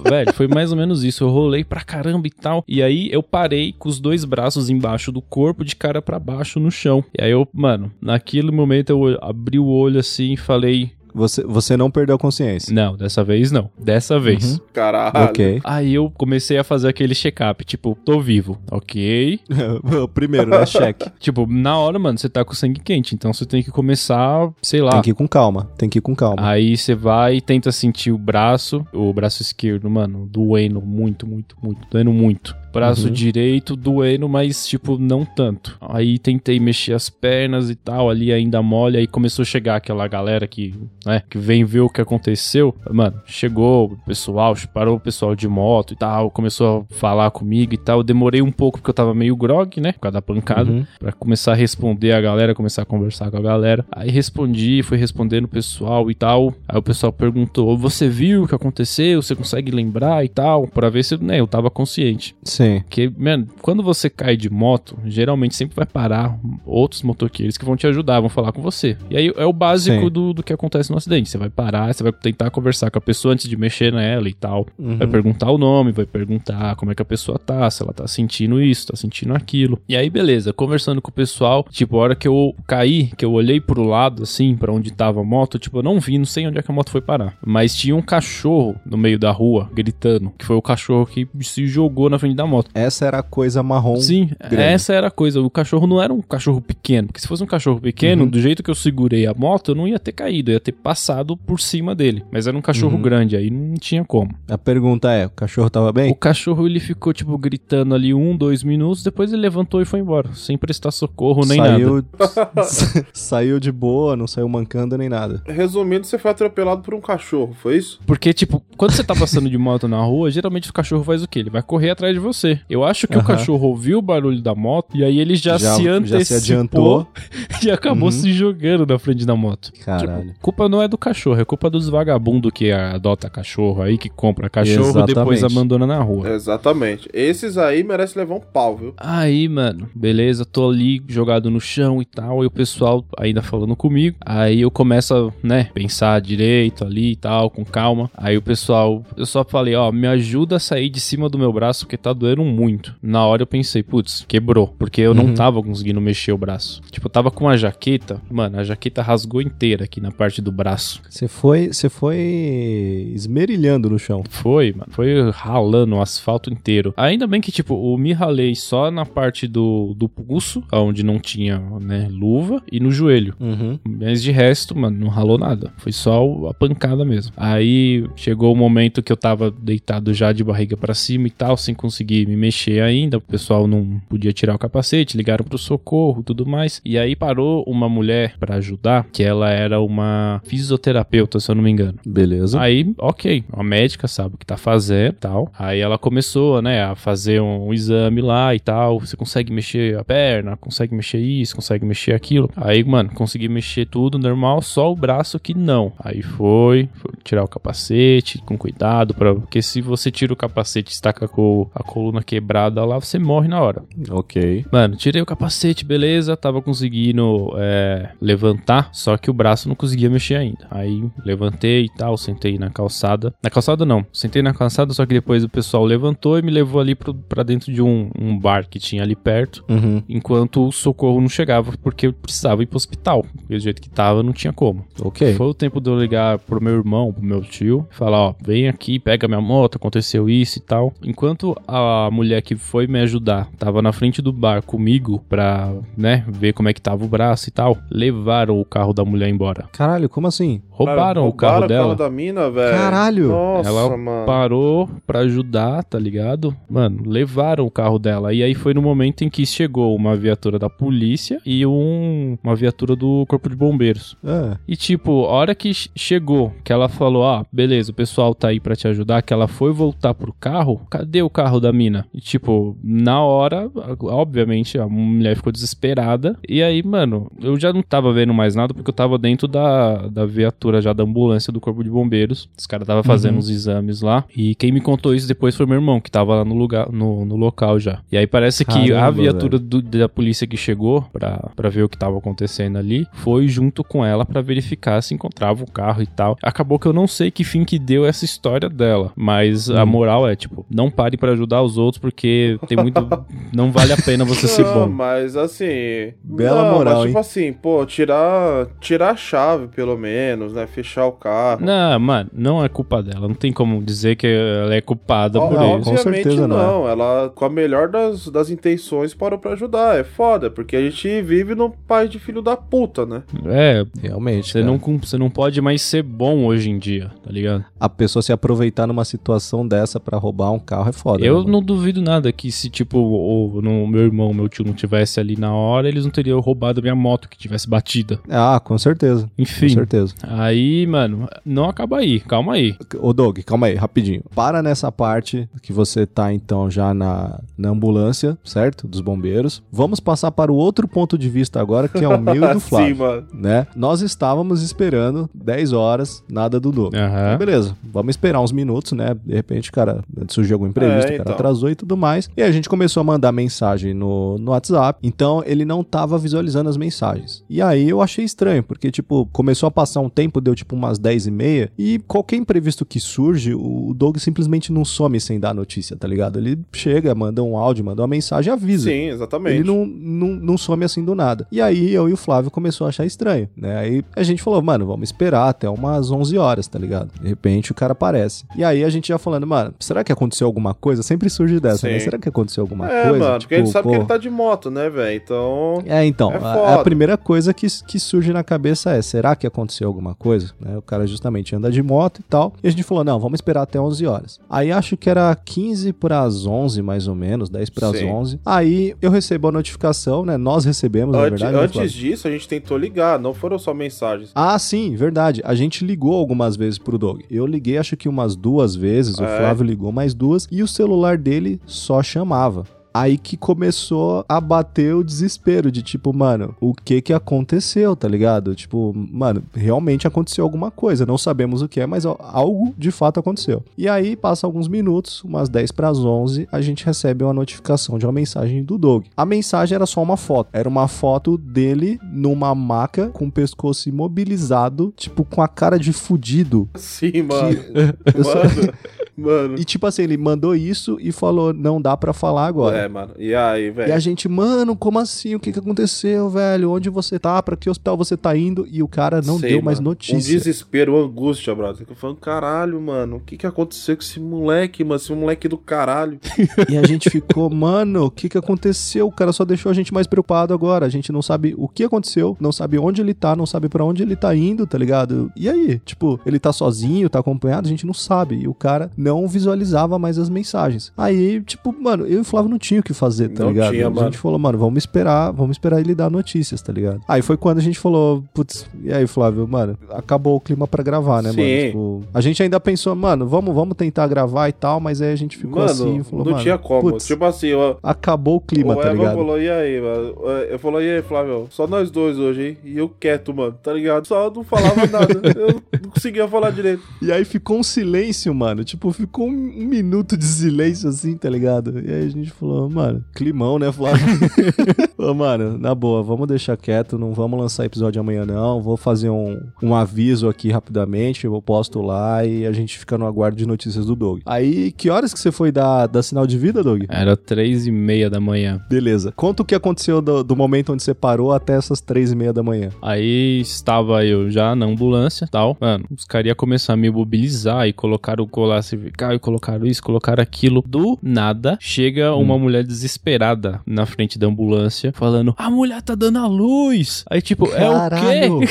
[0.00, 1.24] Velho, foi mais ou menos isso.
[1.24, 2.64] Eu rolei pra caramba e tal.
[2.66, 6.58] E aí eu parei com os dois braços embaixo do corpo, de cara pra baixo
[6.58, 7.04] no chão.
[7.18, 11.76] E aí eu, mano, naquele momento eu abri o olho assim e falei: Você, você
[11.76, 12.74] não perdeu a consciência.
[12.74, 13.70] Não, dessa vez não.
[13.78, 14.60] Dessa vez.
[14.72, 15.26] Caralho.
[15.26, 15.60] Ok.
[15.64, 19.40] Aí eu comecei a fazer aquele check-up, tipo, tô vivo, ok?
[20.14, 20.66] Primeiro, né?
[20.66, 21.10] Cheque.
[21.18, 24.80] Tipo, na hora, mano, você tá com sangue quente, então você tem que começar, sei
[24.80, 24.92] lá.
[24.92, 25.70] Tem que ir com calma.
[25.78, 26.36] Tem que ir com calma.
[26.38, 31.56] Aí você vai e tenta sentir o braço, o braço esquerdo, mano, doendo muito, muito,
[31.62, 32.56] muito, doendo muito.
[32.72, 33.12] Braço Uhum.
[33.12, 35.76] direito doendo, mas tipo, não tanto.
[35.80, 40.06] Aí tentei mexer as pernas e tal, ali ainda mole, aí começou a chegar aquela
[40.08, 40.74] galera que,
[41.04, 42.74] né, que vem ver o que aconteceu.
[42.90, 47.74] Mano, chegou o pessoal, parou o pessoal de moto e tal, começou a falar comigo
[47.74, 47.98] e tal.
[48.00, 50.70] Eu demorei um pouco porque eu tava meio grog, né, por causa da pancada.
[50.70, 50.86] Uhum.
[50.98, 53.84] Pra começar a responder a galera, começar a conversar com a galera.
[53.90, 56.54] Aí respondi, fui respondendo o pessoal e tal.
[56.68, 59.20] Aí o pessoal perguntou: Você viu o que aconteceu?
[59.20, 60.66] Você consegue lembrar e tal?
[60.66, 62.34] Pra ver se né, eu tava consciente.
[62.44, 62.61] Sim.
[62.80, 67.76] Porque, mano, quando você cai de moto, geralmente sempre vai parar outros motoqueiros que vão
[67.76, 68.96] te ajudar, vão falar com você.
[69.10, 70.10] E aí é o básico Sim.
[70.10, 71.28] do, do que acontece no acidente.
[71.28, 74.34] Você vai parar, você vai tentar conversar com a pessoa antes de mexer nela e
[74.34, 74.66] tal.
[74.78, 74.96] Uhum.
[74.96, 78.06] Vai perguntar o nome, vai perguntar como é que a pessoa tá, se ela tá
[78.06, 79.78] sentindo isso, tá sentindo aquilo.
[79.88, 83.32] E aí, beleza, conversando com o pessoal, tipo, a hora que eu caí, que eu
[83.32, 86.46] olhei pro lado, assim, pra onde tava a moto, tipo, eu não vi, não sei
[86.46, 87.36] onde é que a moto foi parar.
[87.44, 91.66] Mas tinha um cachorro no meio da rua, gritando, que foi o cachorro que se
[91.66, 92.70] jogou na frente da moto.
[92.74, 93.96] Essa era a coisa marrom.
[93.96, 94.56] Sim, grande.
[94.62, 95.40] essa era a coisa.
[95.40, 97.08] O cachorro não era um cachorro pequeno.
[97.08, 98.28] Porque se fosse um cachorro pequeno, Uhum.
[98.30, 100.50] do jeito que eu segurei a moto, eu não ia ter caído.
[100.50, 102.24] Eu ia ter passado por cima dele.
[102.30, 103.02] Mas era um cachorro Uhum.
[103.02, 104.34] grande, aí não tinha como.
[104.48, 106.14] A pergunta é: o cachorro tava O bem?
[106.14, 109.02] cachorro ele ficou, tipo, gritando ali um, dois minutos.
[109.02, 110.30] Depois ele levantou e foi embora.
[110.34, 111.72] Sem prestar socorro nem nada.
[111.78, 112.04] saiu,
[113.12, 115.42] saiu de boa, não saiu mancando nem nada.
[115.46, 118.00] Resumindo, você foi atropelado por um cachorro, foi isso?
[118.06, 121.28] Porque, tipo, quando você tá passando de moto na rua, geralmente o cachorro faz o
[121.28, 121.38] quê?
[121.40, 122.41] Ele vai correr atrás de você.
[122.68, 123.26] Eu acho que o Aham.
[123.26, 126.34] cachorro ouviu o barulho da moto e aí ele já, Já- se já antecipou se
[126.34, 127.06] adiantou.
[127.64, 128.10] e acabou Uhum.
[128.10, 129.72] se jogando na frente da moto.
[129.84, 130.28] Caralho.
[130.28, 134.08] Tipo, culpa não é do cachorro, é culpa dos vagabundos que adota cachorro aí, que
[134.08, 135.44] compra cachorro e depois Exatamente.
[135.58, 136.30] abandona na rua.
[136.30, 137.08] Exatamente.
[137.12, 138.94] Esses aí merecem levar um pau, viu?
[138.96, 143.76] Aí, mano, beleza, tô ali jogado no chão e tal, e o pessoal ainda falando
[143.76, 144.16] comigo.
[144.24, 148.10] Aí eu começo a, né, pensar direito ali e tal, com calma.
[148.16, 151.52] Aí o pessoal, eu só falei, ó, me ajuda a sair de cima do meu
[151.52, 152.94] braço, porque tá doendo muito.
[153.02, 155.34] Na hora eu pensei, putz, quebrou, porque eu não Uhum.
[155.34, 156.80] tava conseguindo mexer o braço.
[156.90, 160.50] Tipo, eu tava com uma jaqueta, mano, a jaqueta rasgou inteira aqui na parte do
[160.52, 161.00] braço.
[161.08, 164.22] Você foi, você foi esmerilhando no chão.
[164.28, 164.86] Foi, mano.
[164.90, 166.92] Foi ralando o asfalto inteiro.
[166.96, 171.18] Ainda bem que, tipo, eu me ralei só na parte do, do pulso, onde não
[171.18, 173.34] tinha, né, luva, e no joelho.
[173.40, 173.78] Uhum.
[173.84, 175.72] Mas de resto, mano, não ralou nada.
[175.78, 177.32] Foi só a pancada mesmo.
[177.36, 181.56] Aí chegou o momento que eu tava deitado já de barriga pra cima e tal,
[181.56, 183.18] sem conseguir me mexer ainda.
[183.18, 186.80] O pessoal não podia tirar o capacete, ligaram pro socorro e tudo mais.
[186.84, 191.62] E aí parou uma mulher pra ajudar, que ela era uma fisioterapeuta, se eu não
[191.62, 191.98] me engano.
[192.06, 192.60] Beleza.
[192.60, 195.52] Aí, ok, a médica sabe o que tá fazendo e tal.
[195.58, 199.00] Aí ela começou, né, a fazer um, exame lá e tal.
[199.00, 202.50] Você consegue mexer a perna, consegue mexer isso, consegue mexer aquilo.
[202.56, 205.92] Aí, mano, consegui mexer tudo normal, só o braço que não.
[205.98, 210.92] Aí foi, foi tirar o capacete com cuidado, pra, porque se você tira o capacete
[210.92, 213.84] estaca com a coluna quebrada lá, você morre na hora.
[214.10, 214.66] Ok.
[214.72, 216.36] Mano, tirei o capacete, beleza.
[216.36, 220.66] Tava conseguindo é, levantar, só que o braço não conseguia mexer ainda.
[220.68, 223.32] Aí levantei e tal, sentei na calçada.
[223.42, 226.80] Na calçada não, sentei na calçada, só que depois o pessoal levantou e me levou
[226.80, 229.64] ali pro, pra dentro de um, um bar que tinha ali perto.
[229.68, 230.02] Uhum.
[230.08, 233.24] Enquanto o socorro não chegava, porque eu precisava ir pro hospital.
[233.36, 234.84] Porque do jeito que tava, não tinha como.
[235.00, 235.34] Ok.
[235.34, 238.34] Foi o tempo de eu ligar pro meu irmão, pro meu tio, e falar, ó,
[238.42, 240.92] vem aqui, pega minha moto, aconteceu isso e tal.
[241.02, 245.72] Enquanto a, a mulher que foi me ajudar tava na frente do bar comigo pra,
[245.96, 247.76] né, ver como é que tava o braço e tal.
[247.90, 249.68] Levaram o carro da mulher embora.
[249.72, 250.62] Caralho, como assim?
[250.70, 251.82] Roubaram, Cara, o carro roubaram dela.
[251.94, 252.76] o carro da mina, velho.
[252.76, 253.28] Caralho!
[253.28, 254.26] Nossa, Ela mano.
[254.26, 256.56] parou pra ajudar, tá ligado?
[256.68, 258.32] Mano, levaram o carro dela.
[258.32, 262.56] E aí foi no momento em que chegou uma viatura da polícia e um, uma
[262.56, 264.16] viatura do corpo de bombeiros.
[264.24, 264.56] É.
[264.66, 268.48] E tipo, a hora que ch- chegou, que ela falou, ah, beleza, o pessoal tá
[268.48, 272.06] aí pra te ajudar, que ela foi voltar pro carro, cadê o carro da mina?
[272.14, 276.36] E tipo, na hora, obviamente, a mulher ficou desesperada.
[276.48, 280.08] E aí, mano, eu já não tava vendo mais nada porque eu tava dentro da,
[280.08, 282.48] da viatura já da ambulância do corpo de bombeiros.
[282.56, 283.38] Os caras tava fazendo Uhum.
[283.38, 284.24] uns exames lá.
[284.36, 287.24] E quem me contou isso depois foi meu irmão, que tava lá no lugar, no,
[287.24, 288.00] no local já.
[288.10, 291.82] E aí parece que a Caramba, viatura do- da polícia que chegou pra, pra ver
[291.84, 296.02] o que tava acontecendo ali foi junto com ela pra verificar se encontrava o carro
[296.02, 296.36] e tal.
[296.42, 299.86] Acabou que eu não sei que fim que deu essa história dela, mas a Hum.
[299.86, 303.00] moral é tipo, não pare pra ajudar os outros porque tem muito
[303.52, 304.88] não vale a pena você ser bom.
[304.88, 306.12] mas assim.
[306.22, 307.20] Bela não, moral, mas, tipo hein?
[307.20, 310.66] assim, pô, tirar, tirar a chave, pelo menos, né?
[310.66, 311.64] Fechar o carro.
[311.64, 313.28] Não, mano, não é culpa dela.
[313.28, 315.90] Não tem como dizer que ela é culpada Ó, por não, isso.
[315.90, 316.66] com Obviamente certeza não é.
[316.66, 316.88] não.
[316.88, 319.98] Ela, com a melhor das, das intenções, parou pra ajudar.
[319.98, 323.22] É foda, porque a gente vive num país de filho da puta, né?
[323.46, 324.52] É, Realmente.
[324.52, 324.66] você cara.
[324.66, 327.64] não, você não pode mais ser bom hoje em dia, tá ligado?
[327.78, 331.24] A pessoa se aproveitar numa situação dessa pra roubar um carro é foda.
[331.24, 334.72] Eu né, não duvido nada que se, tipo, o, no- meu irmão, meu tio não
[334.72, 338.18] tivesse ali na hora, eles não teriam roubado a minha moto que tivesse batida.
[338.28, 339.24] Ah, com certeza.
[339.36, 339.68] Com Enfim.
[339.68, 340.14] certeza.
[340.22, 342.74] Aí, mano, não acaba aí, calma aí.
[342.98, 344.22] Ô Doug, calma aí, rapidinho.
[344.34, 348.86] Para nessa parte que você tá então já na, na ambulância, certo?
[348.88, 349.62] Dos bombeiros.
[349.70, 352.60] Vamos passar para o outro ponto de vista agora, que é o meu e do
[352.60, 352.96] Sim, Flávio.
[352.96, 353.26] mano.
[353.34, 353.66] né?
[353.76, 356.94] Nós estávamos esperando 10 horas, nada do Doug.
[356.94, 357.36] Aham.
[357.38, 359.14] Beleza, vamos esperar uns minutos, né?
[359.24, 361.34] De repente, cara, surgiu algum imprevisto, É, o cara então.
[361.34, 362.28] atrasou e tudo mais.
[362.36, 366.68] E a gente começou a mandar mensagem no, no WhatsApp, então ele não tava visualizando
[366.68, 367.44] as mensagens.
[367.48, 370.98] E aí eu achei estranho, porque, tipo, começou a passar um tempo, deu tipo umas
[370.98, 375.54] 10 e meia, e qualquer imprevisto que surge, o Doug simplesmente não some sem dar
[375.54, 376.38] notícia, tá ligado?
[376.38, 378.90] Ele chega, manda um áudio, manda uma mensagem e avisa.
[378.90, 379.56] Sim, exatamente.
[379.56, 381.46] Ele não, não, não some assim do nada.
[381.50, 383.78] E aí eu e o Flávio começou a achar estranho, né?
[383.78, 387.10] Aí a gente falou, mano, vamos esperar até umas 11 horas, tá ligado?
[387.20, 388.44] De repente o cara aparece.
[388.56, 391.02] E aí a gente já falando, mano, será que aconteceu alguma coisa?
[391.02, 391.98] Sempre surge dessa, né?
[391.98, 392.04] Sim.
[392.04, 393.18] Será que aconteceu alguma É, coisa?
[393.24, 395.16] mano, porque a gente sabe que pô, ele tá de moto, né, velho?
[395.22, 395.82] Então.
[395.86, 399.46] é, então, É a, a primeira coisa que, que surge na cabeça é, será que
[399.46, 400.52] aconteceu alguma coisa?
[400.60, 402.52] Né, o cara justamente anda de moto e tal.
[402.62, 404.40] E a gente falou, não, vamos esperar até 11 horas.
[404.48, 408.08] Aí acho que era 15 para as 11, mais ou menos, 10 para as Sim.
[408.10, 408.40] 11.
[408.44, 410.36] Aí eu recebo a notificação, né?
[410.36, 411.52] Nós recebemos, na verdade.
[411.52, 414.30] né, antes disso, a gente tentou ligar, não foram só mensagens.
[414.34, 415.40] Ah, sim, verdade.
[415.44, 417.20] A gente ligou algumas vezes pro Doug.
[417.30, 419.38] Eu liguei acho que umas duas vezes, o É.
[419.38, 421.31] Flávio ligou mais duas, e o celular dele
[421.66, 422.64] só chamava.
[422.94, 428.06] Aí que começou a bater o desespero de tipo, mano, o que que aconteceu, tá
[428.06, 428.54] ligado?
[428.54, 432.90] Tipo, mano, realmente aconteceu alguma coisa, não sabemos o que é, mas al- algo de
[432.90, 433.64] fato aconteceu.
[433.78, 437.98] E aí, passa alguns minutos, umas 10 para as 11, a gente recebe uma notificação
[437.98, 439.06] de uma mensagem do Doug.
[439.16, 443.88] A mensagem era só uma foto, era uma foto dele numa maca com o pescoço
[443.88, 446.68] imobilizado, tipo com a cara de fudido.
[446.74, 447.56] Sim, mano.
[448.22, 448.72] Só- Mano.
[449.16, 449.56] Mano.
[449.58, 452.76] E tipo assim, ele mandou isso e falou: não dá pra falar agora.
[452.78, 453.12] É, mano.
[453.18, 454.00] E aí, E a velho?
[454.00, 455.34] gente, mano, como assim?
[455.34, 456.70] O que que aconteceu, velho?
[456.70, 457.42] Onde você tá?
[457.42, 458.66] Pra que hospital você tá indo?
[458.70, 459.90] E o cara não Sei, deu mais mano.
[459.90, 460.16] Um notícia.
[460.38, 461.86] desespero, uma angústia, brother.
[461.88, 464.96] Eu falando, caralho, mano, o que que aconteceu com esse moleque, mano?
[464.96, 466.18] Esse moleque do caralho.
[466.70, 469.06] E a gente ficou, mano, o que que aconteceu?
[469.06, 470.86] O cara só deixou a gente mais preocupado agora.
[470.86, 473.84] A gente não sabe o que aconteceu, não sabe onde ele tá, não sabe pra
[473.84, 475.30] onde ele tá indo, tá ligado?
[475.36, 475.78] E aí?
[475.84, 477.66] Tipo, ele tá sozinho, tá acompanhado?
[477.66, 478.36] A gente não sabe.
[478.36, 480.92] E o cara não visualizava mais as mensagens.
[480.96, 483.72] Aí, tipo, mano, eu e o Flávio não tinha o que fazer, tá Não ligado?
[483.72, 484.06] tinha, a mano.
[484.06, 487.00] gente falou, mano, vamos esperar, vamos esperar ele dar notícias, tá ligado?
[487.08, 490.82] Aí foi quando a gente falou, putz, e aí, Flávio, mano, acabou o clima pra
[490.82, 491.36] gravar, né, Sim.
[491.36, 491.66] mano?
[491.66, 495.16] Tipo, a gente ainda pensou, mano, vamos, vamos tentar gravar e tal, mas aí a
[495.16, 496.90] gente ficou mano, assim falou, não mano, tinha como.
[496.90, 499.16] putz, Tipo assim, eu, acabou o clima, o tá ligado?
[499.16, 500.14] falou, e aí, mano?
[500.48, 501.46] Eu falou, e aí, Flávio?
[501.50, 502.56] Só nós dois hoje, hein?
[502.64, 504.06] E eu quieto, mano, tá ligado?
[504.06, 505.20] Só não falava nada.
[505.36, 506.82] Eu não conseguia falar direito.
[507.02, 508.62] E aí ficou um silêncio, mano.
[508.64, 511.78] Tipo, ficou um, um minuto de silêncio assim, tá ligado?
[511.78, 514.06] E aí a gente falou, mano, climão, né, Flávio?
[514.98, 518.62] Ô, mano, na boa, vamos deixar quieto, não vamos lançar episódio amanhã, não.
[518.62, 523.06] Vou fazer um, um aviso aqui rapidamente, eu posto lá e a gente fica no
[523.06, 524.20] aguardo de notícias do Doug.
[524.24, 526.84] Aí, que horas que você foi dar, dar sinal de vida, Doug?
[526.88, 528.60] Era três e meia da manhã.
[528.68, 529.12] Beleza.
[529.12, 532.32] Conta o que aconteceu do, do momento onde você parou até essas três e meia
[532.32, 532.70] da manhã.
[532.80, 535.56] Aí estava eu já na ambulância tal.
[535.60, 539.82] Mano, os caras iam começar a me mobilizar e colocar o colar e colocaram isso,
[539.82, 540.62] colocaram aquilo.
[540.66, 546.18] Do nada, chega uma mulher desesperada na frente da ambulância, falando: A mulher tá dando
[546.18, 547.04] a luz.
[547.10, 548.06] Aí, tipo, Caralho.
[548.06, 548.46] é o quê?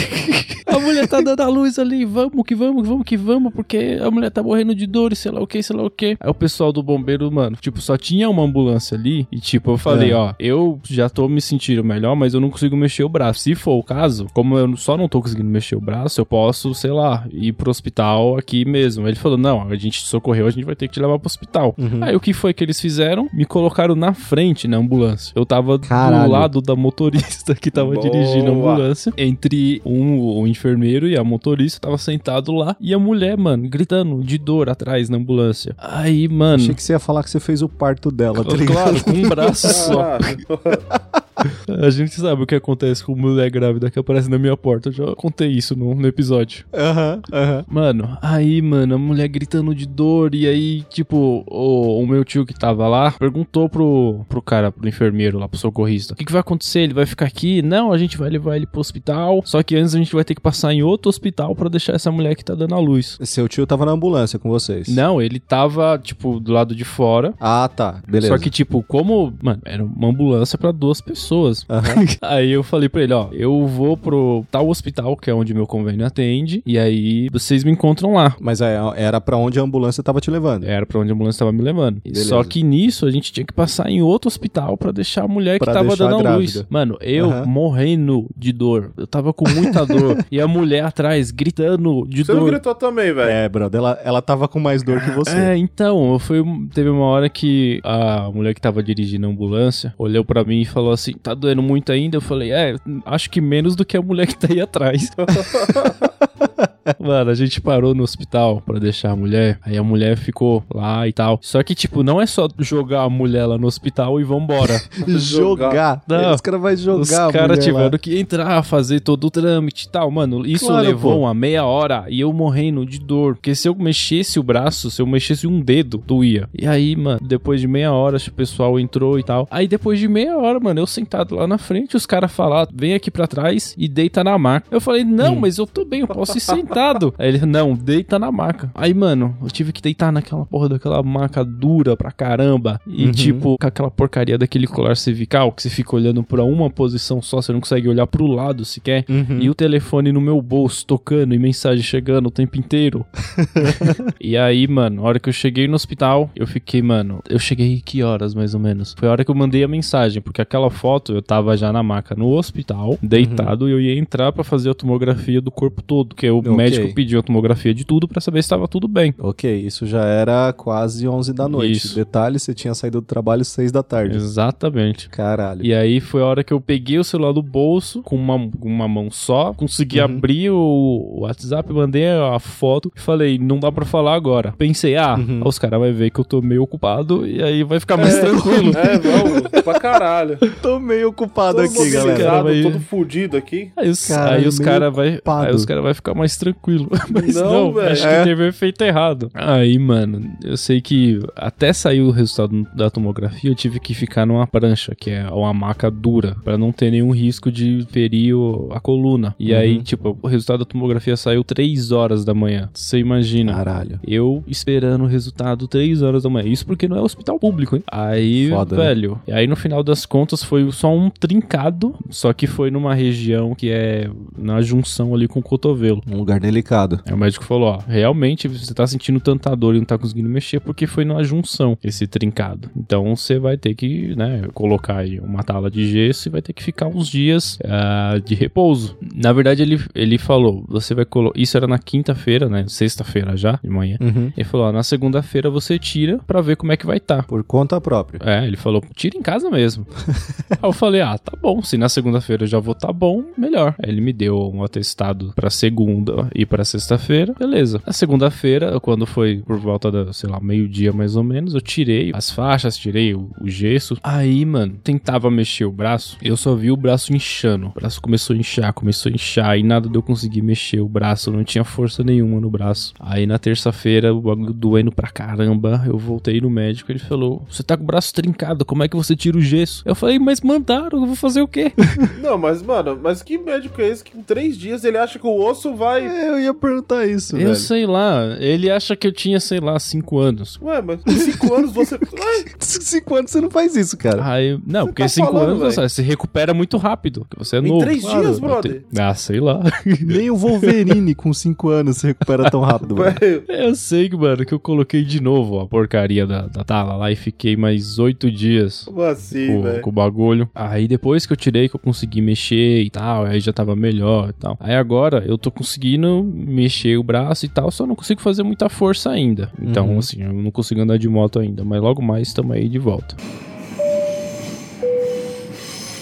[0.67, 4.09] a mulher tá dando a luz ali, vamos que vamos, vamos que vamos, porque a
[4.09, 6.17] mulher tá morrendo de dor e sei lá o que, sei lá o que.
[6.19, 9.77] Aí o pessoal do bombeiro, mano, tipo, só tinha uma ambulância ali e, tipo, eu
[9.77, 10.15] falei: É.
[10.15, 13.41] Ó, eu já tô me sentindo melhor, mas eu não consigo mexer o braço.
[13.41, 16.73] Se for o caso, como eu só não tô conseguindo mexer o braço, eu posso,
[16.73, 19.07] sei lá, ir pro hospital aqui mesmo.
[19.07, 21.27] Ele falou: Não, a gente te socorreu, a gente vai ter que te levar pro
[21.27, 21.75] hospital.
[22.01, 23.27] Aí o que foi que eles fizeram?
[23.33, 25.33] Me colocaram na frente na ambulância.
[25.35, 26.25] Eu tava Caralho.
[26.25, 28.01] do lado da motorista que tava Boa.
[28.01, 29.11] dirigindo a ambulância.
[29.17, 32.75] Entre um, o enfermeiro e a motorista, tava sentado lá.
[32.79, 35.75] E a mulher, mano, gritando de dor atrás na ambulância.
[35.77, 36.61] Aí, mano.
[36.63, 38.71] Achei que você ia falar que você fez o parto dela, tá ligado?
[38.71, 40.17] Claro, com um braço só.
[41.67, 44.89] A gente sabe o que acontece com mulher grávida que aparece na minha porta.
[44.89, 46.65] Eu já contei isso no, no episódio.
[46.73, 47.65] Aham, aham.
[47.67, 50.35] Mano, aí, mano, a mulher gritando de dor.
[50.35, 54.87] E aí, tipo, o, o meu tio que tava lá perguntou pro, pro cara, pro
[54.87, 56.81] enfermeiro lá, pro socorrista: O que, que vai acontecer?
[56.81, 57.61] Ele vai ficar aqui?
[57.61, 59.41] Não, a gente vai levar ele pro hospital.
[59.45, 62.11] Só que antes a gente vai ter que passar em outro hospital pra deixar essa
[62.11, 63.17] mulher que tá dando a luz.
[63.21, 64.87] Seu tio tava na ambulância com vocês.
[64.87, 67.33] Não, ele tava, tipo, do lado de fora.
[67.39, 68.01] Ah, tá.
[68.07, 68.33] Beleza.
[68.33, 71.20] Só que, tipo, como, mano, era uma ambulância pra duas pessoas.
[71.69, 72.05] Aham.
[72.21, 75.67] Aí eu falei pra ele, ó, eu vou pro tal hospital, que é onde meu
[75.67, 78.35] convênio atende, e aí vocês me encontram lá.
[78.39, 80.63] Mas é, era pra onde a ambulância tava te levando.
[80.65, 82.01] Era pra onde a ambulância tava me levando.
[82.03, 82.29] Beleza.
[82.29, 85.59] Só que nisso a gente tinha que passar em outro hospital pra deixar a mulher
[85.59, 86.65] que Pra tava deixar dando a luz.
[86.69, 87.45] Mano, eu Aham.
[87.45, 88.91] morrendo de dor.
[88.97, 90.17] Eu tava com muita dor.
[90.31, 92.49] e a mulher atrás gritando de Você não dor.
[92.51, 93.29] gritou também, velho.
[93.29, 95.35] É, brother, ela, ela tava com mais dor que você.
[95.37, 96.43] É, então, foi,
[96.73, 100.65] teve uma hora que a mulher que tava dirigindo a ambulância olhou pra mim e
[100.65, 102.17] falou assim: tá doendo muito ainda?
[102.17, 102.75] Eu falei: é,
[103.05, 105.11] acho que menos do que a mulher que tá aí atrás.
[106.99, 109.59] Mano, a gente parou no hospital pra deixar a mulher.
[109.63, 111.39] Aí a mulher ficou lá e tal.
[111.41, 114.81] Só que, tipo, não é só jogar a mulher lá no hospital e vambora.
[115.07, 116.01] Jogar.
[116.07, 116.33] Não.
[116.33, 117.01] Os caras vão jogar.
[117.01, 117.63] Os caras lá.
[117.63, 120.09] tiveram que entrar, fazer todo o trâmite e tal.
[120.11, 121.19] Mano, isso Claro, levou pô.
[121.19, 123.35] uma meia hora e eu morrendo de dor.
[123.35, 126.47] Porque se eu mexesse o braço, se eu mexesse um dedo, doía.
[126.57, 129.47] E aí, mano, depois de meia hora, o pessoal entrou e tal.
[129.51, 132.93] Aí depois de meia hora, mano, eu sentado lá na frente, os caras falaram, vem
[132.93, 134.67] aqui pra trás e deita na maca.
[134.71, 137.13] Eu falei, não, mas eu tô bem, eu posso ir sentado.
[137.17, 138.71] Aí ele, não, deita na maca.
[138.75, 142.79] Aí, mano, eu tive que deitar naquela porra daquela maca dura pra caramba.
[142.87, 143.11] E, Uhum.
[143.11, 147.41] tipo, com aquela porcaria daquele colar cervical que você fica olhando pra uma posição só,
[147.41, 149.05] você não consegue olhar pro lado sequer.
[149.09, 149.39] Uhum.
[149.39, 153.05] E o telefone no meu bolso tocando e mensagem chegando o tempo inteiro.
[154.19, 157.81] e aí, mano, a hora que eu cheguei no hospital, eu fiquei, mano, eu cheguei
[157.83, 158.95] que horas mais ou menos?
[158.97, 161.83] Foi a hora que eu mandei a mensagem, porque aquela foto eu tava já na
[161.83, 166.15] maca no hospital, deitado, e eu ia entrar pra fazer a tomografia do corpo todo,
[166.15, 166.57] que o Ok.
[166.57, 169.13] médico pediu a tomografia de tudo pra saber se tava tudo bem.
[169.19, 171.77] Ok, isso já era quase 11 da noite.
[171.77, 171.95] Isso.
[171.95, 174.15] Detalhe, você tinha saído do trabalho às 6 da tarde.
[174.17, 175.09] Exatamente.
[175.09, 175.63] Caralho.
[175.65, 178.87] E aí foi a hora que eu peguei o celular do bolso com uma, uma
[178.87, 180.05] mão só, consegui Uhum.
[180.05, 184.53] abrir o WhatsApp, mandei a foto e falei, não dá pra falar agora.
[184.57, 185.41] Pensei, ah, Uhum.
[185.45, 188.71] os caras vão ver que eu tô meio ocupado e aí vai ficar mais tranquilo.
[188.81, 190.37] É, vamos, pra caralho.
[190.61, 192.43] Tô meio ocupado Todo aqui, galera.
[192.63, 193.71] Todo fudido aqui.
[193.77, 196.89] Aí os, Cara, aí os meio caras vai, aí os cara vai ficar mais tranquilo.
[197.11, 197.91] Mas Não, não, velho.
[197.91, 198.19] acho É.
[198.19, 199.29] que teve efeito errado.
[199.33, 204.25] Aí, mano, eu sei que até sair o resultado da tomografia, eu tive que ficar
[204.25, 208.33] numa prancha, que é uma maca dura, pra não ter nenhum risco de ferir
[208.71, 209.35] a coluna.
[209.39, 209.83] E aí, Uhum.
[209.83, 212.69] tipo, o resultado da tomografia saiu 3 horas da manhã.
[212.73, 213.53] Você imagina.
[213.53, 213.99] Caralho.
[214.05, 216.47] Eu esperando o resultado 3 horas da manhã.
[216.47, 217.83] Isso porque não é hospital público, hein?
[217.91, 218.83] Aí, Foda, né?
[218.83, 219.19] velho.
[219.27, 221.95] E aí, no final das contas, foi só um trincado.
[222.09, 226.01] Só que foi numa região que é na junção ali com o cotovelo.
[226.11, 226.99] Um lugar delicado.
[227.05, 230.29] Aí o médico falou: ó, realmente você tá sentindo tanta dor e não tá conseguindo
[230.29, 232.69] mexer porque foi numa junção esse trincado.
[232.75, 236.53] Então você vai ter que, né, colocar aí uma tala de gesso e vai ter
[236.53, 238.97] que ficar uns dias ah, de repouso.
[239.13, 241.39] Na verdade, ele, ele falou: você vai colocar.
[241.39, 242.65] Isso era na quinta-feira, né?
[242.67, 243.97] Sexta-feira já, de manhã.
[243.99, 244.31] Uhum.
[244.35, 247.23] Ele falou: ó, na segunda-feira você tira pra ver como é que vai tá.
[247.23, 248.19] Por conta própria.
[248.23, 249.85] É, ele falou, tira em casa mesmo.
[250.49, 253.75] Aí eu falei, ah, tá bom, se na segunda-feira eu já vou tá bom, melhor.
[253.81, 256.00] Aí ele me deu um atestado pra segunda
[256.33, 257.81] e pra sexta-feira, beleza.
[257.85, 262.11] Na segunda-feira, quando foi por volta da, sei lá, meio-dia mais ou menos, eu tirei
[262.13, 263.97] as faixas, tirei o, o gesso.
[264.03, 267.67] Aí, mano, tentava mexer o braço, eu só vi o braço inchando.
[267.67, 270.87] O braço começou a inchar, começou a inchar, e nada de eu conseguir mexer o
[270.87, 272.93] braço, não tinha força nenhuma no braço.
[272.99, 277.63] Aí na terça-feira, o bagulho doendo pra caramba, eu voltei no médico, ele falou: Você
[277.63, 279.83] tá com o braço trincado, como é que você tira o gesso?
[279.85, 281.71] Eu falei, mas mandaram, eu vou fazer o quê?
[282.21, 285.27] Não, mas, mano, mas que médico é esse que em três dias ele acha que
[285.27, 285.90] o osso vai.
[285.99, 287.55] Eu ia perguntar isso, Eu velho.
[287.55, 290.59] sei lá, ele acha que eu tinha, sei lá, 5 anos.
[290.61, 291.95] Ué, mas com 5 anos você.
[292.19, 294.25] Ai, Cinco anos você não faz isso, cara.
[294.25, 295.71] Aí, não, porque tá 5 falando, anos velho?
[295.73, 297.81] você se recupera muito rápido, você é Em novo.
[297.85, 298.83] três Claro, dias, eu brother?
[298.97, 299.61] Ah, sei lá.
[300.01, 303.43] Nem o Wolverine com cinco anos se recupera tão rápido, velho.
[303.47, 307.11] Eu sei, que, mano, que eu coloquei de novo a porcaria da, da tala lá
[307.11, 309.81] e fiquei mais 8 dias Como assim, com, velho?
[309.81, 310.49] com o bagulho.
[310.55, 314.29] Aí depois que eu tirei, que eu consegui mexer e tal, aí já tava melhor
[314.29, 314.57] e tal.
[314.59, 315.51] Aí agora eu tô
[315.85, 319.51] conseguindo mexer o braço e tal, só não consigo fazer muita força ainda.
[319.59, 319.99] Então, Uhum.
[319.99, 323.15] assim, eu não consigo andar de moto ainda, mas logo mais estamos aí de volta.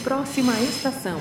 [0.03, 1.18] Próxima estação.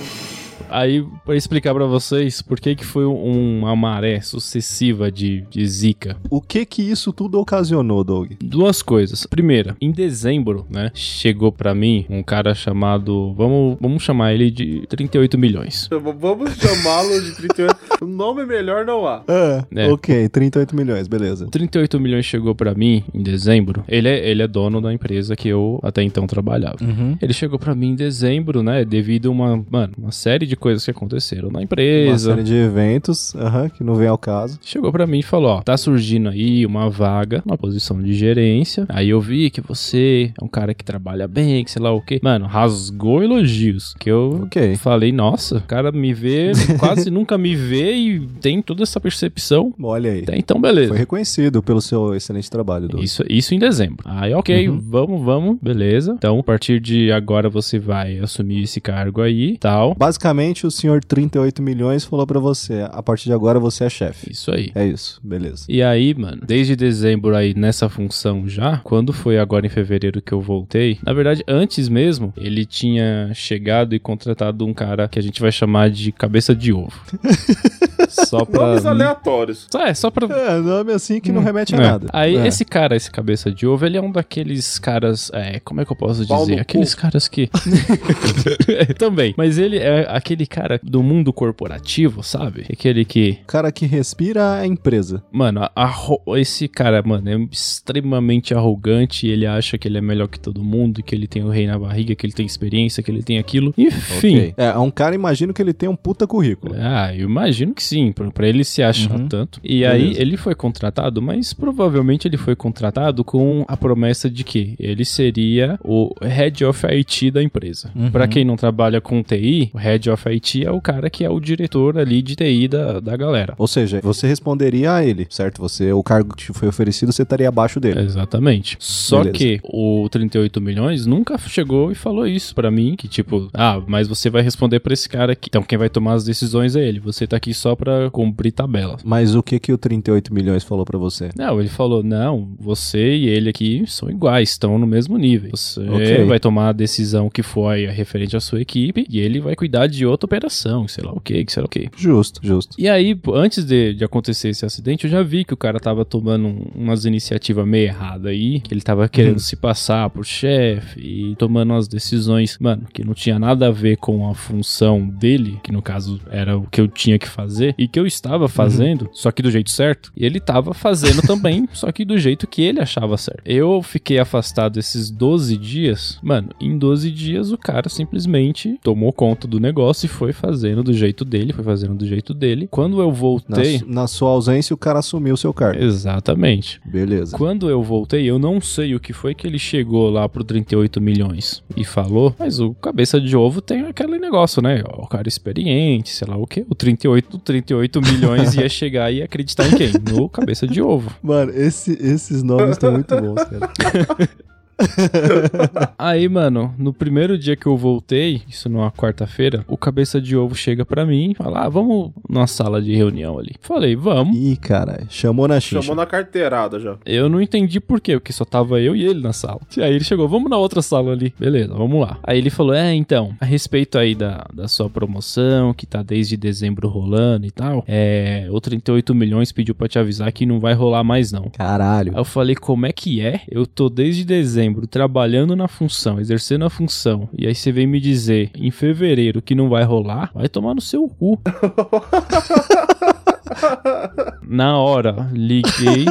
[0.70, 5.66] Aí, pra explicar pra vocês por que que foi um- uma maré sucessiva de, de
[5.66, 6.16] zika.
[6.30, 8.32] O que que isso tudo ocasionou, Doug?
[8.42, 9.26] Duas coisas.
[9.26, 14.84] Primeira, em dezembro, né, chegou pra mim um cara chamado, vamos, vamos chamar ele de
[14.88, 15.88] 38 milhões.
[16.18, 17.76] Vamos chamá-lo de 38.
[18.02, 19.22] o nome melhor não há.
[19.28, 19.88] É, É.
[19.92, 21.46] ok, 38 milhões, beleza.
[21.50, 23.84] 38 milhões chegou pra mim em dezembro.
[23.88, 26.76] Ele é, ele é dono da empresa que eu até então trabalhava.
[26.82, 27.16] Uhum.
[27.20, 30.84] Ele chegou pra mim em dezembro, né, devido a uma, mano, uma série de coisas
[30.84, 32.30] que aconteceram na Uma empresa.
[32.30, 34.58] série de eventos, aham, que não vem ao caso.
[34.62, 38.86] Chegou pra mim e falou: Ó, tá surgindo aí uma vaga, uma posição de gerência.
[38.88, 42.00] Aí eu vi que você é um cara que trabalha bem, que sei lá o
[42.00, 42.18] quê.
[42.22, 43.94] Mano, rasgou elogios.
[43.98, 44.76] Que eu Ok.
[44.76, 49.72] falei: Nossa, o cara me vê, quase nunca me vê e tem toda essa percepção.
[49.82, 50.22] Olha aí.
[50.22, 50.88] Até então, beleza.
[50.88, 53.02] Foi reconhecido pelo seu excelente trabalho, Doug.
[53.02, 54.04] Isso, isso em dezembro.
[54.04, 54.78] Aí, ok, Uhum.
[54.80, 56.14] vamos, vamos, beleza.
[56.16, 59.94] Então, a partir de agora você vai assumir esse cargo aí, tal.
[59.96, 64.30] Basicamente, o senhor 38 milhões falou pra você, a partir de agora você é chefe.
[64.30, 64.70] Isso aí.
[64.74, 65.64] É isso, beleza.
[65.68, 70.32] E aí, mano, desde dezembro aí nessa função já, quando foi agora em fevereiro que
[70.32, 75.22] eu voltei, na verdade, antes mesmo, ele tinha chegado e contratado um cara que a
[75.22, 76.92] gente vai chamar de cabeça de ovo.
[78.08, 78.68] só pra.
[78.68, 79.66] Nomes aleatórios.
[79.70, 80.26] Só- É, só pra.
[80.34, 81.80] É, nome assim que não remete a É.
[81.80, 82.06] nada.
[82.12, 82.46] Aí, É.
[82.46, 85.30] esse cara, esse cabeça de ovo, ele é um daqueles caras.
[85.34, 86.60] É, como é que eu posso dizer?
[86.60, 87.48] Aqueles caras que.
[88.98, 89.34] Também.
[89.36, 92.66] Mas ele é aquele cara do mundo corporativo, sabe?
[92.70, 93.38] Aquele que.
[93.42, 95.22] O cara que respira é a empresa.
[95.32, 99.26] Mano, a- arro- esse cara, mano, é extremamente arrogante.
[99.26, 101.78] Ele acha que ele é melhor que todo mundo, que ele tem o rei na
[101.78, 103.72] barriga, que ele tem experiência, que ele tem aquilo.
[103.78, 104.36] Enfim.
[104.38, 104.54] Ok.
[104.56, 106.74] É, é um cara, imagino que ele tem um puta currículo.
[106.78, 109.28] Ah, eu imagino que sim, pra, pra ele se achar Uhum.
[109.28, 109.60] tanto.
[109.62, 110.20] E aí Beleza.
[110.22, 115.78] ele foi contratado, mas provavelmente ele foi contratado com a promessa de que ele seria
[115.84, 117.90] o head of IT da empresa.
[117.94, 118.10] Uhum.
[118.10, 121.30] Pra quem não trabalha com TI, o head of IT é o cara que é
[121.30, 123.54] o diretor ali de TI da, da galera.
[123.58, 125.60] Ou seja, você responderia a ele, certo?
[125.60, 128.00] Você, o cargo que te foi oferecido, você estaria abaixo dele.
[128.00, 128.76] Exatamente.
[128.80, 129.32] Só Beleza.
[129.38, 134.08] que o 38 milhões nunca chegou e falou isso pra mim, que tipo, ah, mas
[134.08, 135.48] você vai responder pra esse cara aqui.
[135.48, 137.00] Então quem vai tomar as decisões é ele.
[137.00, 138.96] Você tá aqui só pra cumprir tabela.
[139.04, 141.30] Mas o que que o 38 milhões falou pra você?
[141.36, 145.50] Não, ele falou: não, você e ele aqui são iguais, estão no mesmo nível.
[145.52, 146.24] Você Ok.
[146.24, 150.06] vai tomar a decisão que foi referente à sua equipe e ele vai cuidar de
[150.08, 151.88] outra operação, sei lá o que, sei lá o que.
[151.96, 152.74] Justo, justo.
[152.78, 156.04] E aí, antes de, de acontecer esse acidente, eu já vi que o cara tava
[156.04, 159.38] tomando um- umas iniciativas meio erradas aí, que ele tava querendo Uhum.
[159.38, 163.96] se passar por chefe e tomando umas decisões, mano, que não tinha nada a ver
[163.96, 167.86] com a função dele, que no caso era o que eu tinha que fazer, e
[167.86, 171.90] que eu estava fazendo, só que do jeito certo, e ele tava fazendo também, só
[171.92, 173.42] que do jeito que ele achava certo.
[173.44, 179.46] Eu fiquei afastado esses 12 dias, mano, em 12 dias o cara simplesmente tomou conta
[179.46, 182.68] do negócio e foi fazendo do jeito dele, foi fazendo do jeito dele.
[182.70, 183.78] Quando eu Na, voltei.
[183.78, 185.82] su- na sua ausência, o cara assumiu o seu cargo.
[185.82, 186.80] Exatamente.
[186.84, 187.36] Beleza.
[187.36, 191.00] Quando eu voltei, eu não sei o que foi que ele chegou lá pro 38
[191.00, 194.82] milhões e falou, mas o cabeça de ovo tem aquele negócio, né?
[194.96, 196.64] O cara experiente, sei lá o que.
[196.68, 199.92] O 38, o 38 milhões ia chegar e acreditar em quem?
[200.12, 201.10] No cabeça de ovo.
[201.22, 203.70] Mano, esse- esses nomes estão muito bons, cara.
[205.98, 210.54] Aí, mano, no primeiro dia que eu voltei, isso numa quarta-feira, o cabeça de ovo
[210.54, 213.54] chega pra mim e fala: ah, vamos numa sala de reunião ali.
[213.60, 214.36] Falei, vamos.
[214.36, 215.82] Ih, cara, chamou na xixa.
[215.82, 216.96] Chamou na carteirada já.
[217.04, 219.60] Eu não entendi por quê, porque só tava eu e ele na sala.
[219.76, 221.34] E aí ele chegou, vamos na outra sala ali.
[221.38, 222.18] Beleza, vamos lá.
[222.22, 226.36] Aí ele falou, é, então, a respeito aí da, da sua promoção, que tá desde
[226.36, 230.74] dezembro rolando e tal, é, o 38 milhões pediu pra te avisar que não vai
[230.74, 231.50] rolar mais não.
[231.50, 232.12] Caralho.
[232.12, 233.42] Aí eu falei, como é que é?
[233.48, 238.00] Eu tô desde dezembro trabalhando na função, exercendo a função, e aí você vem me
[238.00, 240.30] dizer em fevereiro que não vai rolar?
[240.34, 241.40] Vai tomar no seu cu.
[244.48, 246.06] Na hora, liguei,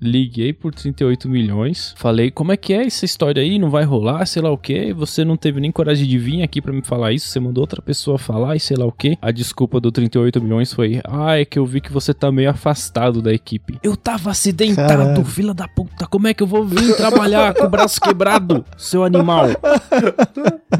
[0.00, 1.94] liguei por 38 milhões.
[1.96, 3.58] Falei, como é que é essa história aí?
[3.58, 4.92] Não vai rolar, sei lá o quê.
[4.94, 7.28] Você não teve nem coragem de vir aqui pra me falar isso.
[7.28, 9.18] Você mandou outra pessoa falar e sei lá o quê.
[9.20, 12.50] A desculpa do 38 milhões foi, ah, é que eu vi que você tá meio
[12.50, 13.78] afastado da equipe.
[13.82, 16.06] Eu tava acidentado, fila da puta.
[16.06, 19.46] Como é que eu vou vir trabalhar com o braço quebrado, seu animal?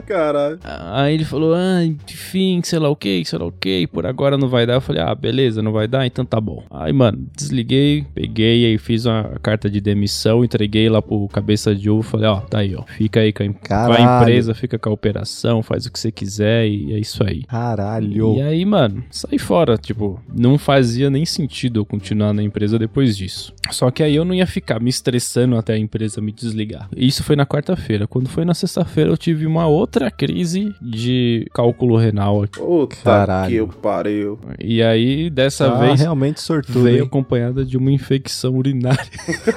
[0.06, 0.58] Caralho.
[0.92, 4.38] Aí ele falou, ah, enfim, sei lá o que, sei lá o que, por agora
[4.38, 4.74] não vai dar.
[4.74, 6.62] Eu falei, ah, beleza, não vai dar, então tá bom.
[6.70, 11.90] Aí, mano, desliguei, peguei, aí fiz uma carta de demissão, entreguei lá pro cabeça de
[11.90, 14.90] ovo, falei, ó, tá aí, ó, fica aí com a, com a empresa, fica com
[14.90, 17.42] a operação, faz o que você quiser e é isso aí.
[17.44, 18.36] Caralho.
[18.36, 23.16] E aí, mano, saí fora, tipo, não fazia nem sentido eu continuar na empresa depois
[23.16, 23.52] disso.
[23.70, 26.88] Só que aí eu não ia ficar me estressando até a empresa me desligar.
[26.96, 28.06] Isso foi na quarta-feira.
[28.06, 32.58] Quando foi na sexta-feira, eu tive uma outra crise de cálculo renal aqui.
[32.58, 33.50] Puta Caralho.
[33.50, 34.38] que eu pariu.
[34.58, 37.02] E aí, dessa Tá vez, realmente sortudo, veio hein?
[37.02, 39.04] acompanhada de uma infecção urinária.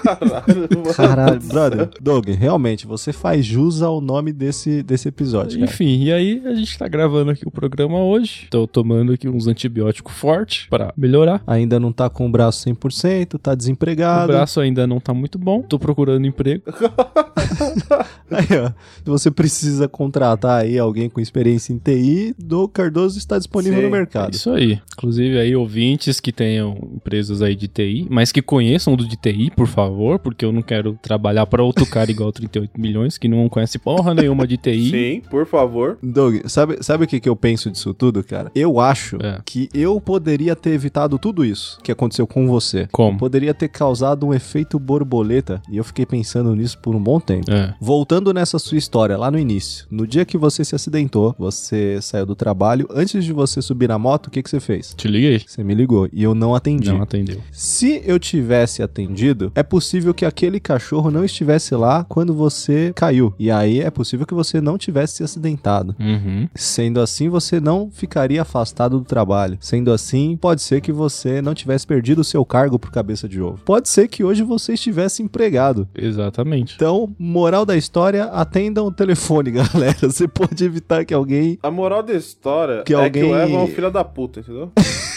[0.04, 0.94] Caralho, mano.
[0.96, 1.90] Caralho, brother.
[2.02, 5.72] Doug, realmente, você faz jus ao nome desse, desse episódio, cara.
[5.72, 8.48] Enfim, e aí a gente tá gravando aqui o programa hoje.
[8.50, 11.42] Tô tomando aqui uns antibióticos fortes pra melhorar.
[11.46, 14.32] Ainda não tá com o braço 100%, tá O desempregado.
[14.34, 15.62] braço ainda não tá muito bom.
[15.62, 16.64] Tô procurando emprego.
[18.32, 23.38] Aí, ó, se você precisa contratar aí alguém com experiência em TI, do Cardoso está
[23.38, 24.34] disponível Sim, no mercado.
[24.34, 24.80] Isso aí.
[24.94, 25.56] Inclusive aí
[25.92, 30.20] ouvintes que tenham empresas aí de TI, mas que conheçam do de TI, por favor,
[30.20, 34.14] porque eu não quero trabalhar pra outro cara igual 38 milhões que não conhece porra
[34.14, 34.90] nenhuma de TI.
[34.90, 35.98] Sim, por favor.
[36.02, 38.50] Doug, sabe, sabe o que, que eu penso disso tudo, cara?
[38.56, 39.40] Eu acho É.
[39.46, 42.88] que eu poderia ter evitado tudo isso que aconteceu com você.
[42.92, 43.18] Como?
[43.18, 47.52] Poderia ter causado um efeito borboleta, e eu fiquei pensando nisso por um bom tempo.
[47.52, 47.74] É.
[47.82, 52.26] Voltando nessa sua história, lá no início, no dia que você se acidentou, você saiu
[52.26, 54.94] do trabalho, antes de você subir na moto, o que, que você fez?
[54.96, 55.42] Te liguei?
[55.46, 55.81] Você me ligou
[56.14, 56.92] e eu não atendi.
[56.92, 57.38] Não atendeu.
[57.52, 63.34] Se eu tivesse atendido, é possível que aquele cachorro não estivesse lá quando você caiu.
[63.40, 65.96] E aí é possível que você não tivesse se acidentado.
[66.00, 66.48] Uhum.
[66.56, 69.58] Sendo assim, você não ficaria afastado do trabalho.
[69.60, 73.42] Sendo assim, pode ser que você não tivesse perdido o seu cargo por cabeça de
[73.42, 73.60] ovo.
[73.66, 75.88] Pode ser que hoje você estivesse empregado.
[75.96, 76.76] Exatamente.
[76.76, 79.98] Então, moral da história, atendam o telefone, galera.
[80.02, 81.58] Você pode evitar que alguém.
[81.64, 84.40] A moral da história Que é alguém- que o Evan é um filho da puta,
[84.40, 84.72] entendeu?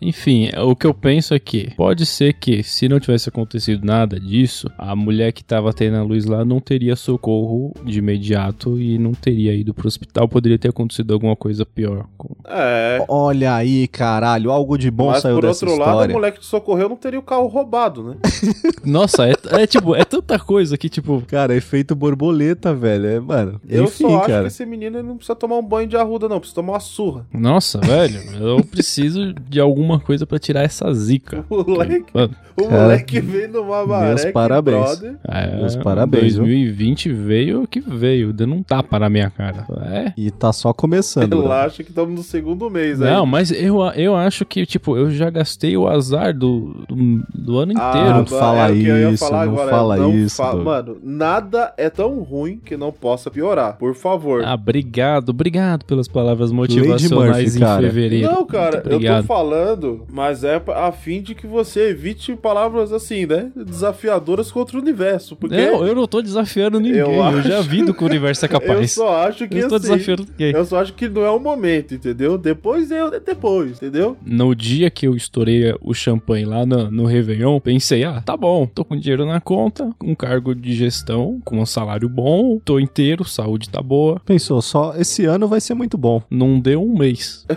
[0.00, 4.18] Enfim, o que eu penso é que pode ser que, se não tivesse acontecido nada
[4.18, 8.98] disso, a mulher que tava tendo a luz lá não teria socorro de imediato e
[8.98, 10.28] não teria ido pro hospital.
[10.28, 12.06] Poderia ter acontecido alguma coisa pior.
[12.16, 13.04] com- É.
[13.08, 16.12] Olha aí, caralho, algo de bom Mas saiu por dessa outro lado, história.
[16.12, 18.16] o moleque que socorreu não teria o carro roubado, né?
[18.84, 23.06] Nossa, é, é tipo, é tanta coisa que, tipo, Cara, efeito borboleta, velho.
[23.06, 23.60] É, mano.
[23.68, 24.40] Eu enfim, só acho cara.
[24.42, 26.38] que esse menino não precisa tomar um banho de arruda, não.
[26.38, 27.26] Precisa tomar uma surra.
[27.32, 31.44] nossa, velho, eu preciso de alguma coisa pra tirar essa zica.
[31.50, 34.08] O moleque, Mano, o Cara, moleque veio numa maré.
[34.08, 35.02] meus parabéns.
[35.28, 36.44] é, Meus parabéns, viu?
[36.44, 39.66] 2020 veio que veio, dando um tapa na minha cara.
[39.90, 40.12] É.
[40.16, 41.28] E tá só começando.
[41.28, 41.42] bro.
[41.42, 43.10] Relaxa que estamos no segundo mês aí.
[43.10, 47.58] Não, mas eu, eu acho que, tipo, eu já gastei o azar do, do, do
[47.58, 48.06] ano Ah, inteiro.
[48.08, 50.54] não mano, fala é eu isso, falar não agora, fala não isso, fa-.
[50.56, 53.76] Mano, nada é tão ruim que não possa piorar.
[53.76, 54.42] Por favor.
[54.44, 57.82] Ah, obrigado, obrigado pelas palavras motivacionais Murphy, em cara.
[57.82, 58.32] fevereiro.
[58.32, 59.26] Não, cara, eu tô obrigado.
[59.66, 63.50] Falando, mas é a fim de que você evite palavras assim, né?
[63.56, 65.34] Desafiadoras contra o universo.
[65.34, 68.06] Porque Eu, eu não tô desafiando ninguém, Eu eu, acho- já vi do que o
[68.06, 68.92] universo é eu capaz.
[68.92, 70.52] só acho que Eu assim, desafiando ninguém.
[70.54, 72.38] Eu só acho que não é o momento, entendeu?
[72.38, 74.16] Depois é depois, entendeu?
[74.24, 78.66] No dia que eu estourei o champanhe lá no, no Réveillon, pensei, ah, tá bom,
[78.66, 83.24] tô com dinheiro na conta, um cargo de gestão, com um salário bom, tô inteiro,
[83.24, 84.20] saúde tá boa.
[84.24, 86.22] Pensou, só esse ano vai ser muito bom.
[86.30, 87.44] Não deu um mês.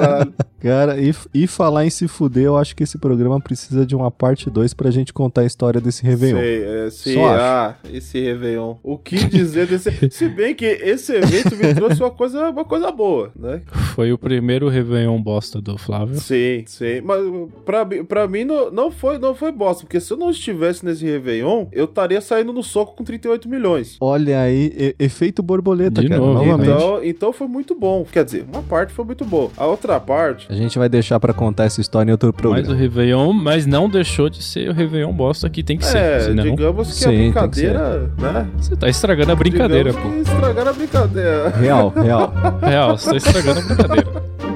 [0.00, 0.34] Caralho.
[0.64, 4.10] Cara, e, e falar em se fuder, eu acho que esse programa precisa de uma
[4.10, 6.38] parte 2 pra gente contar a história desse Réveillon.
[6.38, 7.42] Sei, é, sim, Só acho.
[7.42, 8.76] ah, esse Réveillon.
[8.82, 9.90] O que dizer desse.
[10.10, 13.60] Se bem que esse evento me trouxe uma coisa, uma coisa boa, né?
[13.94, 16.18] Foi o primeiro Réveillon bosta do Flávio.
[16.18, 17.02] Sim, sim.
[17.02, 17.20] Mas
[17.66, 20.82] pra, mim- pra mim não, não, foi, não foi bosta, porque se eu não estivesse
[20.82, 23.98] nesse Réveillon, eu estaria saindo no soco com 38 milhões.
[24.00, 26.70] Olha aí, e- efeito borboleta, De cara, novo, novamente.
[26.70, 28.02] Então, então foi muito bom.
[28.10, 29.50] Quer dizer, uma parte foi muito boa.
[29.58, 30.46] A outra parte.
[30.50, 32.74] A gente vai deixar pra contar essa história em outro Mas programa.
[32.74, 35.98] o Réveillon, mas não deixou de ser o Réveillon bosta que tem que ser.
[35.98, 38.48] É, senão digamos que Sim, a brincadeira, né?
[38.56, 40.24] você tá estragando a brincadeira, digamos pô.
[40.24, 41.48] que estragaram a brincadeira.
[41.50, 42.32] Real, real.
[42.62, 44.24] Real, você tá estragando a brincadeira.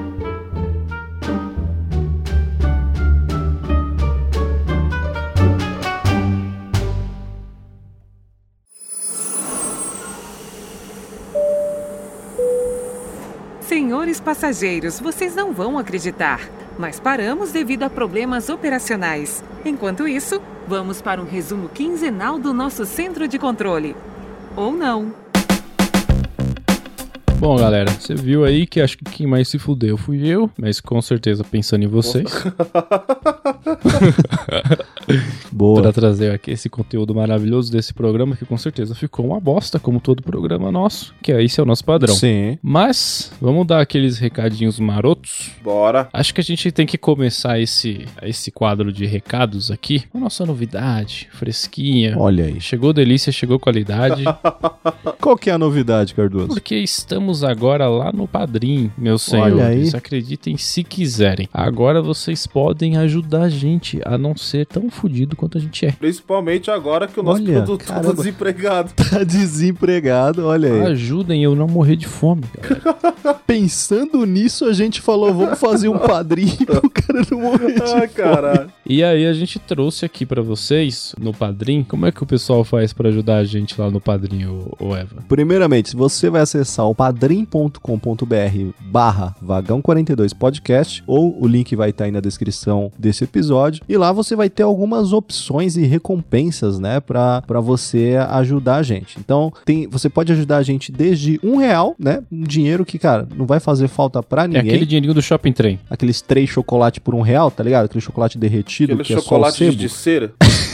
[13.89, 16.47] Senhores passageiros, vocês não vão acreditar.
[16.77, 19.43] mas paramos devido a problemas operacionais.
[19.65, 23.95] Enquanto isso, vamos para um resumo quinzenal do nosso centro de controle.
[24.55, 25.11] Ou não.
[27.39, 30.79] Bom, galera, você viu aí que acho que quem mais se fudeu fui eu, mas
[30.79, 32.31] com certeza pensando em vocês.
[35.51, 35.81] Boa.
[35.81, 39.99] Pra trazer aqui esse conteúdo maravilhoso desse programa, que com certeza ficou uma bosta, como
[39.99, 42.15] todo programa nosso, que é esse é o nosso padrão.
[42.15, 42.57] Sim.
[42.61, 45.51] Mas, vamos dar aqueles recadinhos marotos.
[45.63, 46.09] Bora.
[46.13, 50.03] Acho que a gente tem que começar esse, esse quadro de recados aqui.
[50.13, 52.15] a nossa novidade, fresquinha.
[52.17, 52.61] Olha aí.
[52.61, 54.23] Chegou delícia, chegou qualidade.
[55.19, 56.47] Qual que é a novidade, Cardoso?
[56.47, 59.93] Porque estamos agora lá no Padrim, meus Olha senhores.
[59.93, 59.97] aí.
[59.97, 61.49] Acreditem se quiserem.
[61.53, 65.91] Agora vocês podem ajudar a gente a não ser tão fudido quanto a gente é.
[65.91, 68.13] Principalmente agora que o nosso Olha, produto tá caramba.
[68.13, 68.91] desempregado.
[69.09, 70.91] Tá desempregado, olha aí.
[70.91, 72.43] Ajudem eu não morrer de fome.
[73.47, 78.07] Pensando nisso, a gente falou, vamos fazer um padrinho pro cara não morrer de Ai,
[78.07, 78.71] caralho.
[78.91, 81.83] E aí a gente trouxe aqui pra vocês no Padrim.
[81.83, 85.23] Como é que o pessoal faz pra ajudar a gente lá no Padrim, ô Eva?
[85.27, 87.75] Primeiramente, você vai acessar o padrim.com.br
[88.79, 93.95] barra vagão 42 podcast ou o link vai estar aí na descrição desse episódio e
[93.95, 99.19] lá você vai ter algumas opções e recompensas, né, pra, pra você ajudar a gente.
[99.19, 103.27] Então, tem, você pode ajudar a gente desde um real, né, um dinheiro que, cara,
[103.35, 104.61] não vai fazer falta pra É ninguém.
[104.61, 105.79] aquele dinheirinho do Shopping Trem.
[105.87, 107.85] Aqueles três chocolates por um real, tá ligado?
[107.85, 109.75] Aquele chocolate derretido Aquele que é só o chocolate sebo.
[109.75, 110.33] de cera.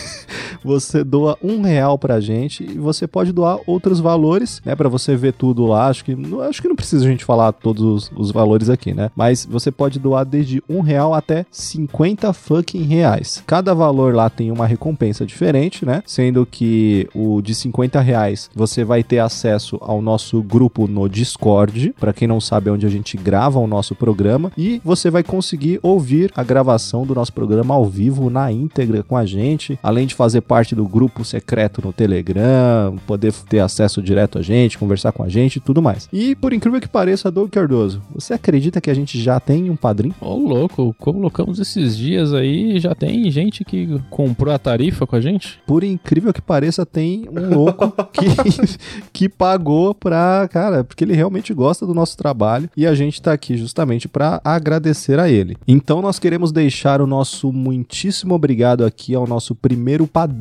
[0.66, 4.76] Você doa um real pra gente e você pode doar outros valores, né?
[4.76, 5.88] Pra você ver tudo lá.
[5.88, 8.94] Acho que, não- acho que não precisa a gente falar todos os, os valores aqui,
[8.94, 9.12] né?
[9.16, 13.44] Mas você pode doar desde um real até 50 fucking reais.
[13.46, 16.02] Cada valor lá tem uma recompensa diferente, né?
[16.06, 21.94] Sendo que o de 50 reais você vai ter acesso ao nosso grupo no Discord.
[22.00, 24.52] Pra quem não sabe, é onde a gente grava o nosso programa.
[24.58, 29.16] E você vai conseguir ouvir a gravação do nosso programa ao vivo na íntegra com
[29.18, 34.38] a gente, além de fazer parte do grupo secreto no Telegram, poder ter acesso direto
[34.38, 36.08] a gente, conversar com a gente e tudo mais.
[36.14, 39.76] E por incrível que pareça, Doug Cardoso, você acredita que a gente já tem um
[39.76, 40.16] padrinho?
[40.22, 45.22] Ô, louco, colocamos esses dias aí já tem gente que comprou a tarifa com a
[45.22, 45.60] gente?
[45.66, 48.78] Por incrível que pareça, tem um louco que,
[49.12, 53.34] que pagou pra, cara, porque ele realmente gosta do nosso trabalho e a gente tá
[53.34, 55.58] aqui justamente pra agradecer a ele.
[55.68, 60.35] Então nós queremos deixar o nosso muitíssimo obrigado aqui ao nosso primeiro padrinho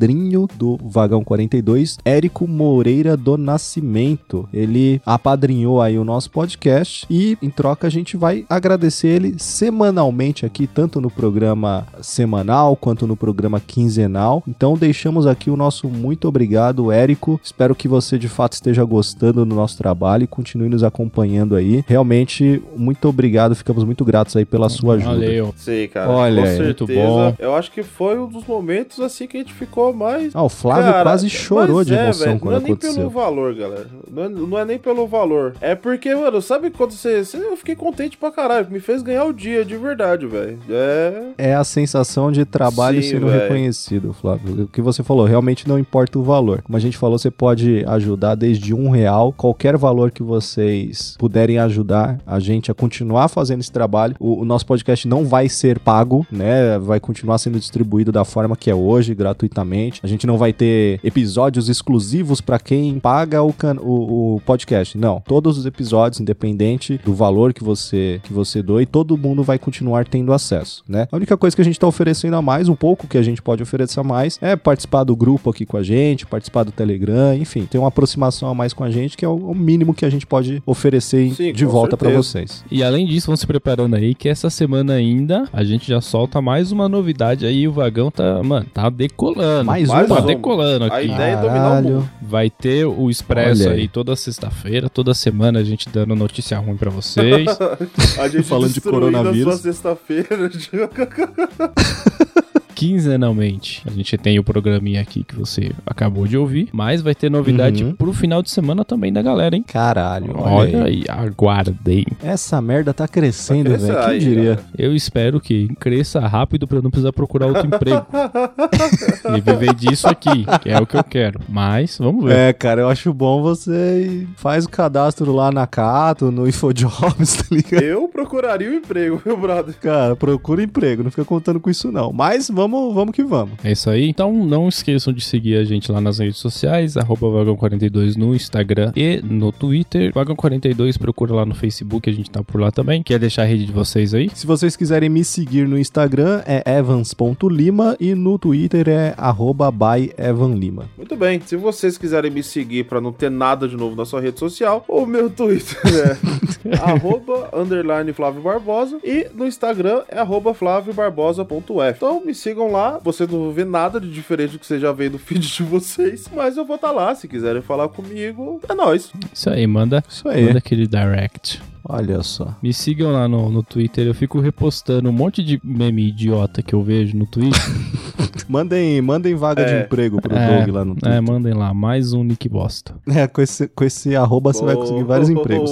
[0.57, 4.47] do Vagão 42, Érico Moreira do Nascimento.
[4.53, 10.45] Ele apadrinhou aí o nosso podcast e em troca a gente vai agradecer ele semanalmente
[10.45, 14.43] aqui, tanto no programa semanal quanto no programa quinzenal.
[14.47, 17.39] Então deixamos aqui o nosso muito obrigado, Érico.
[17.43, 21.83] Espero que você de fato esteja gostando do nosso trabalho e continue nos acompanhando aí.
[21.87, 25.13] Realmente, muito obrigado, ficamos muito gratos aí pela sua ajuda.
[25.13, 25.53] Valeu.
[25.55, 26.09] Sei, cara.
[26.09, 27.07] Olha muito certeza.
[27.07, 27.35] bom.
[27.39, 30.35] Eu acho que foi um dos momentos assim que a gente ficou mais.
[30.35, 32.71] Ah, o Flávio Cara, quase chorou mas de é, emoção velho, quando Não é nem
[32.73, 32.95] aconteceu.
[32.95, 33.87] pelo valor, galera.
[34.11, 35.55] Não é, não é nem pelo valor.
[35.61, 38.67] É porque, mano, sabe quando você, Eu fiquei contente pra caralho.
[38.69, 40.57] Me fez ganhar o dia de verdade, velho.
[40.69, 41.23] É.
[41.37, 43.41] É a sensação de trabalho Sim, sendo velho.
[43.41, 44.63] reconhecido, Flávio.
[44.63, 46.61] O que você falou, realmente não importa o valor.
[46.61, 49.33] Como a gente falou, você pode ajudar desde um real.
[49.33, 54.15] Qualquer valor que vocês puderem ajudar a gente a continuar fazendo esse trabalho.
[54.19, 56.77] O, o nosso podcast não vai ser pago, né?
[56.79, 59.74] Vai continuar sendo distribuído da forma que é hoje, gratuitamente.
[60.03, 64.97] A gente não vai ter episódios exclusivos para quem paga o, can- o, o podcast.
[64.97, 65.21] Não.
[65.25, 70.07] Todos os episódios, independente do valor que você que você doe, todo mundo vai continuar
[70.07, 71.07] tendo acesso, né?
[71.11, 73.41] A única coisa que a gente tá oferecendo a mais, um pouco que a gente
[73.41, 77.33] pode oferecer a mais, é participar do grupo aqui com a gente, participar do Telegram,
[77.35, 80.09] enfim, ter uma aproximação a mais com a gente, que é o mínimo que a
[80.09, 82.63] gente pode oferecer Sim, de volta para vocês.
[82.71, 86.41] E além disso, vão se preparando aí que essa semana ainda a gente já solta
[86.41, 87.67] mais uma novidade aí.
[87.67, 89.64] O vagão tá, mano, tá decolando.
[89.65, 90.21] Mais Mais Tá uma?
[90.21, 91.07] decolando A aqui.
[91.07, 92.09] ideia é dominar o mundo.
[92.21, 93.81] Vai ter o Expresso aí.
[93.81, 97.47] aí toda sexta-feira, toda semana a gente dando notícia ruim pra vocês.
[98.19, 99.47] A gente Falando de coronavírus.
[99.47, 100.49] A sua sexta-feira.
[102.75, 107.31] Quinzenalmente, a gente tem o programinha aqui que você acabou de ouvir, mas vai ter
[107.31, 107.93] novidade Uhum.
[107.95, 109.63] pro final de semana também da galera, hein?
[109.65, 112.05] Caralho, Olha aí, aguardem.
[112.23, 114.09] Essa merda tá crescendo, Tá velho.
[114.09, 114.55] Quem diria?
[114.57, 114.67] cara.
[114.77, 118.05] Eu espero que cresça rápido pra eu não precisar procurar outro emprego.
[119.37, 121.39] e viver disso aqui, que é o que eu quero.
[121.47, 122.35] Mas, vamos ver.
[122.35, 127.35] É, cara, eu acho bom você ir- faz o cadastro lá na Cato, no InfoJobs,
[127.37, 127.83] tá ligado?
[127.83, 129.75] Eu procuraria um emprego, meu brother.
[129.79, 132.11] Cara, procura emprego, não fica contando com isso não.
[132.11, 133.53] Mas vamos vamos, vamos que vamos.
[133.63, 134.09] É isso aí.
[134.09, 138.91] Então não esqueçam de seguir a gente lá nas redes sociais, arroba Vagão42 no Instagram
[138.95, 140.11] e no Twitter.
[140.13, 143.03] Vagão42, procura lá no Facebook, a gente tá por lá também.
[143.03, 144.29] Quer deixar a rede de vocês aí?
[144.33, 150.13] Se vocês quiserem me seguir no Instagram é evans.lima e no Twitter é arroba by
[150.17, 150.89] evanlima.
[150.97, 151.41] Muito bem.
[151.45, 154.83] Se vocês quiserem me seguir pra não ter nada de novo na sua rede social,
[154.87, 161.97] o meu Twitter é arroba underline Flávio Barbosa e no Instagram é arroba flaviobarbosa.f.
[161.97, 162.99] Então me sigam lá.
[163.03, 166.29] Você não vê nada de diferente do que você já vê no feed de vocês,
[166.33, 167.13] mas eu vou estar lá.
[167.15, 169.11] Se quiserem falar comigo, é nóis.
[169.33, 170.45] Isso aí, manda, Isso aí.
[170.45, 171.61] manda aquele direct.
[171.87, 172.55] Olha só.
[172.63, 176.73] Me sigam lá no, no Twitter, eu fico repostando um monte de meme idiota que
[176.73, 177.61] eu vejo no Twitter.
[178.47, 179.81] Mandem, mandem vaga de É.
[179.83, 181.23] emprego pro É, Doug lá no É, Twitter.
[181.23, 182.93] mandem lá, mais um Nick Bosta.
[183.07, 185.71] É, com esse, com esse arroba você vai conseguir vários empregos.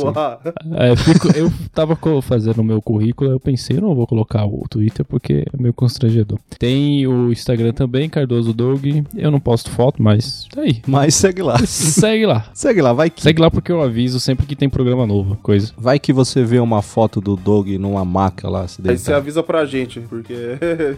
[0.75, 4.65] É, eu, fico- eu tava fazendo o meu currículo, eu pensei, não vou colocar o
[4.69, 6.39] Twitter porque é meio constrangedor.
[6.57, 8.83] Tem o Instagram também, Cardoso Doug.
[9.15, 10.81] Eu não posto foto, mas tá aí.
[10.87, 11.57] Mas segue lá.
[11.65, 12.45] Segue lá.
[12.55, 15.71] Segue lá, vai que, Segue lá porque eu aviso sempre que tem programa novo, coisa.
[15.77, 19.41] vai que você vê uma foto do Doug numa maca lá, se Aí você avisa
[19.41, 20.35] pra gente, porque.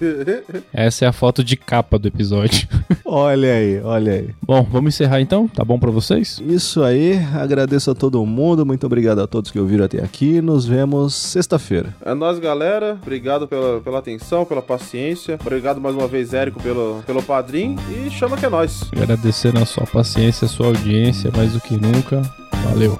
[0.73, 2.67] Essa é a foto de capa do episódio.
[3.07, 4.29] Olha aí, olha aí.
[4.41, 5.47] Bom, vamos encerrar então?
[5.47, 6.41] Tá bom pra vocês?
[6.45, 10.41] Isso aí, agradeço a todo mundo, muito obrigado a todos que ouviram até aqui.
[10.41, 11.95] Nos vemos sexta-feira.
[12.03, 12.97] É nóis, galera.
[13.01, 15.37] Obrigado pela, pela atenção, pela paciência.
[15.39, 17.77] Obrigado mais uma vez, Érico, pelo, pelo padrinho.
[17.89, 18.81] E chama que é nóis.
[18.91, 22.21] Agradecendo a sua paciência, a sua audiência, mais do que nunca.
[22.65, 22.99] Valeu.